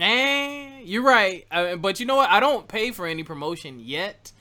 Eh, 0.00 0.80
you're 0.84 1.02
right. 1.02 1.46
Uh, 1.50 1.76
but 1.76 2.00
you 2.00 2.06
know 2.06 2.16
what? 2.16 2.30
I 2.30 2.40
don't 2.40 2.66
pay 2.68 2.90
for 2.92 3.06
any 3.06 3.22
promotion 3.24 3.78
yet. 3.80 4.32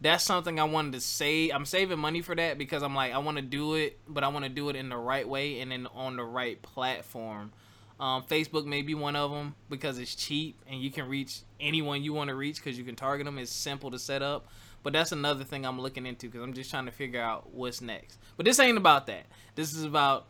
That's 0.00 0.24
something 0.24 0.58
I 0.58 0.64
wanted 0.64 0.92
to 0.94 1.00
say. 1.00 1.50
I'm 1.50 1.66
saving 1.66 1.98
money 1.98 2.22
for 2.22 2.34
that 2.34 2.56
because 2.56 2.82
I'm 2.82 2.94
like 2.94 3.12
I 3.12 3.18
want 3.18 3.36
to 3.36 3.42
do 3.42 3.74
it, 3.74 3.98
but 4.08 4.24
I 4.24 4.28
want 4.28 4.44
to 4.44 4.48
do 4.48 4.68
it 4.70 4.76
in 4.76 4.88
the 4.88 4.96
right 4.96 5.28
way 5.28 5.60
and 5.60 5.70
then 5.70 5.86
on 5.94 6.16
the 6.16 6.24
right 6.24 6.60
platform. 6.62 7.52
Um, 7.98 8.22
Facebook 8.22 8.64
may 8.64 8.80
be 8.80 8.94
one 8.94 9.14
of 9.14 9.30
them 9.30 9.54
because 9.68 9.98
it's 9.98 10.14
cheap 10.14 10.58
and 10.66 10.80
you 10.80 10.90
can 10.90 11.06
reach 11.06 11.40
anyone 11.60 12.02
you 12.02 12.14
want 12.14 12.28
to 12.28 12.34
reach 12.34 12.56
because 12.56 12.78
you 12.78 12.84
can 12.84 12.96
target 12.96 13.26
them. 13.26 13.36
It's 13.36 13.52
simple 13.52 13.90
to 13.90 13.98
set 13.98 14.22
up. 14.22 14.48
But 14.82 14.94
that's 14.94 15.12
another 15.12 15.44
thing 15.44 15.66
I'm 15.66 15.78
looking 15.78 16.06
into 16.06 16.26
because 16.26 16.42
I'm 16.42 16.54
just 16.54 16.70
trying 16.70 16.86
to 16.86 16.92
figure 16.92 17.20
out 17.20 17.52
what's 17.52 17.82
next. 17.82 18.18
But 18.38 18.46
this 18.46 18.58
ain't 18.58 18.78
about 18.78 19.06
that. 19.08 19.26
This 19.54 19.74
is 19.74 19.84
about 19.84 20.24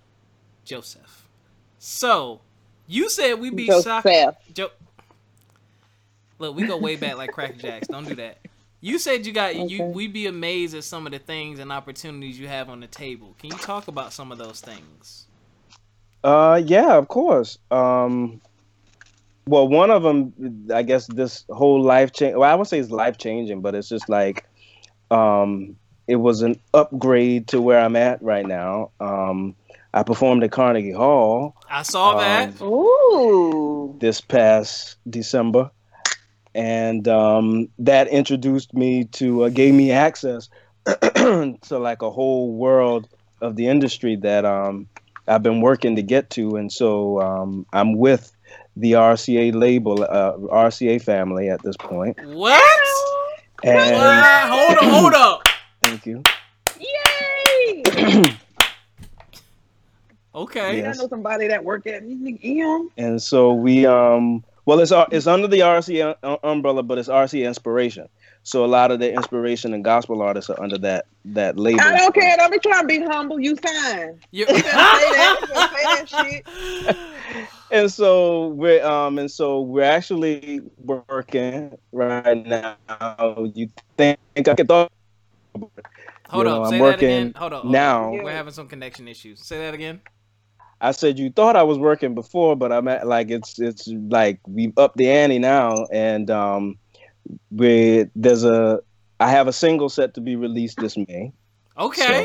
Joseff. 0.66 1.22
So 1.78 2.40
you 2.88 3.08
said 3.08 3.34
we 3.34 3.50
be. 3.50 3.68
Joseff. 3.68 4.02
Joe, 4.52 4.70
look, 6.40 6.56
we 6.56 6.66
go 6.66 6.76
way 6.76 6.96
back 6.96 7.16
like 7.16 7.30
Cracker 7.30 7.54
Jacks. 7.58 7.86
Don't 7.86 8.08
do 8.08 8.16
that. 8.16 8.38
You 8.80 8.98
said 8.98 9.26
you 9.26 9.32
got 9.32 9.68
you. 9.70 9.84
We'd 9.84 10.12
be 10.12 10.26
amazed 10.26 10.74
at 10.74 10.84
some 10.84 11.06
of 11.06 11.12
the 11.12 11.18
things 11.18 11.58
and 11.58 11.70
opportunities 11.70 12.38
you 12.38 12.48
have 12.48 12.70
on 12.70 12.80
the 12.80 12.86
table. 12.86 13.34
Can 13.38 13.50
you 13.50 13.58
talk 13.58 13.88
about 13.88 14.12
some 14.12 14.32
of 14.32 14.38
those 14.38 14.60
things? 14.60 15.26
Uh, 16.24 16.60
yeah, 16.64 16.94
of 16.96 17.08
course. 17.08 17.58
Um, 17.70 18.40
well, 19.46 19.68
one 19.68 19.90
of 19.90 20.02
them, 20.02 20.66
I 20.72 20.82
guess, 20.82 21.06
this 21.06 21.44
whole 21.50 21.82
life 21.82 22.12
change. 22.12 22.36
Well, 22.36 22.50
I 22.50 22.54
would 22.54 22.68
say 22.68 22.78
it's 22.78 22.90
life 22.90 23.18
changing, 23.18 23.60
but 23.60 23.74
it's 23.74 23.88
just 23.88 24.08
like, 24.08 24.46
um, 25.10 25.76
it 26.06 26.16
was 26.16 26.42
an 26.42 26.58
upgrade 26.72 27.48
to 27.48 27.60
where 27.60 27.78
I'm 27.80 27.96
at 27.96 28.22
right 28.22 28.46
now. 28.46 28.90
Um, 29.00 29.54
I 29.92 30.02
performed 30.04 30.44
at 30.44 30.52
Carnegie 30.52 30.92
Hall 30.92 31.56
I 31.68 31.82
saw 31.82 32.12
Um, 32.12 32.18
that. 32.18 32.62
Ooh. 32.62 33.96
this 34.00 34.20
past 34.20 34.96
December, 35.08 35.70
and 36.54 37.06
um, 37.08 37.68
that 37.78 38.08
introduced 38.08 38.74
me 38.74 39.04
to, 39.04 39.44
uh, 39.44 39.48
gave 39.48 39.74
me 39.74 39.92
access 39.92 40.48
to 40.86 41.58
like 41.70 42.02
a 42.02 42.10
whole 42.10 42.52
world 42.52 43.08
of 43.40 43.56
the 43.56 43.66
industry 43.68 44.16
that 44.16 44.44
um, 44.44 44.86
I've 45.28 45.42
been 45.42 45.60
working 45.60 45.96
to 45.96 46.02
get 46.02 46.30
to, 46.30 46.56
and 46.56 46.72
so 46.72 47.20
um, 47.20 47.66
I'm 47.72 47.96
with 47.96 48.32
the 48.76 48.92
RCA 48.92 49.54
label, 49.54 50.02
uh, 50.02 50.32
RCA 50.36 51.02
family 51.02 51.48
at 51.48 51.62
this 51.62 51.76
point. 51.76 52.18
What? 52.24 52.62
And 53.62 53.96
What? 53.96 54.48
Hold 54.50 54.78
up, 54.78 54.84
hold 54.84 55.14
up. 55.14 55.42
thank 55.82 56.06
you. 56.06 56.22
Yay! 56.78 58.36
Okay. 60.34 60.80
Yeah. 60.80 60.90
I 60.90 60.92
know 60.94 61.08
somebody 61.08 61.48
that 61.48 61.64
work 61.64 61.86
at 61.86 62.02
EM. 62.04 62.90
And 62.96 63.20
so 63.20 63.52
we, 63.52 63.84
um, 63.84 64.44
well, 64.70 64.78
it's 64.78 64.92
uh, 64.92 65.04
it's 65.10 65.26
under 65.26 65.48
the 65.48 65.58
RCA 65.60 66.14
um- 66.22 66.38
umbrella, 66.44 66.84
but 66.84 66.96
it's 66.96 67.08
RCA 67.08 67.44
Inspiration. 67.44 68.08
So 68.44 68.64
a 68.64 68.66
lot 68.66 68.92
of 68.92 69.00
the 69.00 69.12
inspiration 69.12 69.74
and 69.74 69.82
gospel 69.82 70.22
artists 70.22 70.48
are 70.48 70.62
under 70.62 70.78
that 70.78 71.06
that 71.24 71.58
label. 71.58 71.80
I 71.80 71.96
don't 71.96 72.14
care. 72.14 72.36
Don't 72.36 72.52
be 72.52 72.58
trying 72.60 72.82
to 72.82 72.86
be 72.86 73.00
humble. 73.00 73.40
You 73.40 73.56
fine. 73.56 74.20
You- 74.30 74.46
You 74.48 74.54
say 74.54 74.62
that. 74.62 75.36
Say 75.74 75.82
that 75.82 76.08
shit. 76.86 77.46
and 77.72 77.90
so 77.92 78.48
we're 78.50 78.84
um 78.86 79.18
and 79.18 79.28
so 79.28 79.60
we're 79.60 79.82
actually 79.82 80.60
working 80.84 81.76
right 81.90 82.46
now. 82.46 82.76
You 83.52 83.68
think 83.98 84.18
I 84.36 84.54
could 84.54 84.68
thought 84.68 84.92
Hold 85.58 86.46
You 86.46 86.52
know, 86.52 86.56
up. 86.62 86.66
I'm 86.66 86.70
Say 86.70 86.78
that 86.78 86.82
working 86.84 87.08
again. 87.08 87.32
Hold 87.36 87.52
up. 87.54 87.62
hold 87.62 87.72
now. 87.72 88.14
up. 88.14 88.22
We're 88.22 88.30
having 88.30 88.52
some 88.52 88.68
connection 88.68 89.08
issues. 89.08 89.44
Say 89.44 89.58
that 89.58 89.74
again. 89.74 90.00
I 90.80 90.92
said 90.92 91.18
you 91.18 91.30
thought 91.30 91.56
I 91.56 91.62
was 91.62 91.78
working 91.78 92.14
before, 92.14 92.56
but 92.56 92.72
I'm 92.72 92.88
at 92.88 93.06
like 93.06 93.30
it's 93.30 93.58
it's 93.58 93.86
like 93.88 94.40
we've 94.46 94.76
upped 94.78 94.96
the 94.96 95.10
ante 95.10 95.38
now, 95.38 95.86
and 95.92 96.30
um, 96.30 96.78
we 97.50 98.06
there's 98.16 98.44
a 98.44 98.80
I 99.20 99.30
have 99.30 99.48
a 99.48 99.52
single 99.52 99.88
set 99.88 100.14
to 100.14 100.20
be 100.20 100.36
released 100.36 100.78
this 100.78 100.96
May. 100.96 101.32
Okay. 101.78 102.24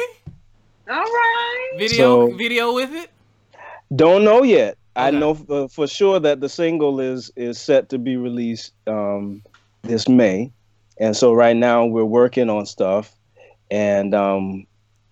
All 0.89 0.95
right. 0.95 1.71
Video 1.77 2.29
So- 2.29 2.37
video 2.37 2.73
with 2.73 2.93
it. 2.93 3.09
Don't 3.95 4.23
know 4.23 4.43
yet. 4.43 4.77
I 4.97 5.11
know 5.11 5.33
for, 5.33 5.67
for 5.67 5.87
sure 5.87 6.21
that 6.21 6.39
the 6.39 6.47
single 6.47 7.01
is 7.01 7.29
is 7.35 7.59
set 7.59 7.89
to 7.89 7.97
be 7.97 8.15
released 8.15 8.73
um, 8.87 9.43
this 9.81 10.07
May, 10.07 10.51
and 10.97 11.17
so 11.17 11.33
right 11.33 11.55
now 11.55 11.85
we're 11.85 12.05
working 12.05 12.49
on 12.49 12.65
stuff, 12.65 13.13
and 13.69 14.15
um, 14.15 14.65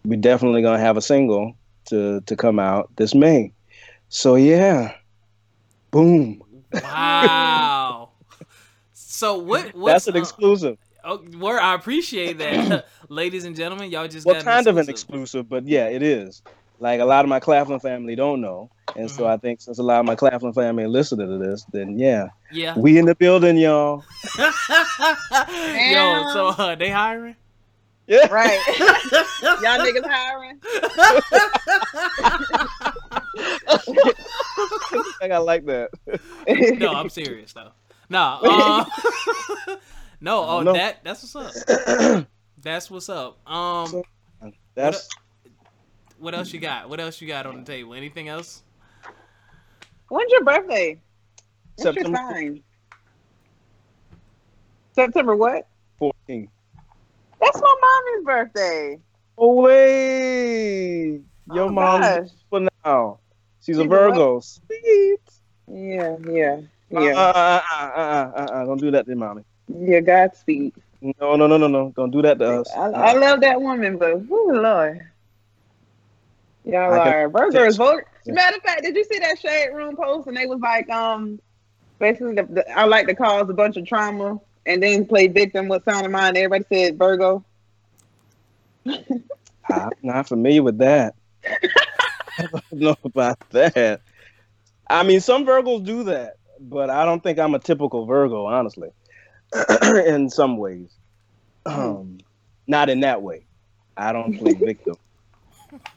we're 0.05 0.19
definitely 0.21 0.61
gonna 0.61 0.79
have 0.79 0.95
a 0.95 1.01
single 1.01 1.57
to 1.85 2.21
to 2.21 2.35
come 2.35 2.59
out 2.59 2.89
this 2.97 3.13
May. 3.15 3.53
So 4.09 4.35
yeah, 4.35 4.95
boom. 5.91 6.41
Wow. 6.73 8.09
so 8.93 9.37
what? 9.39 9.67
What's, 9.75 10.05
That's 10.05 10.07
an 10.07 10.15
uh, 10.15 10.19
exclusive. 10.19 10.77
Oh, 11.05 11.21
word, 11.37 11.59
I 11.59 11.73
appreciate 11.75 12.37
that, 12.37 12.85
ladies 13.09 13.43
and 13.43 13.55
gentlemen. 13.55 13.91
Y'all 13.91 14.07
just 14.07 14.25
Well, 14.25 14.35
got 14.35 14.45
kind 14.45 14.67
of 14.67 14.77
an 14.77 14.89
exclusive. 14.89 15.21
exclusive, 15.23 15.49
but 15.49 15.67
yeah, 15.67 15.87
it 15.87 16.01
is. 16.01 16.41
Like 16.79 16.99
a 17.01 17.05
lot 17.05 17.25
of 17.25 17.29
my 17.29 17.39
Claflin 17.39 17.79
family 17.79 18.15
don't 18.15 18.41
know, 18.41 18.69
and 18.95 19.09
so 19.11 19.23
Mhm. 19.23 19.29
I 19.29 19.37
think 19.37 19.61
since 19.61 19.77
a 19.79 19.83
lot 19.83 19.99
of 19.99 20.05
my 20.05 20.15
Claflin 20.15 20.53
family 20.53 20.83
are 20.83 20.89
listening 20.89 21.27
to 21.27 21.37
this, 21.37 21.65
then 21.71 21.97
yeah, 21.99 22.29
Yeah. 22.51 22.73
we 22.77 22.97
in 22.97 23.05
the 23.05 23.15
building, 23.15 23.57
y'all. 23.57 24.03
Yo, 24.37 26.29
so 26.33 26.47
uh, 26.57 26.75
they 26.75 26.89
hiring? 26.89 27.35
Yeah. 28.05 28.27
Right. 28.27 28.59
Y'all 29.41 29.79
niggas 29.79 30.05
hiring? 30.05 30.59
I 33.67 35.03
think 35.19 35.31
I 35.33 35.37
like 35.37 35.65
that. 35.65 35.89
no, 36.77 36.93
I'm 36.93 37.09
serious 37.09 37.53
though. 37.53 37.71
No, 38.09 38.39
uh, 38.43 38.85
no. 40.21 40.43
Oh, 40.43 40.61
No. 40.61 40.73
that 40.73 41.03
that's 41.03 41.33
what's 41.33 41.57
up. 41.57 42.27
That's 42.61 42.91
what's 42.91 43.09
up. 43.09 43.39
Um, 43.49 44.03
That's 44.75 45.09
what 46.17 46.33
else 46.35 46.53
you 46.53 46.59
got? 46.59 46.89
What 46.89 46.99
else 46.99 47.21
you 47.21 47.27
got 47.27 47.45
on 47.45 47.57
the 47.57 47.63
table? 47.63 47.93
Anything 47.93 48.27
else? 48.29 48.63
When's 50.09 50.31
your 50.31 50.43
birthday? 50.43 50.99
What's 51.75 51.83
September 51.83 52.19
your 52.19 52.31
sign? 52.31 52.63
September 54.93 55.35
what? 55.35 55.67
14th. 55.99 56.49
That's 57.43 57.61
my 57.61 57.75
mommy's 57.81 58.25
birthday. 58.25 58.99
Oh 59.37 59.61
wait, 59.61 61.21
your 61.51 61.65
Oh, 61.65 61.69
mom's 61.69 62.33
for 62.49 62.67
now. 62.85 63.19
She's 63.61 63.77
a 63.77 63.81
a 63.81 63.83
what? 63.83 63.89
Virgo. 63.89 64.39
Sweet. 64.39 65.19
Yeah, 65.67 66.17
yeah, 66.29 66.59
Uh, 66.95 66.99
yeah. 67.01 67.13
uh, 67.15 67.33
uh, 67.35 67.61
uh, 67.71 67.99
uh, 67.99 68.31
uh, 68.35 68.41
uh, 68.41 68.65
don't 68.65 68.79
do 68.79 68.91
that 68.91 69.05
to 69.07 69.15
mommy. 69.15 69.43
Yeah, 69.67 70.01
Godspeed. 70.01 70.73
No, 71.01 71.35
no, 71.35 71.47
no, 71.47 71.57
no, 71.57 71.67
no. 71.67 71.93
Don't 71.95 72.11
do 72.11 72.21
that 72.21 72.39
to 72.39 72.61
us. 72.61 72.69
I, 72.75 72.85
I 72.89 73.13
love 73.13 73.41
that 73.41 73.61
woman, 73.61 73.97
but 73.97 74.21
oh 74.29 74.51
Lord. 74.53 75.01
Y'all 76.65 76.93
are 76.93 77.29
Virgo 77.29 77.71
vulgar. 77.71 78.05
Yeah. 78.25 78.33
Matter 78.33 78.57
of 78.57 78.63
fact, 78.63 78.83
did 78.83 78.95
you 78.95 79.03
see 79.03 79.19
that 79.19 79.37
shade 79.39 79.69
room 79.73 79.95
post? 79.97 80.27
And 80.27 80.37
they 80.37 80.45
was 80.45 80.59
like, 80.61 80.89
um, 80.89 81.39
basically, 81.99 82.35
the, 82.35 82.43
the, 82.43 82.71
I 82.71 82.85
like 82.85 83.07
to 83.07 83.15
cause 83.15 83.49
a 83.49 83.53
bunch 83.53 83.75
of 83.75 83.85
trauma 83.85 84.39
and 84.65 84.81
then 84.81 85.05
play 85.05 85.27
victim 85.27 85.67
with 85.67 85.83
sound 85.83 86.05
of 86.05 86.11
mind. 86.11 86.37
Everybody 86.37 86.65
said 86.69 86.97
Virgo. 86.97 87.43
I'm 88.85 89.91
not 90.01 90.27
familiar 90.27 90.63
with 90.63 90.77
that. 90.79 91.15
I 91.45 92.47
don't 92.51 92.71
know 92.71 92.95
about 93.03 93.39
that. 93.51 94.01
I 94.89 95.03
mean, 95.03 95.21
some 95.21 95.45
Virgos 95.45 95.85
do 95.85 96.03
that, 96.05 96.37
but 96.59 96.89
I 96.89 97.05
don't 97.05 97.21
think 97.21 97.39
I'm 97.39 97.55
a 97.55 97.59
typical 97.59 98.05
Virgo, 98.05 98.45
honestly. 98.45 98.89
in 100.05 100.29
some 100.29 100.57
ways, 100.57 100.89
um, 101.65 102.17
not 102.67 102.89
in 102.89 103.01
that 103.01 103.21
way. 103.21 103.45
I 103.95 104.11
don't 104.11 104.37
play 104.37 104.53
victim 104.59 104.95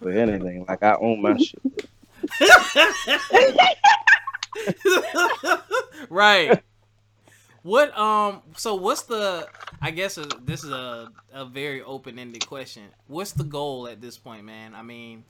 for 0.01 0.11
anything. 0.11 0.67
Like 0.69 0.83
I 0.83 0.97
own 1.01 1.23
my 1.23 1.39
shit. 1.39 1.63
right. 6.11 6.63
What 7.67 7.99
um 7.99 8.43
so 8.57 8.77
what's 8.77 9.03
the 9.03 9.49
I 9.83 9.91
guess 9.91 10.21
this 10.45 10.63
is 10.63 10.71
a 10.71 11.11
a 11.33 11.45
very 11.45 11.83
open-ended 11.83 12.47
question. 12.47 12.85
What's 13.09 13.33
the 13.33 13.43
goal 13.43 13.89
at 13.89 14.01
this 14.01 14.17
point, 14.17 14.45
man? 14.45 14.73
I 14.73 14.83
mean, 14.83 15.25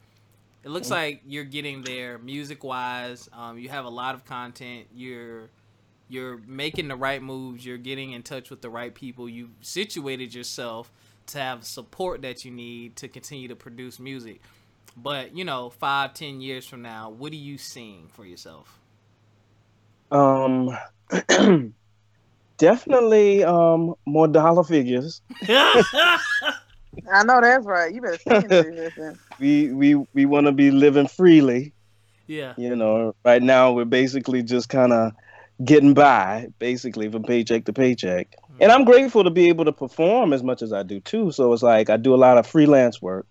it 0.62 0.68
looks 0.68 0.90
like 0.90 1.22
you're 1.26 1.44
getting 1.44 1.80
there 1.80 2.18
music-wise. 2.18 3.30
Um 3.32 3.58
you 3.58 3.70
have 3.70 3.86
a 3.86 3.88
lot 3.88 4.14
of 4.14 4.26
content. 4.26 4.86
You're 4.94 5.48
you're 6.10 6.36
making 6.46 6.88
the 6.88 6.96
right 6.96 7.22
moves. 7.22 7.64
You're 7.64 7.78
getting 7.78 8.12
in 8.12 8.22
touch 8.22 8.50
with 8.50 8.60
the 8.60 8.68
right 8.68 8.94
people. 8.94 9.30
You've 9.30 9.56
situated 9.62 10.34
yourself 10.34 10.92
to 11.28 11.38
have 11.38 11.64
support 11.64 12.20
that 12.20 12.44
you 12.44 12.50
need 12.50 12.96
to 12.96 13.08
continue 13.08 13.48
to 13.48 13.56
produce 13.56 13.98
music. 13.98 14.42
But, 14.94 15.34
you 15.34 15.46
know, 15.46 15.70
five, 15.70 16.12
ten 16.12 16.42
years 16.42 16.66
from 16.66 16.82
now, 16.82 17.08
what 17.08 17.32
are 17.32 17.36
you 17.36 17.56
seeing 17.56 18.08
for 18.08 18.26
yourself? 18.26 18.78
Um, 20.10 20.76
definitely 22.58 23.44
um 23.44 23.94
more 24.06 24.28
dollar 24.28 24.64
figures. 24.64 25.20
I 25.48 27.22
know 27.24 27.40
that's 27.40 27.66
right. 27.66 27.94
You 27.94 28.00
better 28.00 28.18
sing 28.18 28.48
this. 28.48 28.92
We 29.38 29.72
we 29.72 29.94
we 30.14 30.26
want 30.26 30.46
to 30.46 30.52
be 30.52 30.70
living 30.70 31.06
freely. 31.08 31.74
yeah. 32.26 32.54
You 32.56 32.74
know, 32.74 33.14
right 33.24 33.42
now 33.42 33.72
we're 33.72 33.84
basically 33.84 34.42
just 34.42 34.68
kind 34.68 34.92
of 34.92 35.12
getting 35.64 35.94
by, 35.94 36.48
basically 36.58 37.10
from 37.10 37.22
paycheck 37.22 37.64
to 37.66 37.72
paycheck. 37.72 38.28
And 38.60 38.72
I'm 38.72 38.84
grateful 38.84 39.24
to 39.24 39.30
be 39.30 39.48
able 39.48 39.66
to 39.66 39.72
perform 39.72 40.32
as 40.32 40.42
much 40.42 40.62
as 40.62 40.72
I 40.72 40.82
do 40.82 41.00
too. 41.00 41.30
So 41.30 41.52
it's 41.52 41.62
like 41.62 41.90
I 41.90 41.96
do 41.98 42.14
a 42.14 42.16
lot 42.16 42.38
of 42.38 42.46
freelance 42.46 43.02
work, 43.02 43.26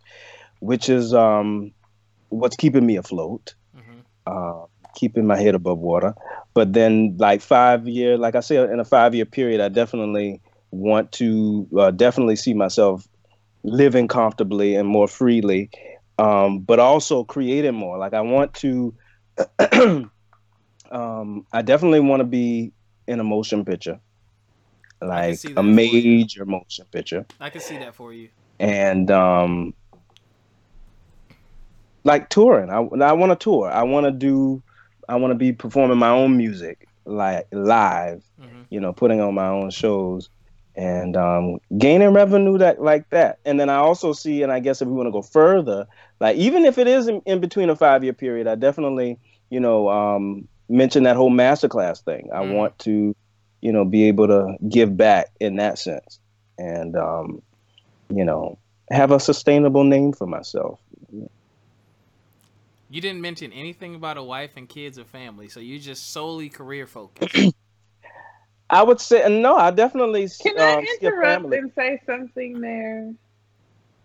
which 0.59 0.89
is 0.89 1.13
um 1.13 1.71
what's 2.30 2.55
keeping 2.55 2.86
me 2.86 2.97
afloat. 2.97 3.55
hmm 3.73 3.99
uh, 4.28 4.65
keeping 4.95 5.27
my 5.27 5.37
head 5.37 5.55
above 5.55 5.79
water. 5.79 6.15
But 6.53 6.73
then, 6.73 7.15
like 7.19 7.41
five 7.41 7.87
year, 7.87 8.17
like 8.17 8.35
I 8.35 8.39
said, 8.39 8.69
in 8.69 8.79
a 8.79 8.85
five 8.85 9.13
year 9.13 9.25
period, 9.25 9.61
I 9.61 9.69
definitely 9.69 10.41
want 10.71 11.11
to 11.13 11.67
uh, 11.77 11.91
definitely 11.91 12.35
see 12.35 12.53
myself 12.53 13.07
living 13.63 14.07
comfortably 14.07 14.75
and 14.75 14.87
more 14.87 15.07
freely, 15.07 15.69
um, 16.17 16.59
but 16.59 16.79
also 16.79 17.23
creating 17.23 17.75
more. 17.75 17.97
Like 17.97 18.13
I 18.13 18.21
want 18.21 18.53
to, 18.55 18.93
um, 20.91 21.45
I 21.53 21.61
definitely 21.61 21.99
want 21.99 22.21
to 22.21 22.25
be 22.25 22.71
in 23.07 23.19
a 23.19 23.23
motion 23.23 23.65
picture, 23.65 23.99
like 25.01 25.39
a 25.43 25.47
that 25.49 25.55
for 25.55 25.61
you. 25.61 25.73
major 25.73 26.45
motion 26.45 26.85
picture 26.91 27.25
I 27.39 27.49
can 27.49 27.61
see 27.61 27.77
that 27.77 27.95
for 27.95 28.13
you. 28.13 28.29
and 28.59 29.11
um 29.11 29.73
like 32.03 32.29
touring 32.29 32.69
i, 32.69 32.77
I 32.77 33.13
want 33.13 33.31
to 33.31 33.35
tour 33.43 33.69
i 33.69 33.83
want 33.83 34.05
to 34.05 34.11
do 34.11 34.61
i 35.10 35.16
want 35.16 35.32
to 35.32 35.36
be 35.36 35.51
performing 35.53 35.97
my 35.97 36.10
own 36.10 36.38
music 36.38 36.88
like 37.06 37.45
live 37.51 38.24
hmm 38.38 38.64
you 38.70 38.80
know 38.80 38.93
putting 38.93 39.22
on 39.22 39.34
my 39.34 39.47
own 39.47 39.70
shows 39.70 40.30
and 40.76 41.16
um 41.16 41.58
gaining 41.78 42.14
revenue 42.14 42.58
that 42.58 42.82
like 42.82 43.03
that. 43.12 43.38
And 43.45 43.60
then 43.60 43.70
i 43.70 43.76
also 43.76 44.14
see 44.14 44.43
and 44.43 44.51
i 44.51 44.60
guess 44.60 44.82
if 44.82 44.88
we 44.88 44.93
want 44.93 45.08
to 45.08 45.12
go 45.12 45.22
further 45.22 45.86
like 46.20 46.36
even 46.38 46.66
if 46.66 46.78
it 46.78 46.88
is 46.88 47.08
in, 47.08 47.22
in 47.26 47.39
between 47.39 47.70
a 47.70 47.76
five 47.76 48.03
year 48.03 48.14
period 48.14 48.47
i 48.47 48.56
definitely 48.56 49.20
you 49.49 49.60
know 49.60 49.89
um 49.89 50.47
mention 50.70 51.03
that 51.03 51.16
whole 51.16 51.32
masterclass 51.32 52.03
thing. 52.03 52.30
I 52.34 52.41
Mhm. 52.41 52.56
want 52.56 52.78
to 52.80 53.16
you 53.62 53.72
know 53.72 53.86
be 53.86 54.06
able 54.08 54.28
to 54.28 54.56
give 54.70 54.95
back 54.97 55.28
in 55.39 55.56
that 55.58 55.78
sense 55.78 56.20
and 56.58 56.95
um 56.95 57.41
you 58.10 58.24
know 58.26 58.58
have 58.91 59.12
a 59.12 59.20
sustainable 59.20 59.84
name 59.84 60.14
for 60.14 60.28
myself 60.28 60.80
You 62.89 63.01
didn't 63.01 63.21
mention 63.21 63.51
anything 63.51 63.95
about 63.95 64.17
a 64.17 64.23
wife 64.23 64.51
and 64.57 64.69
kids 64.69 64.99
or 64.99 65.05
family, 65.05 65.49
so 65.49 65.59
you're 65.59 65.79
just 65.79 66.11
solely 66.11 66.49
career 66.49 66.86
focused. 66.86 67.53
i 68.69 68.81
would 68.81 68.99
say 68.99 69.27
no 69.29 69.55
i 69.55 69.69
definitely 69.69 70.27
Can 70.39 70.57
I 70.57 70.79
um, 70.79 70.86
skip 70.88 71.13
interrupt 71.13 71.45
and 71.53 71.71
say 71.75 72.01
something 72.05 72.61
there? 72.61 73.13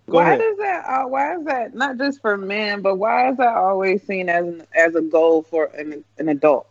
Go 0.09 0.19
why 0.19 0.23
ahead. 0.23 0.39
does 0.39 0.57
that? 0.59 0.85
Uh, 0.87 1.09
why 1.09 1.37
is 1.37 1.45
that 1.45 1.75
not 1.75 1.97
just 1.99 2.21
for 2.21 2.37
men, 2.37 2.83
but 2.83 2.97
why 2.97 3.31
is 3.31 3.37
that 3.37 3.57
always 3.57 4.03
seen 4.07 4.29
as 4.29 4.47
an, 4.47 4.67
as 4.75 4.95
a 4.95 5.01
goal 5.03 5.43
for 5.43 5.67
an, 5.67 6.05
an 6.19 6.29
adult? 6.29 6.67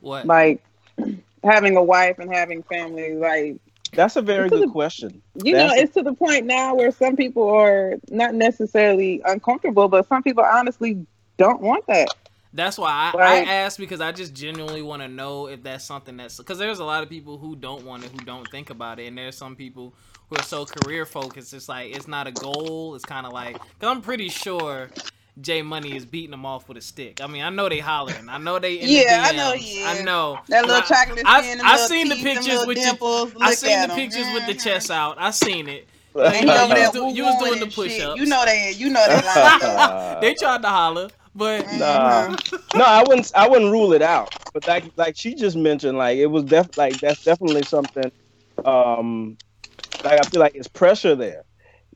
what? 0.00 0.26
Like 0.26 0.62
having 1.44 1.76
a 1.76 1.82
wife 1.82 2.18
and 2.18 2.32
having 2.32 2.62
family. 2.64 3.14
Like 3.14 3.58
that's 3.96 4.16
a 4.16 4.22
very 4.22 4.48
good 4.48 4.64
of- 4.64 4.70
question 4.72 5.22
you 5.44 5.52
know, 5.52 5.58
That's- 5.68 5.80
it's 5.84 5.94
to 5.94 6.02
the 6.02 6.14
point 6.14 6.46
now 6.46 6.74
where 6.74 6.90
some 6.92 7.16
people 7.16 7.48
are 7.50 7.94
not 8.10 8.34
necessarily 8.34 9.20
uncomfortable, 9.26 9.88
but 9.88 10.08
some 10.08 10.22
people 10.22 10.44
honestly 10.44 11.04
don't 11.36 11.60
want 11.60 11.86
that. 11.88 12.08
That's 12.54 12.78
why 12.78 13.12
I, 13.14 13.18
Right. 13.18 13.46
I 13.48 13.52
asked 13.52 13.78
because 13.78 14.00
I 14.00 14.12
just 14.12 14.32
genuinely 14.32 14.80
want 14.80 15.02
to 15.02 15.08
know 15.08 15.46
if 15.46 15.62
that's 15.62 15.84
something 15.84 16.16
that's 16.16 16.38
because 16.38 16.56
there's 16.58 16.78
a 16.78 16.84
lot 16.84 17.02
of 17.02 17.10
people 17.10 17.36
who 17.36 17.54
don't 17.54 17.84
want 17.84 18.04
it, 18.04 18.10
who 18.12 18.24
don't 18.24 18.48
think 18.50 18.70
about 18.70 18.98
it, 18.98 19.08
and 19.08 19.18
there's 19.18 19.36
some 19.36 19.54
people 19.56 19.92
who 20.30 20.36
are 20.36 20.42
so 20.42 20.64
career 20.64 21.04
focused. 21.04 21.52
It's 21.52 21.68
like 21.68 21.94
it's 21.94 22.08
not 22.08 22.26
a 22.26 22.32
goal. 22.32 22.94
It's 22.94 23.04
kind 23.04 23.26
of 23.26 23.32
like 23.32 23.54
because 23.54 23.94
I'm 23.94 24.00
pretty 24.00 24.30
sure 24.30 24.88
Jay 25.40 25.60
Money 25.62 25.94
is 25.94 26.06
beating 26.06 26.30
them 26.30 26.46
off 26.46 26.66
with 26.68 26.78
a 26.78 26.80
stick. 26.80 27.20
I 27.22 27.26
mean, 27.26 27.42
I 27.42 27.50
know 27.50 27.68
they 27.68 27.78
hollering. 27.78 28.28
I 28.28 28.38
know 28.38 28.58
they. 28.58 28.74
In 28.76 28.88
Yeah, 28.88 29.22
the 29.22 29.28
I 29.28 29.32
know 29.36 29.52
DMs. 29.52 29.58
he 29.58 29.84
I 29.84 30.02
know 30.02 30.38
That 30.48 30.62
little 30.66 30.76
I- 30.76 30.80
chocolate 30.86 31.22
I- 31.26 31.42
skin, 31.42 31.60
I 31.60 31.64
them 31.64 31.72
little 31.72 31.88
seen 31.88 32.08
the 32.08 32.14
teeth, 32.14 32.24
them 32.24 32.34
pictures 32.36 32.66
with 32.66 32.76
your- 32.78 32.86
dimples. 32.86 33.32
I 33.40 33.50
Look 33.50 33.58
seen 33.58 33.70
at 33.72 33.86
the 33.88 33.92
'em. 33.92 33.98
pictures 33.98 34.26
with 34.34 34.46
the 34.46 34.54
chest 34.54 34.90
out. 34.90 35.16
I 35.18 35.30
seen 35.32 35.68
it. 35.68 35.86
And 36.16 36.32
You 36.34 36.40
you 36.40 36.46
know, 36.46 36.54
over 36.64 36.68
you 36.68 36.74
there 36.74 36.84
was 36.84 36.92
do- 37.12 37.16
you 37.18 37.24
was 37.24 37.44
doing 37.44 37.60
the 37.60 37.66
push-ups. 37.66 38.18
You 38.18 38.24
know 38.26 38.42
they, 38.46 38.72
you 38.72 38.88
know 38.88 39.04
they 39.06 40.18
they 40.22 40.34
tried 40.34 40.62
to 40.62 40.68
holler, 40.68 41.10
But 41.34 41.70
Nah. 41.74 42.34
no, 42.74 42.84
I 42.84 43.04
wouldn't. 43.06 43.30
I 43.34 43.46
wouldn't 43.46 43.70
rule 43.70 43.92
it 43.92 44.00
out. 44.00 44.34
But 44.54 44.66
like, 44.66 44.84
like 44.96 45.14
she 45.18 45.34
just 45.34 45.54
mentioned, 45.58 45.98
like 45.98 46.16
it 46.16 46.26
was 46.28 46.44
def 46.44 46.78
like 46.78 46.98
that's 47.00 47.22
definitely 47.22 47.64
something. 47.64 48.10
Um, 48.64 49.36
like 50.04 50.18
I 50.24 50.28
feel 50.30 50.40
like 50.40 50.54
it's 50.54 50.68
pressure 50.68 51.14
there, 51.14 51.42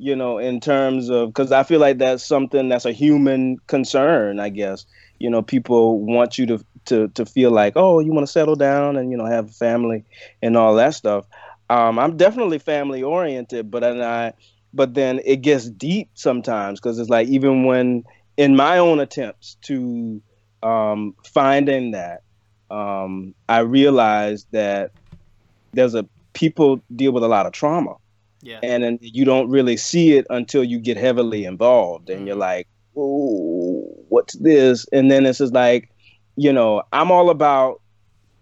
you 0.00 0.16
know, 0.16 0.38
in 0.38 0.60
terms 0.60 1.10
of 1.10 1.28
because 1.28 1.52
I 1.52 1.62
feel 1.62 1.80
like 1.80 1.98
that's 1.98 2.24
something 2.24 2.68
that's 2.68 2.86
a 2.86 2.92
human 2.92 3.58
concern. 3.66 4.40
I 4.40 4.48
guess 4.48 4.86
you 5.18 5.30
know 5.30 5.42
people 5.42 6.00
want 6.00 6.38
you 6.38 6.46
to 6.46 6.64
to 6.86 7.08
to 7.08 7.26
feel 7.26 7.50
like 7.50 7.74
oh 7.76 8.00
you 8.00 8.12
want 8.12 8.26
to 8.26 8.32
settle 8.32 8.56
down 8.56 8.96
and 8.96 9.10
you 9.10 9.16
know 9.16 9.26
have 9.26 9.50
a 9.50 9.52
family 9.52 10.04
and 10.42 10.56
all 10.56 10.74
that 10.76 10.94
stuff. 10.94 11.26
Um, 11.68 11.98
I'm 11.98 12.16
definitely 12.16 12.58
family 12.58 13.02
oriented, 13.02 13.70
but 13.70 13.84
and 13.84 14.02
I 14.02 14.32
but 14.72 14.94
then 14.94 15.20
it 15.24 15.42
gets 15.42 15.68
deep 15.68 16.10
sometimes 16.14 16.80
because 16.80 16.98
it's 16.98 17.10
like 17.10 17.28
even 17.28 17.64
when 17.64 18.04
in 18.36 18.56
my 18.56 18.78
own 18.78 19.00
attempts 19.00 19.56
to 19.62 20.22
um, 20.62 21.14
finding 21.24 21.90
that, 21.92 22.22
um, 22.70 23.34
I 23.48 23.60
realized 23.60 24.46
that 24.52 24.92
there's 25.72 25.94
a 25.94 26.08
people 26.32 26.82
deal 26.94 27.12
with 27.12 27.24
a 27.24 27.28
lot 27.28 27.46
of 27.46 27.52
trauma, 27.52 27.94
yeah, 28.42 28.60
and 28.62 28.82
then 28.82 28.98
you 29.00 29.24
don't 29.24 29.50
really 29.50 29.76
see 29.76 30.12
it 30.12 30.26
until 30.30 30.64
you 30.64 30.78
get 30.80 30.96
heavily 30.96 31.44
involved, 31.44 32.10
and 32.10 32.26
you're 32.26 32.36
like, 32.36 32.68
"Oh, 32.96 33.82
what's 34.08 34.34
this?" 34.38 34.86
And 34.92 35.10
then 35.10 35.26
it's 35.26 35.38
just 35.38 35.54
like, 35.54 35.88
you 36.36 36.52
know, 36.52 36.82
I'm 36.92 37.10
all 37.10 37.30
about, 37.30 37.80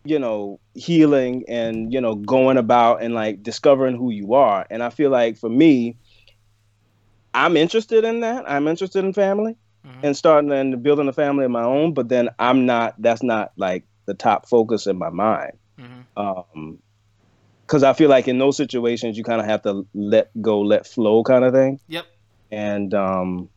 you 0.04 0.18
know, 0.18 0.60
healing 0.74 1.44
and 1.48 1.92
you 1.92 2.00
know 2.00 2.14
going 2.16 2.56
about 2.58 3.02
and 3.02 3.14
like 3.14 3.42
discovering 3.42 3.96
who 3.96 4.10
you 4.10 4.34
are, 4.34 4.66
and 4.70 4.82
I 4.82 4.90
feel 4.90 5.10
like 5.10 5.36
for 5.38 5.48
me. 5.50 5.96
I'm 7.34 7.56
interested 7.56 8.04
in 8.04 8.20
that. 8.20 8.48
I'm 8.50 8.66
interested 8.68 9.04
in 9.04 9.12
family 9.12 9.56
Mhm. 9.84 10.00
and 10.02 10.16
starting 10.16 10.50
and 10.52 10.82
building 10.82 11.08
a 11.08 11.12
family 11.12 11.44
of 11.44 11.50
my 11.50 11.62
own. 11.62 11.94
But 11.94 12.08
then 12.08 12.30
I'm 12.38 12.66
not. 12.66 12.94
That's 13.00 13.22
not 13.22 13.52
like 13.56 13.84
the 14.06 14.14
top 14.14 14.48
focus 14.48 14.86
in 14.86 14.98
my 14.98 15.10
mind. 15.10 15.52
Mhm. 15.78 16.06
Um, 16.16 16.78
because 17.68 17.82
I 17.82 17.92
feel 17.92 18.08
like 18.08 18.26
in 18.28 18.38
those 18.38 18.56
situations 18.56 19.18
you 19.18 19.24
kind 19.24 19.42
of 19.42 19.46
have 19.46 19.60
to 19.62 19.86
let 19.92 20.30
go, 20.40 20.62
let 20.62 20.86
flow, 20.86 21.22
kind 21.22 21.44
of 21.44 21.52
thing. 21.52 21.78
Yep. 21.88 22.06
And 22.50 22.94
um, 22.94 23.50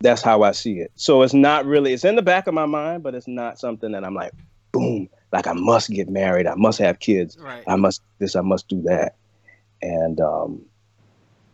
that's 0.00 0.20
how 0.20 0.42
I 0.42 0.50
see 0.50 0.80
it. 0.80 0.90
So 0.96 1.22
it's 1.22 1.32
not 1.32 1.64
really. 1.64 1.92
It's 1.92 2.04
in 2.04 2.16
the 2.16 2.22
back 2.22 2.48
of 2.48 2.54
my 2.54 2.66
mind, 2.66 3.04
but 3.04 3.14
it's 3.14 3.28
not 3.28 3.60
something 3.60 3.92
that 3.92 4.04
I'm 4.04 4.16
like, 4.16 4.32
boom, 4.72 5.08
like 5.30 5.46
I 5.46 5.52
must 5.52 5.90
get 5.90 6.08
married. 6.08 6.48
I 6.48 6.56
must 6.56 6.80
have 6.80 6.98
kids. 6.98 7.38
Right. 7.38 7.62
I 7.68 7.76
must 7.76 8.02
this. 8.18 8.34
I 8.34 8.40
must 8.40 8.66
do 8.66 8.82
that. 8.82 9.14
And 9.80 10.20
um, 10.20 10.62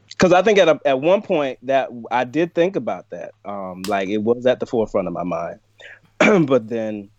because 0.08 0.32
I 0.32 0.40
think 0.40 0.58
at 0.58 0.68
a, 0.70 0.80
at 0.86 0.98
one 0.98 1.20
point 1.20 1.58
that 1.64 1.90
I 2.10 2.24
did 2.24 2.54
think 2.54 2.74
about 2.74 3.10
that. 3.10 3.32
Um, 3.44 3.82
like 3.86 4.08
it 4.08 4.22
was 4.22 4.46
at 4.46 4.60
the 4.60 4.66
forefront 4.66 5.08
of 5.08 5.12
my 5.12 5.24
mind, 5.24 5.60
but 6.46 6.68
then 6.68 7.10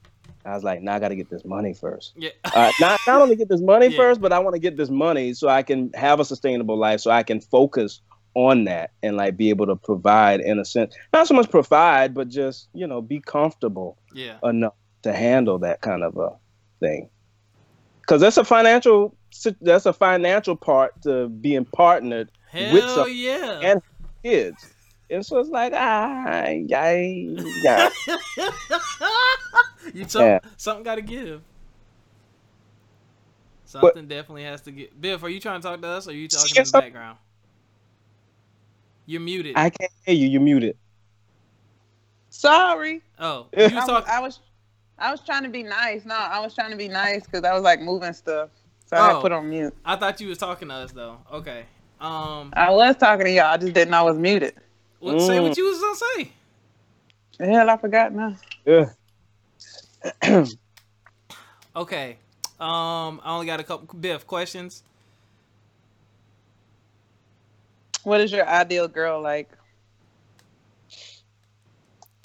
I 0.46 0.54
was 0.54 0.64
like, 0.64 0.82
now 0.82 0.96
I 0.96 1.00
got 1.00 1.10
to 1.10 1.16
get 1.16 1.30
this 1.30 1.44
money 1.46 1.74
first. 1.74 2.14
Yeah. 2.16 2.30
Uh, 2.44 2.72
not 2.80 3.00
not 3.06 3.22
only 3.24 3.36
get 3.36 3.50
this 3.50 3.62
money 3.62 3.88
Yeah. 3.88 3.98
first, 3.98 4.22
but 4.22 4.32
I 4.32 4.40
want 4.40 4.56
to 4.56 4.60
get 4.60 4.78
this 4.78 4.90
money 4.90 5.34
so 5.34 5.50
I 5.50 5.64
can 5.64 5.92
have 5.94 6.20
a 6.20 6.26
sustainable 6.26 6.78
life, 6.78 7.02
so 7.02 7.12
I 7.12 7.24
can 7.24 7.42
focus 7.42 8.02
on 8.36 8.66
that 8.66 8.92
and 9.04 9.18
like 9.18 9.36
be 9.36 9.50
able 9.50 9.66
to 9.66 9.76
provide 9.76 10.40
in 10.40 10.60
a 10.60 10.66
sense, 10.66 10.96
not 11.12 11.28
so 11.28 11.34
much 11.34 11.50
provide, 11.50 12.14
but 12.14 12.30
just 12.30 12.70
you 12.74 12.88
know 12.88 13.02
be 13.02 13.20
comfortable 13.20 13.98
yeah. 14.14 14.38
enough 14.44 14.74
to 15.02 15.14
handle 15.14 15.60
that 15.60 15.82
kind 15.82 16.04
of 16.04 16.18
a 16.18 16.32
thing. 16.80 17.10
Because 18.02 18.22
that's 18.22 18.38
a 18.38 18.44
financial 18.44 19.16
that's 19.62 19.86
a 19.86 19.94
financial 19.94 20.56
part 20.56 21.00
to 21.04 21.30
being 21.30 21.66
partnered 21.66 22.32
Hell 22.50 22.96
some- 22.96 23.14
yeah. 23.14 23.60
and 23.64 23.82
kids. 24.24 24.74
And 25.12 25.26
so 25.26 25.40
it's 25.40 25.50
like, 25.50 25.74
ah, 25.76 26.24
I, 26.28 26.64
yeah. 26.68 27.90
you 29.94 30.06
talk, 30.06 30.22
Yeah. 30.22 30.40
something 30.58 30.84
got 30.84 30.96
to 30.96 31.02
give. 31.02 31.42
Something 33.66 34.08
definitely 34.08 34.44
has 34.44 34.62
to 34.62 34.72
get. 34.72 35.00
Biff, 35.00 35.22
are 35.24 35.30
you 35.30 35.40
trying 35.40 35.62
to 35.62 35.68
talk 35.68 35.80
to 35.82 35.88
us, 35.88 36.08
or 36.08 36.12
are 36.12 36.14
you 36.14 36.28
talking 36.28 36.56
in 36.58 36.64
the 36.64 36.72
I'm- 36.78 36.84
background? 36.86 37.18
You're 39.06 39.22
muted. 39.22 39.54
I 39.56 39.70
can't 39.72 39.92
hear 40.06 40.16
you. 40.16 40.28
You're 40.28 40.42
muted. 40.42 40.78
Sorry. 42.30 43.02
oh, 43.20 43.48
I 43.58 43.62
you 43.66 43.78
I 43.78 43.86
was. 43.86 44.04
I 44.08 44.20
was 44.20 44.40
I 45.00 45.12
was 45.12 45.22
trying 45.22 45.44
to 45.44 45.50
be 45.50 45.64
nice. 45.64 46.06
No, 46.06 46.14
I 46.16 46.40
was 46.40 46.54
trying 46.54 46.72
to 46.72 46.78
be 46.78 46.88
nice 46.88 47.24
because 47.26 47.44
I 47.44 47.54
was 47.54 47.64
like 47.64 47.82
moving 47.82 48.14
stuff. 48.14 48.50
So 48.86 48.98
I 48.98 49.10
Oh. 49.10 49.14
had 49.16 49.22
put 49.22 49.32
on 49.32 49.50
mute. 49.50 49.74
I 49.86 49.96
thought 49.96 50.20
you 50.22 50.28
was 50.30 50.38
talking 50.38 50.68
to 50.68 50.74
us 50.76 50.92
though. 50.92 51.18
Okay. 51.32 51.66
Um, 52.02 52.54
I 52.56 52.70
was 52.72 52.96
talking 52.98 53.26
to 53.26 53.32
y'all. 53.32 53.46
I 53.46 53.58
just 53.58 53.74
didn't 53.74 53.92
know 53.92 53.98
I 53.98 54.02
was 54.04 54.18
muted. 54.18 54.54
what, 55.00 55.20
say 55.22 55.38
Mm. 55.38 55.48
what 55.48 55.58
you 55.58 55.66
was 55.66 55.80
gonna 55.80 55.96
say. 56.18 56.32
The 57.40 57.46
hell, 57.48 57.70
I 57.70 57.78
forgot 57.78 58.14
now. 58.14 58.36
Yeah. 58.66 58.90
Okay. 61.76 62.18
Um, 62.60 63.22
I 63.24 63.34
only 63.36 63.46
got 63.46 63.60
a 63.60 63.64
couple 63.64 63.98
Biff 64.00 64.26
questions. 64.28 64.84
What 68.04 68.20
is 68.22 68.32
your 68.32 68.46
ideal 68.48 68.88
girl 68.88 69.22
like? 69.22 69.50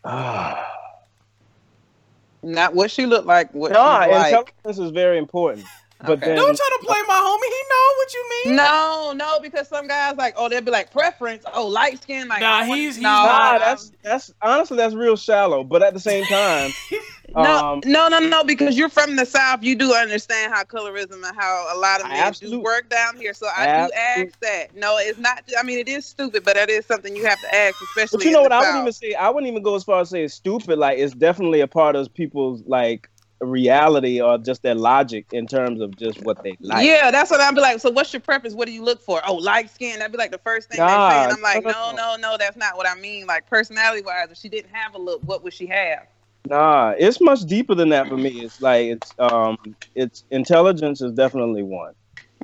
Ah. 0.05 0.66
Not 2.43 2.75
what 2.75 2.91
she 2.91 3.07
looked 3.07 3.27
like. 3.27 3.53
What 3.55 3.72
no, 3.72 3.79
she's 4.03 4.11
like. 4.11 4.33
intelligence 4.57 4.85
is 4.87 4.91
very 4.91 5.18
important. 5.18 5.66
But 6.01 6.18
Okay. 6.18 6.27
then, 6.27 6.37
Don't 6.37 6.57
try 6.57 6.68
to 6.81 6.87
play 6.87 6.99
my 7.07 7.14
homie. 7.14 7.49
He 7.49 7.62
know 7.70 7.95
what 7.97 8.14
you 8.14 8.31
mean. 8.45 8.57
No, 8.57 9.12
no, 9.16 9.41
because 9.41 9.68
some 9.68 9.87
guys 9.87 10.16
like, 10.16 10.35
oh, 10.37 10.49
they'll 10.49 10.61
be 10.61 10.70
like 10.70 10.91
preference. 10.91 11.45
Oh, 11.55 11.66
light 11.68 12.03
skin. 12.03 12.29
Like, 12.29 12.41
Nah, 12.41 12.57
I 12.57 12.68
want- 12.68 12.81
he's- 12.81 12.97
he's 12.97 13.03
no, 13.03 13.09
nah, 13.11 13.59
that's 13.59 13.93
that's 14.03 14.33
honestly 14.43 14.77
that's 14.77 14.95
real 14.95 15.16
shallow. 15.16 15.64
But 15.64 15.83
at 15.83 15.95
the 15.95 16.01
same 16.01 16.25
time, 16.25 16.72
no, 17.37 17.59
um, 17.59 17.82
no, 17.85 18.09
no, 18.09 18.18
no, 18.18 18.45
because 18.45 18.76
you're 18.76 18.89
from 18.89 19.16
the 19.16 19.24
south. 19.24 19.62
You 19.62 19.74
do 19.74 19.93
understand 19.95 20.53
how 20.53 20.62
colorism 20.64 21.26
and 21.26 21.37
how 21.37 21.66
a 21.74 21.78
lot 21.78 22.01
of 22.01 22.09
men 22.09 22.32
do 22.32 22.61
work 22.61 22.89
down 22.89 23.16
here. 23.16 23.35
So 23.35 23.47
I 23.47 23.66
do 23.66 23.93
ask 23.93 24.39
that. 24.41 24.76
No, 24.76 24.97
it's 24.99 25.18
not. 25.18 25.43
I 25.59 25.62
mean, 25.62 25.78
it 25.78 25.89
is 25.89 26.07
stupid, 26.07 26.45
but 26.45 26.55
that 26.55 26.70
is 26.70 26.87
something 26.87 27.16
you 27.16 27.24
have 27.24 27.41
to 27.41 27.55
ask, 27.55 27.80
especially. 27.80 28.18
But 28.18 28.24
you 28.26 28.32
know 28.32 28.43
what? 28.43 28.53
I 28.53 28.61
wouldn't 28.61 28.78
even 28.78 28.93
say. 28.93 29.14
I 29.14 29.28
wouldn't 29.30 29.51
even 29.51 29.62
go 29.62 29.74
as 29.74 29.85
far 29.85 30.01
as 30.01 30.11
say 30.11 30.24
it's 30.24 30.35
stupid. 30.35 30.78
Like 30.78 30.99
it's 30.99 31.14
definitely 31.14 31.61
a 31.61 31.68
part 31.68 31.97
of 31.97 32.12
people's 32.14 32.62
like 32.66 33.09
reality 33.41 34.20
or 34.20 34.39
just 34.39 34.62
their 34.62 34.74
logic 34.74 35.26
in 35.32 35.47
terms 35.47 35.80
of 35.80 35.97
just 35.97 36.22
what 36.22 36.43
they 36.43 36.57
like. 36.61 36.87
yeah, 36.87 37.11
that's 37.11 37.30
what 37.30 37.41
I'd 37.41 37.55
be 37.55 37.61
like. 37.61 37.80
So, 37.80 37.91
what's 37.91 38.12
your 38.12 38.20
preference? 38.20 38.55
What 38.55 38.66
do 38.66 38.72
you 38.72 38.85
look 38.85 39.01
for? 39.01 39.20
Oh, 39.26 39.35
light 39.35 39.70
skin. 39.70 39.99
That'd 39.99 40.12
be 40.12 40.18
like 40.18 40.30
the 40.30 40.39
first 40.39 40.70
thing 40.70 40.78
Nah, 40.78 41.09
they 41.09 41.14
say. 41.14 41.24
And 41.24 41.32
I'm 41.32 41.43
like, 41.43 41.64
no, 41.64 41.93
no, 41.97 42.16
no, 42.16 42.37
that's 42.39 42.57
not 42.57 42.76
what 42.76 42.89
I 42.89 42.95
mean. 42.95 43.26
Like 43.26 43.49
personality 43.49 44.03
wise, 44.03 44.28
if 44.30 44.39
she 44.39 44.49
didn't 44.49 44.70
have 44.72 44.95
a 44.95 44.99
look, 44.99 45.20
what 45.24 45.43
would 45.43 45.53
she 45.53 45.66
have? 45.66 46.07
Nah, 46.49 46.95
it's 46.99 47.20
much 47.20 47.40
deeper 47.42 47.74
than 47.74 47.88
that 47.90 48.09
for 48.09 48.16
me. 48.16 48.42
It's 48.42 48.61
like 48.61 48.86
it's 48.86 49.14
um 49.18 49.57
it's 49.95 50.24
intelligence 50.30 51.01
is 51.01 51.12
definitely 51.12 51.62
one. 51.62 51.95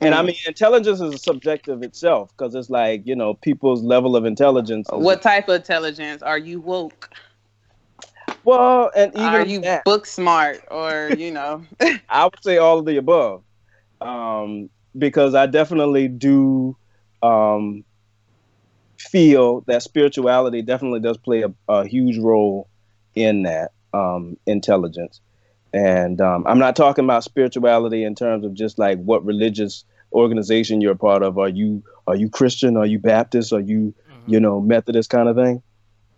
And 0.01 0.15
Mm. 0.15 0.19
I 0.19 0.23
mean 0.23 0.37
intelligence 0.47 1.01
is 1.01 1.23
subjective 1.23 1.83
itself 1.83 2.31
because 2.37 2.55
it's 2.55 2.71
like, 2.71 3.03
you 3.05 3.15
know, 3.15 3.35
people's 3.35 3.83
level 3.83 4.17
of 4.17 4.25
intelligence. 4.25 4.89
What 4.93 5.21
type 5.23 5.49
of 5.49 5.57
intelligence 5.57 6.23
are 6.23 6.39
you 6.39 6.61
woke? 6.61 7.11
well, 8.45 8.91
and 8.97 9.15
even 9.15 9.35
are 9.35 9.45
you 9.45 9.61
that, 9.61 9.85
book 9.85 10.07
smart 10.07 10.65
or 10.71 11.11
you 11.17 11.31
know? 11.33 11.65
I 12.09 12.25
would 12.25 12.43
say 12.43 12.57
all 12.59 12.79
of 12.79 12.87
the 12.87 12.97
above. 12.97 13.43
Um, 14.01 14.71
because 14.97 15.35
I 15.35 15.47
definitely 15.47 16.09
do 16.09 16.77
um 17.23 17.85
feel 18.99 19.63
that 19.67 19.83
spirituality 19.83 20.63
definitely 20.63 21.01
does 21.01 21.19
play 21.19 21.43
a, 21.43 21.53
a 21.69 21.87
huge 21.87 22.19
role 22.19 22.69
in 23.15 23.43
that 23.43 23.73
um 23.95 24.37
intelligence. 24.47 25.21
And 25.73 26.21
um, 26.21 26.45
I'm 26.49 26.59
not 26.59 26.75
talking 26.75 27.05
about 27.05 27.23
spirituality 27.23 28.03
in 28.03 28.15
terms 28.17 28.45
of 28.45 28.55
just 28.55 28.79
like 28.79 28.99
what 28.99 29.25
religious 29.25 29.85
organization 30.13 30.81
you're 30.81 30.93
a 30.93 30.97
part 30.97 31.23
of. 31.23 31.39
Are 31.39 31.49
you 31.49 31.83
are 32.07 32.17
you 32.17 32.29
Christian? 32.29 32.77
Are 32.77 32.87
you 32.87 32.99
Baptist? 32.99 33.53
Are 33.53 33.61
you 33.61 33.95
Mhm. 34.11 34.33
you 34.33 34.41
know 34.41 34.61
Methodist 34.61 35.11
kind 35.11 35.29
of 35.29 35.37
thing? 35.37 35.63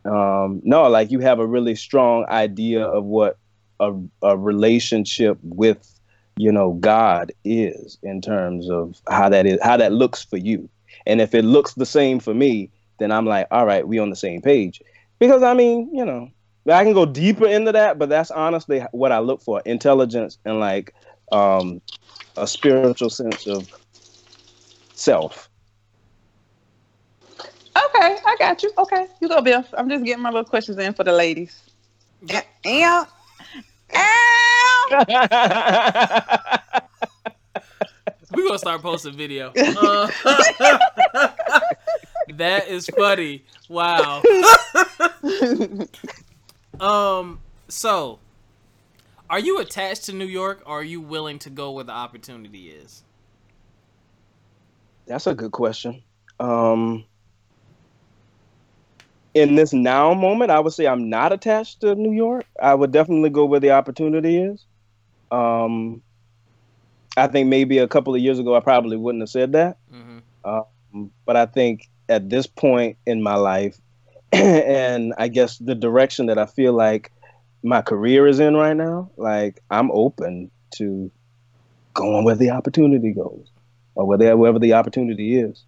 Um, 0.05 0.61
no, 0.65 0.89
like 0.89 1.11
you 1.11 1.21
have 1.21 1.39
a 1.39 1.47
really 1.47 1.75
strong 1.75 2.25
idea 2.29 2.85
of 2.85 3.05
what 3.05 3.39
a, 3.79 3.93
a 4.23 4.37
relationship 4.37 5.39
with 5.43 5.89
you 6.37 6.51
know 6.51 6.73
God 6.73 7.33
is 7.45 7.99
in 8.03 8.21
terms 8.23 8.71
of 8.71 9.01
how 9.09 9.29
that 9.29 9.47
is 9.47 9.59
how 9.63 9.77
that 9.77 9.93
looks 9.93 10.25
for 10.25 10.39
you. 10.39 10.69
And 11.07 11.21
if 11.21 11.35
it 11.35 11.45
looks 11.45 11.75
the 11.75 11.87
same 11.87 12.21
for 12.21 12.35
me, 12.35 12.71
then 12.99 13.13
I'm 13.13 13.27
like, 13.27 13.47
all 13.51 13.67
right, 13.67 13.87
we 13.87 13.99
on 13.99 14.11
the 14.11 14.17
same 14.17 14.41
page. 14.41 14.81
Because 15.19 15.43
I 15.43 15.55
mean, 15.55 15.91
you 15.93 16.05
know, 16.05 16.29
I 16.69 16.85
can 16.85 16.93
go 16.93 17.07
deeper 17.07 17.47
into 17.47 17.73
that, 17.73 17.99
but 17.99 18.09
that's 18.09 18.31
honestly 18.31 18.85
what 18.93 19.13
I 19.13 19.19
look 19.19 19.43
for: 19.43 19.61
intelligence 19.65 20.39
and 20.45 20.61
like 20.61 20.95
um, 21.33 21.81
a 22.37 22.47
spiritual 22.47 23.11
sense 23.11 23.47
of 23.47 23.69
self. 24.95 25.49
Okay, 27.39 28.17
I 28.27 28.37
got 28.39 28.63
you. 28.63 28.71
Okay, 28.79 29.07
you 29.21 29.29
go, 29.29 29.41
Bill. 29.41 29.65
I'm 29.77 29.89
just 29.89 30.05
getting 30.05 30.23
my 30.23 30.31
little 30.31 30.45
questions 30.45 30.79
in 30.79 30.95
for 30.95 31.05
the 31.05 31.13
ladies. 31.13 31.61
Yeah. 32.25 32.43
Ow. 32.67 33.07
Ow. 33.95 35.05
We 38.35 38.47
gonna 38.47 38.59
start 38.59 38.83
posting 38.83 39.15
video. 39.15 39.53
Uh, 39.57 40.07
that 42.35 42.69
is 42.69 42.87
funny. 42.97 43.45
Wow. 43.69 44.23
Um. 46.83 47.41
So, 47.69 48.19
are 49.31 49.39
you 49.39 49.59
attached 49.61 50.05
to 50.05 50.13
New 50.13 50.27
York, 50.27 50.63
or 50.67 50.81
are 50.81 50.85
you 50.85 51.01
willing 51.01 51.39
to 51.41 51.51
go 51.51 51.71
where 51.71 51.85
the 51.85 51.93
opportunity 51.93 52.69
is? 52.69 53.03
That's 55.07 55.27
a 55.27 55.35
good 55.35 55.53
question. 55.53 56.03
Um, 56.39 57.05
in 59.35 59.55
this 59.55 59.73
now 59.73 60.13
moment, 60.15 60.51
I 60.51 60.61
would 60.61 60.73
say 60.73 60.87
I'm 60.87 61.09
not 61.09 61.33
attached 61.33 61.81
to 61.81 61.95
New 61.95 62.13
York. 62.13 62.45
I 62.61 62.75
would 62.75 62.93
definitely 62.93 63.31
go 63.31 63.47
where 63.47 63.61
the 63.61 63.71
opportunity 63.71 64.39
is. 64.39 64.65
Um, 65.31 66.03
I 67.17 67.27
think 67.27 67.49
maybe 67.49 67.79
a 67.79 67.89
couple 67.89 68.15
of 68.15 68.21
years 68.21 68.39
ago, 68.39 68.55
I 68.55 68.61
probably 68.61 68.97
wouldn't 68.97 69.23
have 69.23 69.31
said 69.31 69.53
that. 69.53 69.79
Mm-hmm. 69.93 70.19
Um, 70.45 71.11
but 71.25 71.37
I 71.37 71.47
think 71.47 71.89
at 72.09 72.29
this 72.29 72.47
point 72.47 72.99
in 73.07 73.23
my 73.23 73.37
life, 73.37 73.79
and 74.39 75.13
I 75.19 75.29
guess 75.29 75.59
the 75.59 75.75
direction 75.75 76.27
that 76.27 76.39
I 76.39 76.47
feel 76.47 76.73
like 76.73 77.13
my 77.63 77.83
career 77.83 78.27
is 78.27 78.41
in 78.41 78.57
right 78.57 78.77
now, 78.77 79.11
like 79.17 79.63
I'm 79.71 79.91
open 79.91 80.51
to 80.77 81.11
going 81.95 82.25
where 82.25 82.35
the 82.35 82.51
opportunity 82.51 83.13
goes 83.13 83.47
or 83.95 84.07
where 84.07 84.37
wherever 84.37 84.59
the 84.59 84.73
opportunity 84.73 85.39
is. 85.39 85.65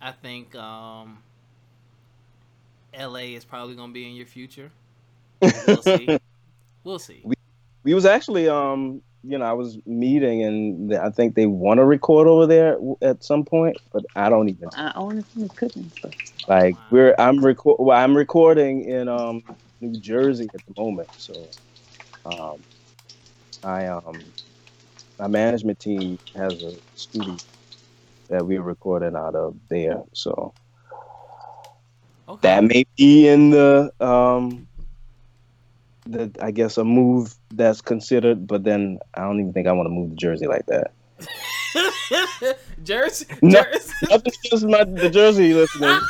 I 0.00 0.12
think 0.12 0.54
um, 0.56 1.18
LA 2.98 3.34
is 3.36 3.44
probably 3.44 3.76
going 3.76 3.90
to 3.90 3.94
be 3.94 4.08
in 4.08 4.14
your 4.14 4.26
future. 4.26 4.72
We'll 5.40 5.82
see. 5.82 6.18
we'll 6.84 6.98
see. 6.98 7.20
We, 7.22 7.34
we 7.84 7.94
was 7.94 8.06
actually 8.06 8.48
um 8.48 9.02
you 9.22 9.38
know 9.38 9.44
I 9.44 9.52
was 9.52 9.78
meeting 9.86 10.42
and 10.42 10.94
I 10.94 11.10
think 11.10 11.34
they 11.34 11.46
want 11.46 11.78
to 11.78 11.84
record 11.84 12.26
over 12.26 12.46
there 12.46 12.78
at 13.02 13.22
some 13.22 13.44
point, 13.44 13.76
but 13.92 14.04
I 14.16 14.28
don't 14.28 14.48
even. 14.48 14.68
I 14.74 14.92
honestly 14.94 15.48
couldn't. 15.56 15.92
But... 16.00 16.14
Like 16.48 16.74
wow. 16.74 16.82
we're 16.90 17.14
I'm 17.18 17.44
record 17.44 17.76
well, 17.78 17.98
I'm 17.98 18.16
recording 18.16 18.84
in 18.84 19.08
um 19.08 19.42
New 19.80 19.98
Jersey 19.98 20.48
at 20.54 20.60
the 20.66 20.80
moment, 20.80 21.08
so 21.16 21.48
um 22.24 22.62
I 23.62 23.86
um 23.86 24.20
my 25.18 25.26
management 25.26 25.78
team 25.78 26.18
has 26.34 26.62
a 26.62 26.74
studio 26.94 27.36
that 28.28 28.46
we're 28.46 28.62
recording 28.62 29.16
out 29.16 29.34
of 29.34 29.56
there, 29.68 30.02
so 30.12 30.54
Okay. 32.30 32.40
That 32.42 32.62
may 32.62 32.84
be 32.96 33.26
in 33.26 33.50
the 33.50 33.92
um 33.98 34.68
the 36.10 36.30
I 36.40 36.50
guess 36.50 36.76
a 36.78 36.84
move 36.84 37.34
that's 37.52 37.80
considered, 37.80 38.46
but 38.46 38.64
then 38.64 38.98
I 39.14 39.22
don't 39.22 39.40
even 39.40 39.52
think 39.52 39.66
I 39.66 39.72
want 39.72 39.86
to 39.86 39.90
move 39.90 40.10
to 40.10 40.16
Jersey 40.16 40.46
like 40.46 40.66
that. 40.66 40.92
Jersey, 42.82 43.26
no, 43.42 43.62
Jersey. 43.62 43.92
Nothing 44.10 44.32
against 44.46 44.66
my 44.66 44.84
the 44.84 45.10
Jersey 45.10 45.54
listeners. 45.54 46.02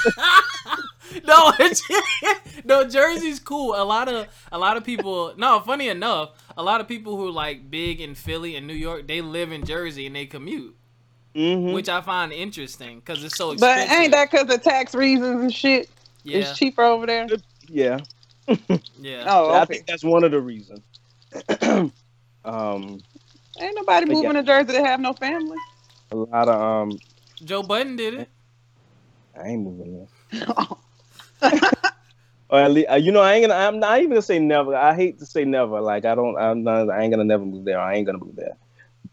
no, 1.26 1.52
no, 2.64 2.84
Jersey's 2.88 3.40
cool. 3.40 3.74
A 3.74 3.84
lot 3.84 4.08
of 4.08 4.28
a 4.52 4.58
lot 4.58 4.76
of 4.76 4.84
people. 4.84 5.34
No, 5.36 5.60
funny 5.60 5.88
enough, 5.88 6.30
a 6.56 6.62
lot 6.62 6.80
of 6.80 6.88
people 6.88 7.16
who 7.16 7.28
are 7.28 7.32
like 7.32 7.70
big 7.70 8.00
in 8.00 8.14
Philly 8.14 8.56
and 8.56 8.66
New 8.66 8.74
York, 8.74 9.06
they 9.06 9.20
live 9.20 9.52
in 9.52 9.64
Jersey 9.64 10.06
and 10.06 10.14
they 10.16 10.26
commute. 10.26 10.76
Mm-hmm. 11.34 11.72
Which 11.72 11.88
I 11.88 12.00
find 12.00 12.32
interesting 12.32 12.98
because 12.98 13.22
it's 13.22 13.36
so 13.36 13.52
expensive. 13.52 13.88
But 13.88 13.96
ain't 13.96 14.12
that 14.12 14.30
because 14.30 14.52
of 14.52 14.62
tax 14.62 14.94
reasons 14.94 15.42
and 15.42 15.54
shit? 15.54 15.88
Yeah. 16.24 16.38
It's 16.38 16.58
cheaper 16.58 16.82
over 16.82 17.06
there. 17.06 17.28
Yeah. 17.68 18.00
Yeah. 18.98 19.24
Oh, 19.26 19.50
okay. 19.50 19.58
I 19.60 19.64
think 19.64 19.86
that's 19.86 20.04
one 20.04 20.24
of 20.24 20.30
the 20.30 20.40
reasons. 20.40 20.80
um, 22.44 23.00
ain't 23.60 23.76
nobody 23.76 24.06
moving 24.06 24.32
yeah. 24.32 24.40
to 24.40 24.42
Jersey 24.42 24.72
to 24.72 24.84
have 24.84 25.00
no 25.00 25.12
family. 25.12 25.56
A 26.12 26.16
lot 26.16 26.48
of 26.48 26.60
um. 26.60 26.98
Joe 27.44 27.62
Budden 27.62 27.96
did 27.96 28.14
it. 28.14 28.28
I 29.38 29.48
ain't 29.48 29.62
moving 29.62 30.06
there. 30.32 30.50
or 32.50 32.60
at 32.60 32.70
least, 32.72 32.90
uh, 32.90 32.96
you 32.96 33.12
know, 33.12 33.20
I 33.20 33.34
ain't 33.34 33.48
gonna. 33.48 33.58
I'm 33.58 33.78
not 33.78 33.98
even 33.98 34.10
gonna 34.10 34.22
say 34.22 34.38
never. 34.38 34.74
I 34.74 34.94
hate 34.94 35.18
to 35.20 35.26
say 35.26 35.44
never. 35.44 35.80
Like 35.80 36.04
I 36.04 36.14
don't. 36.14 36.36
I'm 36.36 36.62
not. 36.62 36.90
I 36.90 37.02
ain't 37.02 37.12
gonna 37.12 37.24
never 37.24 37.44
move 37.44 37.64
there. 37.64 37.80
I 37.80 37.94
ain't 37.94 38.06
gonna 38.06 38.18
move 38.18 38.36
there. 38.36 38.56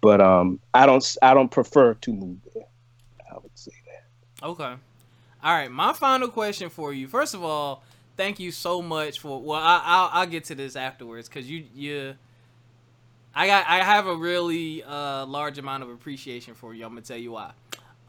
But 0.02 0.22
um, 0.22 0.60
I 0.74 0.86
don't. 0.86 1.18
I 1.22 1.34
don't 1.34 1.50
prefer 1.50 1.94
to 1.94 2.14
move 2.14 2.38
there. 2.54 2.66
I 3.32 3.36
would 3.36 3.58
say 3.58 3.72
that. 3.86 4.48
Okay. 4.48 4.76
All 5.44 5.54
right, 5.54 5.72
my 5.72 5.94
final 5.94 6.28
question 6.30 6.70
for 6.70 6.92
you. 6.92 7.08
First 7.08 7.34
of 7.34 7.44
all, 7.44 7.84
thank 8.18 8.40
you 8.40 8.52
so 8.52 8.82
much 8.82 9.20
for. 9.20 9.42
Well, 9.42 9.60
I, 9.60 9.82
I'll 9.84 10.10
I'll 10.12 10.28
get 10.28 10.46
to 10.46 10.56
this 10.56 10.76
afterwards 10.76 11.30
because 11.30 11.50
you 11.50 11.64
you. 11.74 12.16
I 13.34 13.48
got 13.48 13.66
I 13.68 13.84
have 13.84 14.08
a 14.08 14.16
really 14.16 14.84
uh, 14.84 15.26
large 15.26 15.60
amount 15.60 15.84
of 15.84 15.90
appreciation 15.90 16.56
for 16.56 16.74
you. 16.74 16.84
I'm 16.84 16.92
gonna 16.92 17.02
tell 17.02 17.18
you 17.18 17.32
why. 17.32 17.52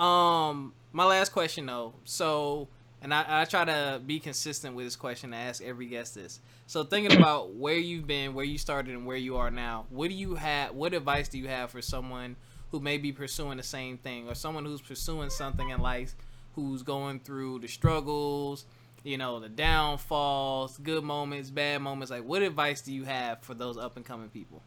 Um, 0.00 0.72
my 0.92 1.04
last 1.04 1.32
question 1.32 1.66
though. 1.66 1.92
So, 2.04 2.68
and 3.02 3.12
I, 3.12 3.42
I 3.42 3.44
try 3.44 3.64
to 3.64 4.00
be 4.04 4.20
consistent 4.20 4.74
with 4.74 4.86
this 4.86 4.96
question. 4.96 5.34
I 5.34 5.42
ask 5.42 5.62
every 5.62 5.86
guest 5.86 6.14
this. 6.14 6.40
So, 6.66 6.82
thinking 6.84 7.16
about 7.16 7.54
where 7.54 7.76
you've 7.76 8.06
been, 8.06 8.34
where 8.34 8.44
you 8.44 8.58
started, 8.58 8.94
and 8.94 9.06
where 9.06 9.16
you 9.16 9.36
are 9.36 9.50
now, 9.50 9.86
what 9.90 10.08
do 10.08 10.14
you 10.14 10.34
have? 10.34 10.74
What 10.74 10.94
advice 10.94 11.28
do 11.28 11.38
you 11.38 11.48
have 11.48 11.70
for 11.70 11.82
someone 11.82 12.36
who 12.70 12.80
may 12.80 12.98
be 12.98 13.12
pursuing 13.12 13.56
the 13.56 13.62
same 13.62 13.98
thing, 13.98 14.28
or 14.28 14.34
someone 14.34 14.64
who's 14.64 14.80
pursuing 14.80 15.30
something 15.30 15.70
in 15.70 15.80
life 15.80 16.14
who's 16.54 16.82
going 16.82 17.20
through 17.20 17.60
the 17.60 17.68
struggles, 17.68 18.64
you 19.04 19.18
know, 19.18 19.40
the 19.40 19.48
downfalls, 19.48 20.78
good 20.78 21.04
moments, 21.04 21.50
bad 21.50 21.82
moments. 21.82 22.10
Like, 22.10 22.24
what 22.24 22.42
advice 22.42 22.80
do 22.80 22.92
you 22.92 23.04
have 23.04 23.42
for 23.42 23.54
those 23.54 23.76
up 23.76 23.96
and 23.96 24.04
coming 24.04 24.28
people? 24.28 24.62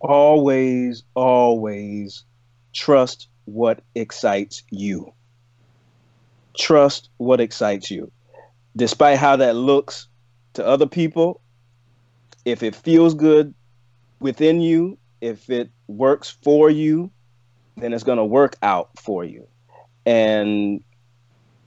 Always, 0.00 1.02
always 1.14 2.24
trust 2.72 3.28
what 3.44 3.82
excites 3.94 4.62
you. 4.70 5.12
Trust 6.56 7.10
what 7.18 7.40
excites 7.40 7.90
you. 7.90 8.10
Despite 8.76 9.18
how 9.18 9.36
that 9.36 9.56
looks 9.56 10.08
to 10.54 10.66
other 10.66 10.86
people, 10.86 11.40
if 12.44 12.62
it 12.62 12.74
feels 12.74 13.14
good 13.14 13.54
within 14.20 14.60
you, 14.60 14.98
if 15.20 15.50
it 15.50 15.70
works 15.86 16.30
for 16.42 16.70
you, 16.70 17.10
then 17.76 17.92
it's 17.92 18.04
going 18.04 18.18
to 18.18 18.24
work 18.24 18.56
out 18.62 18.90
for 18.98 19.24
you 19.24 19.46
and 20.06 20.82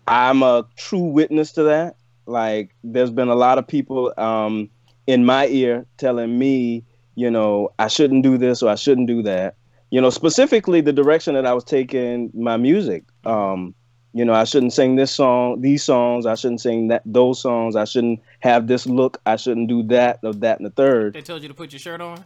I'm 0.08 0.44
a 0.44 0.66
true 0.76 1.00
witness 1.04 1.52
to 1.54 1.64
that. 1.64 1.96
Like, 2.26 2.76
there's 2.84 3.12
been 3.12 3.30
a 3.30 3.36
lot 3.36 3.58
of 3.58 3.68
people 3.68 4.14
um, 4.18 4.70
in 5.08 5.26
my 5.26 5.48
ear 5.48 5.86
telling 5.98 6.38
me, 6.38 6.84
you 7.16 7.30
know, 7.30 7.70
I 7.80 7.88
shouldn't 7.88 8.24
do 8.24 8.38
this 8.38 8.64
or 8.64 8.70
I 8.70 8.76
shouldn't 8.76 9.08
do 9.08 9.22
that. 9.24 9.56
You 9.92 10.02
know, 10.02 10.10
specifically 10.10 10.82
the 10.82 10.94
direction 10.94 11.36
that 11.36 11.46
I 11.46 11.54
was 11.54 11.64
taking 11.64 12.32
my 12.34 12.58
music. 12.58 13.04
Um, 13.26 13.76
you 14.14 14.24
know, 14.24 14.34
I 14.34 14.44
shouldn't 14.44 14.74
sing 14.74 14.96
this 14.96 15.12
song, 15.12 15.62
these 15.62 15.84
songs. 15.84 16.26
I 16.26 16.36
shouldn't 16.36 16.62
sing 16.62 16.88
that 16.90 17.02
those 17.06 17.42
songs. 17.42 17.76
I 17.76 17.86
shouldn't 17.86 18.22
have 18.40 18.68
this 18.68 18.86
look. 18.86 19.20
I 19.26 19.36
shouldn't 19.36 19.68
do 19.68 19.84
that 19.84 20.20
or 20.24 20.34
that 20.34 20.60
and 20.60 20.66
the 20.66 20.72
third. 20.72 21.14
They 21.14 21.22
told 21.22 21.42
you 21.42 21.48
to 21.48 21.54
put 21.54 21.74
your 21.74 21.80
shirt 21.80 22.00
on. 22.00 22.24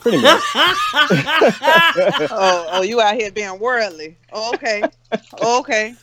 Pretty 0.00 0.20
much. 0.20 0.42
oh, 2.32 2.68
oh, 2.72 2.82
you 2.82 3.00
out 3.00 3.14
here 3.14 3.30
being 3.30 3.58
worldly. 3.58 4.16
Oh, 4.32 4.54
okay. 4.54 4.82
Oh, 5.40 5.60
okay. 5.60 5.94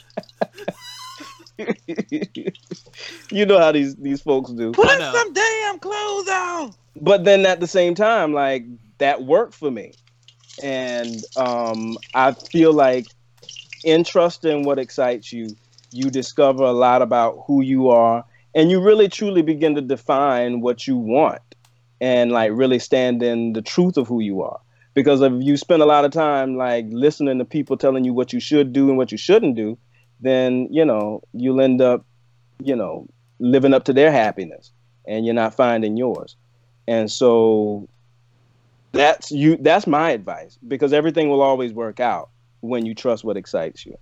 you 3.31 3.45
know 3.45 3.57
how 3.57 3.71
these 3.71 3.95
these 3.95 4.21
folks 4.21 4.51
do. 4.51 4.71
Put 4.71 4.87
some 4.89 5.33
damn 5.33 5.79
clothes 5.79 6.27
on. 6.29 6.73
But 7.01 7.23
then 7.23 7.45
at 7.45 7.59
the 7.59 7.67
same 7.67 7.95
time, 7.95 8.33
like 8.33 8.65
that 8.99 9.23
worked 9.23 9.55
for 9.55 9.71
me, 9.71 9.93
and 10.61 11.15
um, 11.35 11.97
I 12.13 12.33
feel 12.33 12.73
like 12.73 13.07
in 13.83 14.03
trusting 14.03 14.63
what 14.63 14.77
excites 14.77 15.33
you, 15.33 15.47
you 15.91 16.11
discover 16.11 16.63
a 16.63 16.71
lot 16.71 17.01
about 17.01 17.43
who 17.47 17.61
you 17.63 17.89
are, 17.89 18.23
and 18.53 18.69
you 18.69 18.79
really 18.79 19.07
truly 19.07 19.41
begin 19.41 19.73
to 19.75 19.81
define 19.81 20.61
what 20.61 20.85
you 20.85 20.97
want 20.97 21.41
and 21.99 22.31
like 22.31 22.51
really 22.53 22.79
stand 22.79 23.23
in 23.23 23.53
the 23.53 23.61
truth 23.61 23.97
of 23.97 24.07
who 24.07 24.19
you 24.19 24.41
are. 24.41 24.59
Because 24.93 25.21
if 25.21 25.31
you 25.39 25.57
spend 25.57 25.81
a 25.81 25.85
lot 25.85 26.05
of 26.05 26.11
time 26.11 26.57
like 26.57 26.85
listening 26.89 27.37
to 27.37 27.45
people 27.45 27.77
telling 27.77 28.03
you 28.03 28.13
what 28.13 28.33
you 28.33 28.39
should 28.39 28.73
do 28.73 28.89
and 28.89 28.97
what 28.97 29.11
you 29.11 29.17
shouldn't 29.17 29.55
do, 29.55 29.77
then 30.19 30.67
you 30.71 30.83
know 30.83 31.21
you'll 31.33 31.61
end 31.61 31.81
up, 31.81 32.05
you 32.63 32.75
know, 32.75 33.07
living 33.39 33.73
up 33.73 33.83
to 33.85 33.93
their 33.93 34.11
happiness, 34.11 34.71
and 35.07 35.25
you're 35.25 35.35
not 35.35 35.55
finding 35.55 35.97
yours. 35.97 36.35
And 36.87 37.11
so 37.11 37.87
that's 38.91 39.31
you. 39.31 39.57
That's 39.57 39.85
my 39.85 40.11
advice 40.11 40.57
because 40.67 40.93
everything 40.93 41.29
will 41.29 41.41
always 41.41 41.73
work 41.73 41.99
out 41.99 42.29
when 42.61 42.85
you 42.85 42.95
trust 42.95 43.23
what 43.23 43.37
excites 43.37 43.85
you. 43.85 43.97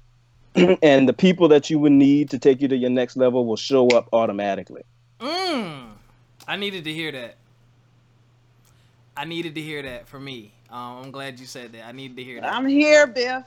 and 0.82 1.10
the 1.10 1.14
people 1.14 1.50
that 1.50 1.70
you 1.70 1.80
would 1.80 1.92
need 1.92 2.30
to 2.30 2.40
take 2.40 2.62
you 2.62 2.68
to 2.70 2.78
your 2.78 2.90
next 2.90 3.18
level 3.18 3.46
will 3.46 3.58
show 3.58 3.88
up 3.90 4.08
automatically. 4.14 4.84
Mm, 5.20 5.90
I 6.48 6.56
needed 6.56 6.86
to 6.86 6.94
hear 6.94 7.12
that. 7.12 7.38
I 9.18 9.26
needed 9.26 9.56
to 9.56 9.62
hear 9.62 9.82
that 9.84 10.08
for 10.08 10.20
me. 10.20 10.52
Um, 10.70 11.04
I'm 11.04 11.12
glad 11.12 11.40
you 11.40 11.46
said 11.46 11.72
that. 11.74 11.86
I 11.86 11.92
needed 11.92 12.18
to 12.18 12.24
hear 12.24 12.42
that. 12.42 12.54
I'm 12.54 12.68
here, 12.68 13.08
Biff. 13.08 13.44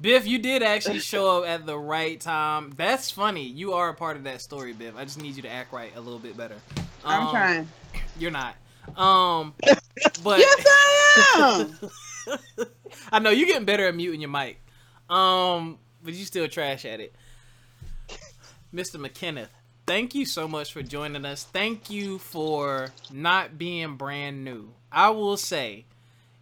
Biff, 0.00 0.26
you 0.26 0.38
did 0.38 0.62
actually 0.62 0.98
show 0.98 1.42
up 1.42 1.48
at 1.48 1.64
the 1.64 1.78
right 1.78 2.20
time. 2.20 2.74
That's 2.76 3.10
funny. 3.10 3.46
You 3.46 3.74
are 3.74 3.88
a 3.88 3.94
part 3.94 4.16
of 4.16 4.24
that 4.24 4.42
story, 4.42 4.72
Biff. 4.72 4.94
I 4.96 5.04
just 5.04 5.20
need 5.20 5.36
you 5.36 5.42
to 5.42 5.48
act 5.48 5.72
right 5.72 5.92
a 5.96 6.00
little 6.00 6.18
bit 6.18 6.36
better. 6.36 6.56
Um, 6.76 6.82
I'm 7.04 7.30
trying. 7.30 7.68
You're 8.18 8.30
not. 8.30 8.56
Um, 8.96 9.54
but 10.22 10.40
yes, 10.40 10.64
I 10.66 11.66
am. 11.80 11.90
I 13.12 13.18
know 13.18 13.30
you're 13.30 13.46
getting 13.46 13.64
better 13.64 13.86
at 13.86 13.94
muting 13.94 14.20
your 14.20 14.30
mic. 14.30 14.60
Um, 15.08 15.78
but 16.02 16.12
you 16.12 16.24
still 16.24 16.48
trash 16.48 16.84
at 16.84 17.00
it. 17.00 17.14
Mr. 18.74 18.96
McKenneth, 18.96 19.48
thank 19.86 20.14
you 20.14 20.26
so 20.26 20.48
much 20.48 20.72
for 20.72 20.82
joining 20.82 21.24
us. 21.24 21.44
Thank 21.44 21.90
you 21.90 22.18
for 22.18 22.92
not 23.12 23.58
being 23.58 23.96
brand 23.96 24.44
new. 24.44 24.70
I 24.90 25.10
will 25.10 25.36
say, 25.36 25.84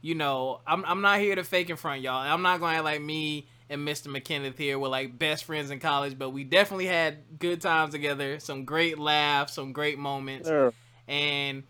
you 0.00 0.14
know, 0.14 0.60
I'm 0.66 0.84
I'm 0.84 1.00
not 1.00 1.20
here 1.20 1.34
to 1.34 1.44
fake 1.44 1.70
in 1.70 1.76
front, 1.76 2.02
y'all. 2.02 2.16
I'm 2.16 2.42
not 2.42 2.60
gonna 2.60 2.82
like 2.82 3.00
me 3.00 3.46
and 3.72 3.88
Mr. 3.88 4.08
McKenneth 4.08 4.58
here 4.58 4.78
were 4.78 4.88
like 4.88 5.18
best 5.18 5.44
friends 5.44 5.70
in 5.70 5.80
college, 5.80 6.18
but 6.18 6.30
we 6.30 6.44
definitely 6.44 6.86
had 6.86 7.38
good 7.38 7.60
times 7.62 7.92
together, 7.92 8.38
some 8.38 8.66
great 8.66 8.98
laughs, 8.98 9.54
some 9.54 9.72
great 9.72 9.98
moments. 9.98 10.46
Sure. 10.46 10.74
And 11.08 11.62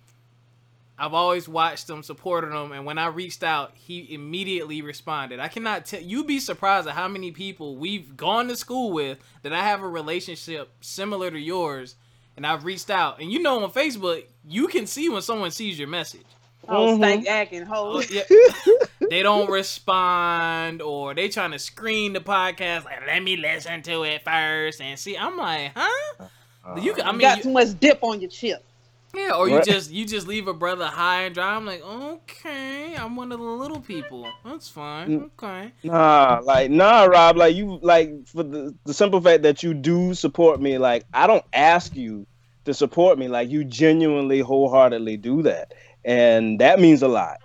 I've 0.99 1.15
always 1.15 1.49
watched 1.49 1.89
him, 1.91 2.03
supported 2.03 2.53
him, 2.55 2.71
and 2.73 2.85
when 2.85 2.99
I 2.99 3.07
reached 3.07 3.43
out, 3.43 3.73
he 3.75 4.13
immediately 4.15 4.83
responded. 4.83 5.41
I 5.41 5.49
cannot 5.49 5.87
tell 5.87 6.01
you'd 6.01 6.27
be 6.27 6.39
surprised 6.39 6.87
at 6.87 6.95
how 6.95 7.09
many 7.09 7.33
people 7.33 7.77
we've 7.77 8.17
gone 8.17 8.49
to 8.49 8.57
school 8.57 8.93
with 8.93 9.19
that 9.43 9.53
I 9.53 9.63
have 9.63 9.83
a 9.83 9.89
relationship 9.89 10.71
similar 10.81 11.31
to 11.31 11.39
yours, 11.39 11.97
and 12.37 12.47
I've 12.47 12.65
reached 12.65 12.91
out. 12.91 13.21
And 13.21 13.33
you 13.33 13.41
know 13.43 13.63
on 13.65 13.71
Facebook, 13.73 14.25
you 14.47 14.69
can 14.69 14.87
see 14.87 15.09
when 15.09 15.23
someone 15.23 15.51
sees 15.51 15.79
your 15.79 15.89
message. 15.89 16.27
Oh, 16.69 16.95
Mhm. 16.95 16.97
stank 16.99 17.27
acting 17.27 17.67
Oh, 17.69 18.01
yeah. 18.03 18.23
they 19.11 19.23
don't 19.23 19.51
respond 19.51 20.81
or 20.81 21.13
they 21.15 21.29
trying 21.29 21.51
to 21.51 21.59
screen 21.59 22.13
the 22.13 22.21
podcast 22.21 22.85
like 22.85 23.05
let 23.07 23.21
me 23.23 23.37
listen 23.37 23.83
to 23.83 24.05
it 24.05 24.23
first 24.23 24.81
and 24.81 24.97
see 24.97 25.17
i'm 25.19 25.37
like 25.37 25.73
huh 25.75 26.27
you 26.81 26.95
can, 26.95 27.05
i 27.05 27.11
You 27.11 27.13
mean 27.19 27.21
got 27.21 27.43
too 27.43 27.51
much 27.51 27.79
dip 27.81 27.99
on 28.03 28.21
your 28.21 28.31
chip. 28.31 28.65
Yeah 29.15 29.33
or 29.35 29.49
you 29.49 29.57
Right. 29.57 29.65
just 29.65 29.91
you 29.91 30.05
just 30.07 30.27
leave 30.27 30.49
a 30.49 30.55
brother 30.55 30.87
high 30.87 31.23
and 31.23 31.35
dry 31.35 31.55
i'm 31.55 31.67
like 31.67 31.83
okay 31.83 32.95
i'm 32.97 33.17
one 33.17 33.31
of 33.33 33.39
the 33.39 33.45
little 33.45 33.81
people 33.81 34.27
that's 34.45 34.69
fine 34.69 35.09
Mm. 35.09 35.25
okay 35.25 35.73
Nah, 35.83 36.41
like 36.45 36.71
nah, 36.71 37.05
Rob. 37.05 37.37
Like 37.37 37.55
you, 37.57 37.79
like 37.83 38.11
for 38.29 38.43
the 38.45 38.75
the 38.85 38.95
simple 38.95 39.21
fact 39.21 39.43
that 39.43 39.63
you 39.63 39.75
do 39.75 40.15
support 40.15 40.61
me. 40.61 40.79
Like 40.79 41.05
I 41.13 41.27
don't 41.27 41.45
ask 41.53 41.95
you 41.97 42.27
to 42.65 42.73
support 42.75 43.19
me. 43.19 43.29
Like 43.29 43.51
you 43.51 43.65
genuinely, 43.65 44.41
wholeheartedly 44.41 45.17
do 45.19 45.43
that, 45.43 45.73
and 46.05 46.61
that 46.61 46.79
means 46.81 47.03
a 47.03 47.09
lot. 47.09 47.39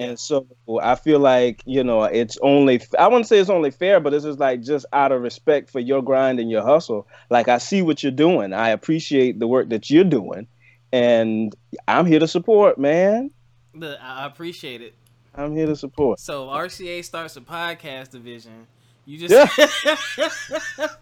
And 0.00 0.18
so 0.18 0.46
I 0.82 0.96
feel 0.96 1.20
like 1.20 1.62
you 1.66 1.84
know 1.84 2.02
it's 2.04 2.36
only 2.42 2.80
I 2.98 3.06
wouldn't 3.06 3.28
say 3.28 3.38
it's 3.38 3.48
only 3.50 3.70
fair, 3.70 4.00
but 4.00 4.10
this 4.10 4.24
is 4.24 4.38
like 4.38 4.60
just 4.60 4.86
out 4.92 5.12
of 5.12 5.22
respect 5.22 5.70
for 5.70 5.78
your 5.78 6.02
grind 6.02 6.40
and 6.40 6.50
your 6.50 6.62
hustle. 6.62 7.06
Like 7.30 7.46
I 7.48 7.58
see 7.58 7.80
what 7.82 8.02
you're 8.02 8.10
doing. 8.12 8.52
I 8.52 8.70
appreciate 8.70 9.38
the 9.38 9.46
work 9.46 9.68
that 9.68 9.88
you're 9.90 10.02
doing, 10.04 10.48
and 10.94 11.56
I'm 11.88 12.06
here 12.06 12.20
to 12.20 12.28
support, 12.28 12.78
man. 12.78 13.32
the, 13.74 14.00
i 14.00 14.26
appreciate 14.26 14.80
it. 14.80 14.94
I'm 15.34 15.56
here 15.56 15.66
to 15.66 15.74
support. 15.74 16.20
so 16.20 16.46
rca 16.46 17.04
starts 17.04 17.36
a 17.36 17.40
podcast 17.40 18.10
division. 18.10 18.68
You 19.04 19.18
just 19.18 19.34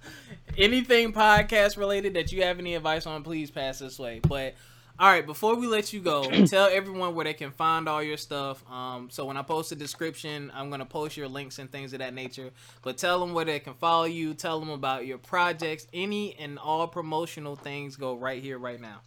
anything 0.59 1.13
podcast 1.13 1.77
related 1.77 2.15
that 2.15 2.33
you 2.33 2.43
have 2.43 2.59
any 2.59 2.75
advice 2.75 3.07
on 3.07 3.23
please 3.23 3.51
pass 3.51 3.81
this 3.81 3.99
way. 3.99 4.21
But 4.27 4.55
all 4.99 5.11
right 5.11 5.27
before 5.27 5.57
we 5.57 5.67
let 5.67 5.93
you 5.93 6.01
go 6.01 6.25
tell 6.47 6.71
everyone 6.73 7.15
where 7.15 7.25
they 7.25 7.35
can 7.35 7.51
find 7.51 7.87
all 7.87 8.03
your 8.03 8.17
stuff. 8.17 8.65
Um, 8.71 9.11
so 9.11 9.27
when 9.27 9.37
i 9.37 9.43
post 9.43 9.73
a 9.73 9.75
description 9.75 10.51
i'm 10.55 10.71
going 10.71 10.81
to 10.81 10.87
post 10.87 11.19
your 11.19 11.29
links 11.29 11.59
and 11.59 11.71
things 11.71 11.93
of 11.93 11.99
that 11.99 12.15
nature. 12.15 12.51
But 12.81 12.97
tell 12.97 13.21
them 13.21 13.35
where 13.35 13.45
they 13.45 13.61
can 13.61 13.75
follow 13.75 14.05
you. 14.05 14.33
Tell 14.33 14.59
them 14.59 14.71
about 14.71 15.05
your 15.05 15.19
projects. 15.19 15.87
Any 15.93 16.35
and 16.39 16.59
all 16.59 16.89
promotional 16.89 17.57
things 17.57 17.97
go 17.97 18.17
right 18.17 18.43
here 18.43 18.57
right 18.57 18.81
now 18.81 19.03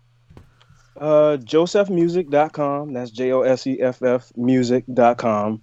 Uh, 0.98 1.38
joseffmusic.com. 1.38 2.94
That's 2.94 3.12
J 3.12 3.32
O 3.34 3.42
S 3.42 3.68
E 3.68 3.82
F 3.82 4.02
F 4.02 4.32
music.com. 4.36 5.62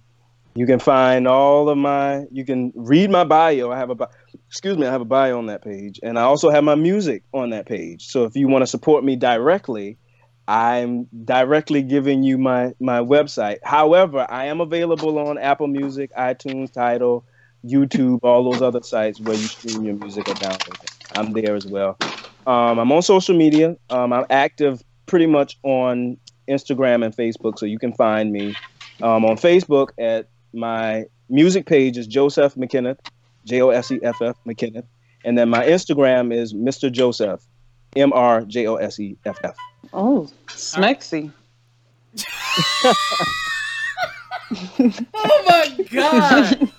You 0.55 0.67
can 0.67 0.79
find 0.79 1.27
all 1.27 1.67
of 1.69 1.77
my, 1.77 2.25
you 2.31 2.45
can 2.45 2.71
read 2.75 3.09
my 3.09 3.23
bio. 3.23 3.71
I 3.71 3.77
have 3.77 3.89
a, 3.89 4.07
excuse 4.47 4.77
me, 4.77 4.85
I 4.85 4.91
have 4.91 5.01
a 5.01 5.05
bio 5.05 5.39
on 5.39 5.47
that 5.47 5.63
page. 5.63 5.99
And 6.03 6.19
I 6.19 6.23
also 6.23 6.51
have 6.51 6.63
my 6.63 6.75
music 6.75 7.23
on 7.33 7.49
that 7.49 7.65
page. 7.65 8.07
So 8.07 8.25
if 8.25 8.35
you 8.35 8.47
want 8.47 8.61
to 8.61 8.67
support 8.67 9.03
me 9.03 9.15
directly, 9.15 9.97
I'm 10.47 11.07
directly 11.25 11.81
giving 11.81 12.21
you 12.21 12.37
my, 12.37 12.73
my 12.79 12.99
website. 12.99 13.59
However, 13.63 14.27
I 14.29 14.45
am 14.45 14.61
available 14.61 15.17
on 15.17 15.39
Apple 15.39 15.67
Music, 15.67 16.11
iTunes, 16.15 16.71
Tidal, 16.71 17.25
YouTube, 17.65 18.19
all 18.21 18.51
those 18.51 18.61
other 18.61 18.83
sites 18.83 19.19
where 19.19 19.35
you 19.35 19.47
stream 19.47 19.83
your 19.85 19.95
music 19.95 20.27
or 20.27 20.35
download 20.35 20.83
it. 20.83 20.91
I'm 21.15 21.33
there 21.33 21.55
as 21.55 21.65
well. 21.65 21.97
Um, 22.45 22.77
I'm 22.77 22.91
on 22.91 23.01
social 23.01 23.35
media. 23.35 23.75
Um, 23.89 24.13
I'm 24.13 24.25
active 24.29 24.83
pretty 25.05 25.27
much 25.27 25.57
on 25.63 26.17
Instagram 26.47 27.05
and 27.05 27.15
Facebook, 27.15 27.57
so 27.57 27.65
you 27.65 27.79
can 27.79 27.93
find 27.93 28.31
me 28.31 28.55
um, 29.01 29.25
on 29.25 29.37
Facebook 29.37 29.89
at 29.97 30.27
my 30.53 31.05
music 31.29 31.65
page 31.65 31.97
is 31.97 32.07
Joseff 32.07 32.55
McKenneth, 32.57 32.99
J 33.45 33.61
O 33.61 33.69
S 33.69 33.91
E 33.91 33.99
F 34.03 34.21
F 34.21 34.37
McKenneth, 34.45 34.85
and 35.25 35.37
then 35.37 35.49
my 35.49 35.65
Instagram 35.65 36.33
is 36.33 36.53
Mr. 36.53 36.91
Joseff, 36.91 37.41
M 37.95 38.13
R 38.13 38.41
J 38.41 38.67
O 38.67 38.75
S 38.75 38.99
E 38.99 39.17
F 39.25 39.37
F. 39.43 39.55
Oh, 39.93 40.29
smexy. 40.47 41.31
oh 45.13 45.43
my 45.47 45.85
god 45.91 46.69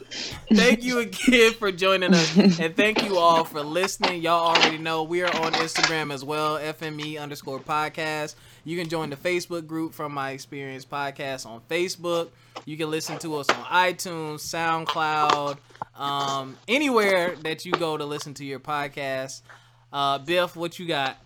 thank 0.52 0.82
you 0.82 0.98
again 1.00 1.52
for 1.54 1.72
joining 1.72 2.14
us 2.14 2.36
and 2.36 2.76
thank 2.76 3.04
you 3.04 3.18
all 3.18 3.44
for 3.44 3.62
listening. 3.62 4.22
Y'all 4.22 4.54
already 4.54 4.78
know 4.78 5.02
we 5.02 5.22
are 5.22 5.34
on 5.42 5.52
instagram 5.54 6.12
as 6.12 6.24
well 6.24 6.58
fme 6.58 7.20
underscore 7.20 7.60
podcast. 7.60 8.34
You 8.64 8.78
can 8.78 8.88
join 8.88 9.10
the 9.10 9.16
facebook 9.16 9.66
group 9.66 9.94
from 9.94 10.12
my 10.12 10.30
experience 10.30 10.84
podcast 10.84 11.46
on 11.46 11.60
facebook. 11.70 12.28
You 12.64 12.76
can 12.76 12.90
listen 12.90 13.18
to 13.20 13.36
us 13.36 13.48
on 13.48 13.64
itunes 13.64 14.40
soundcloud 14.40 15.58
um, 15.96 16.56
anywhere 16.68 17.36
that 17.42 17.64
you 17.64 17.72
go 17.72 17.96
to 17.96 18.04
listen 18.04 18.34
to 18.34 18.44
your 18.44 18.60
podcast. 18.60 19.42
Uh, 19.92 20.18
biff 20.18 20.56
what 20.56 20.78
you 20.78 20.86
got 20.86 21.18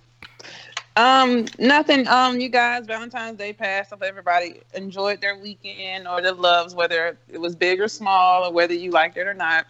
Um, 0.99 1.47
nothing. 1.61 2.09
Um, 2.09 2.41
you 2.41 2.49
guys, 2.49 2.87
Valentine's 2.87 3.39
Day 3.39 3.53
passed. 3.53 3.91
Hope 3.91 4.03
everybody 4.03 4.61
enjoyed 4.75 5.21
their 5.21 5.39
weekend 5.39 6.09
or 6.09 6.21
their 6.21 6.33
loves, 6.33 6.75
whether 6.75 7.17
it 7.29 7.39
was 7.39 7.55
big 7.55 7.81
or 7.81 7.87
small, 7.87 8.45
or 8.45 8.53
whether 8.53 8.75
you 8.75 8.91
liked 8.91 9.17
it 9.17 9.29
or 9.29 9.35
not. 9.35 9.67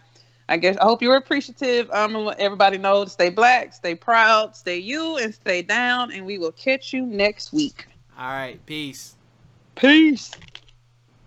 I 0.49 0.57
guess 0.57 0.75
I 0.77 0.85
hope 0.85 1.03
you 1.03 1.09
were 1.09 1.17
appreciative. 1.17 1.89
Um, 1.91 2.15
and 2.15 2.25
let 2.25 2.39
everybody 2.39 2.79
know 2.79 3.03
to 3.03 3.09
stay 3.09 3.29
black, 3.29 3.73
stay 3.73 3.93
proud, 3.93 4.55
stay 4.55 4.79
you, 4.79 5.17
and 5.17 5.33
stay 5.33 5.61
down. 5.61 6.11
And 6.11 6.25
we 6.25 6.39
will 6.39 6.51
catch 6.51 6.93
you 6.93 7.05
next 7.05 7.53
week. 7.53 7.85
all 8.17 8.31
right 8.31 8.65
peace 8.65 9.15
Peace. 9.75 10.31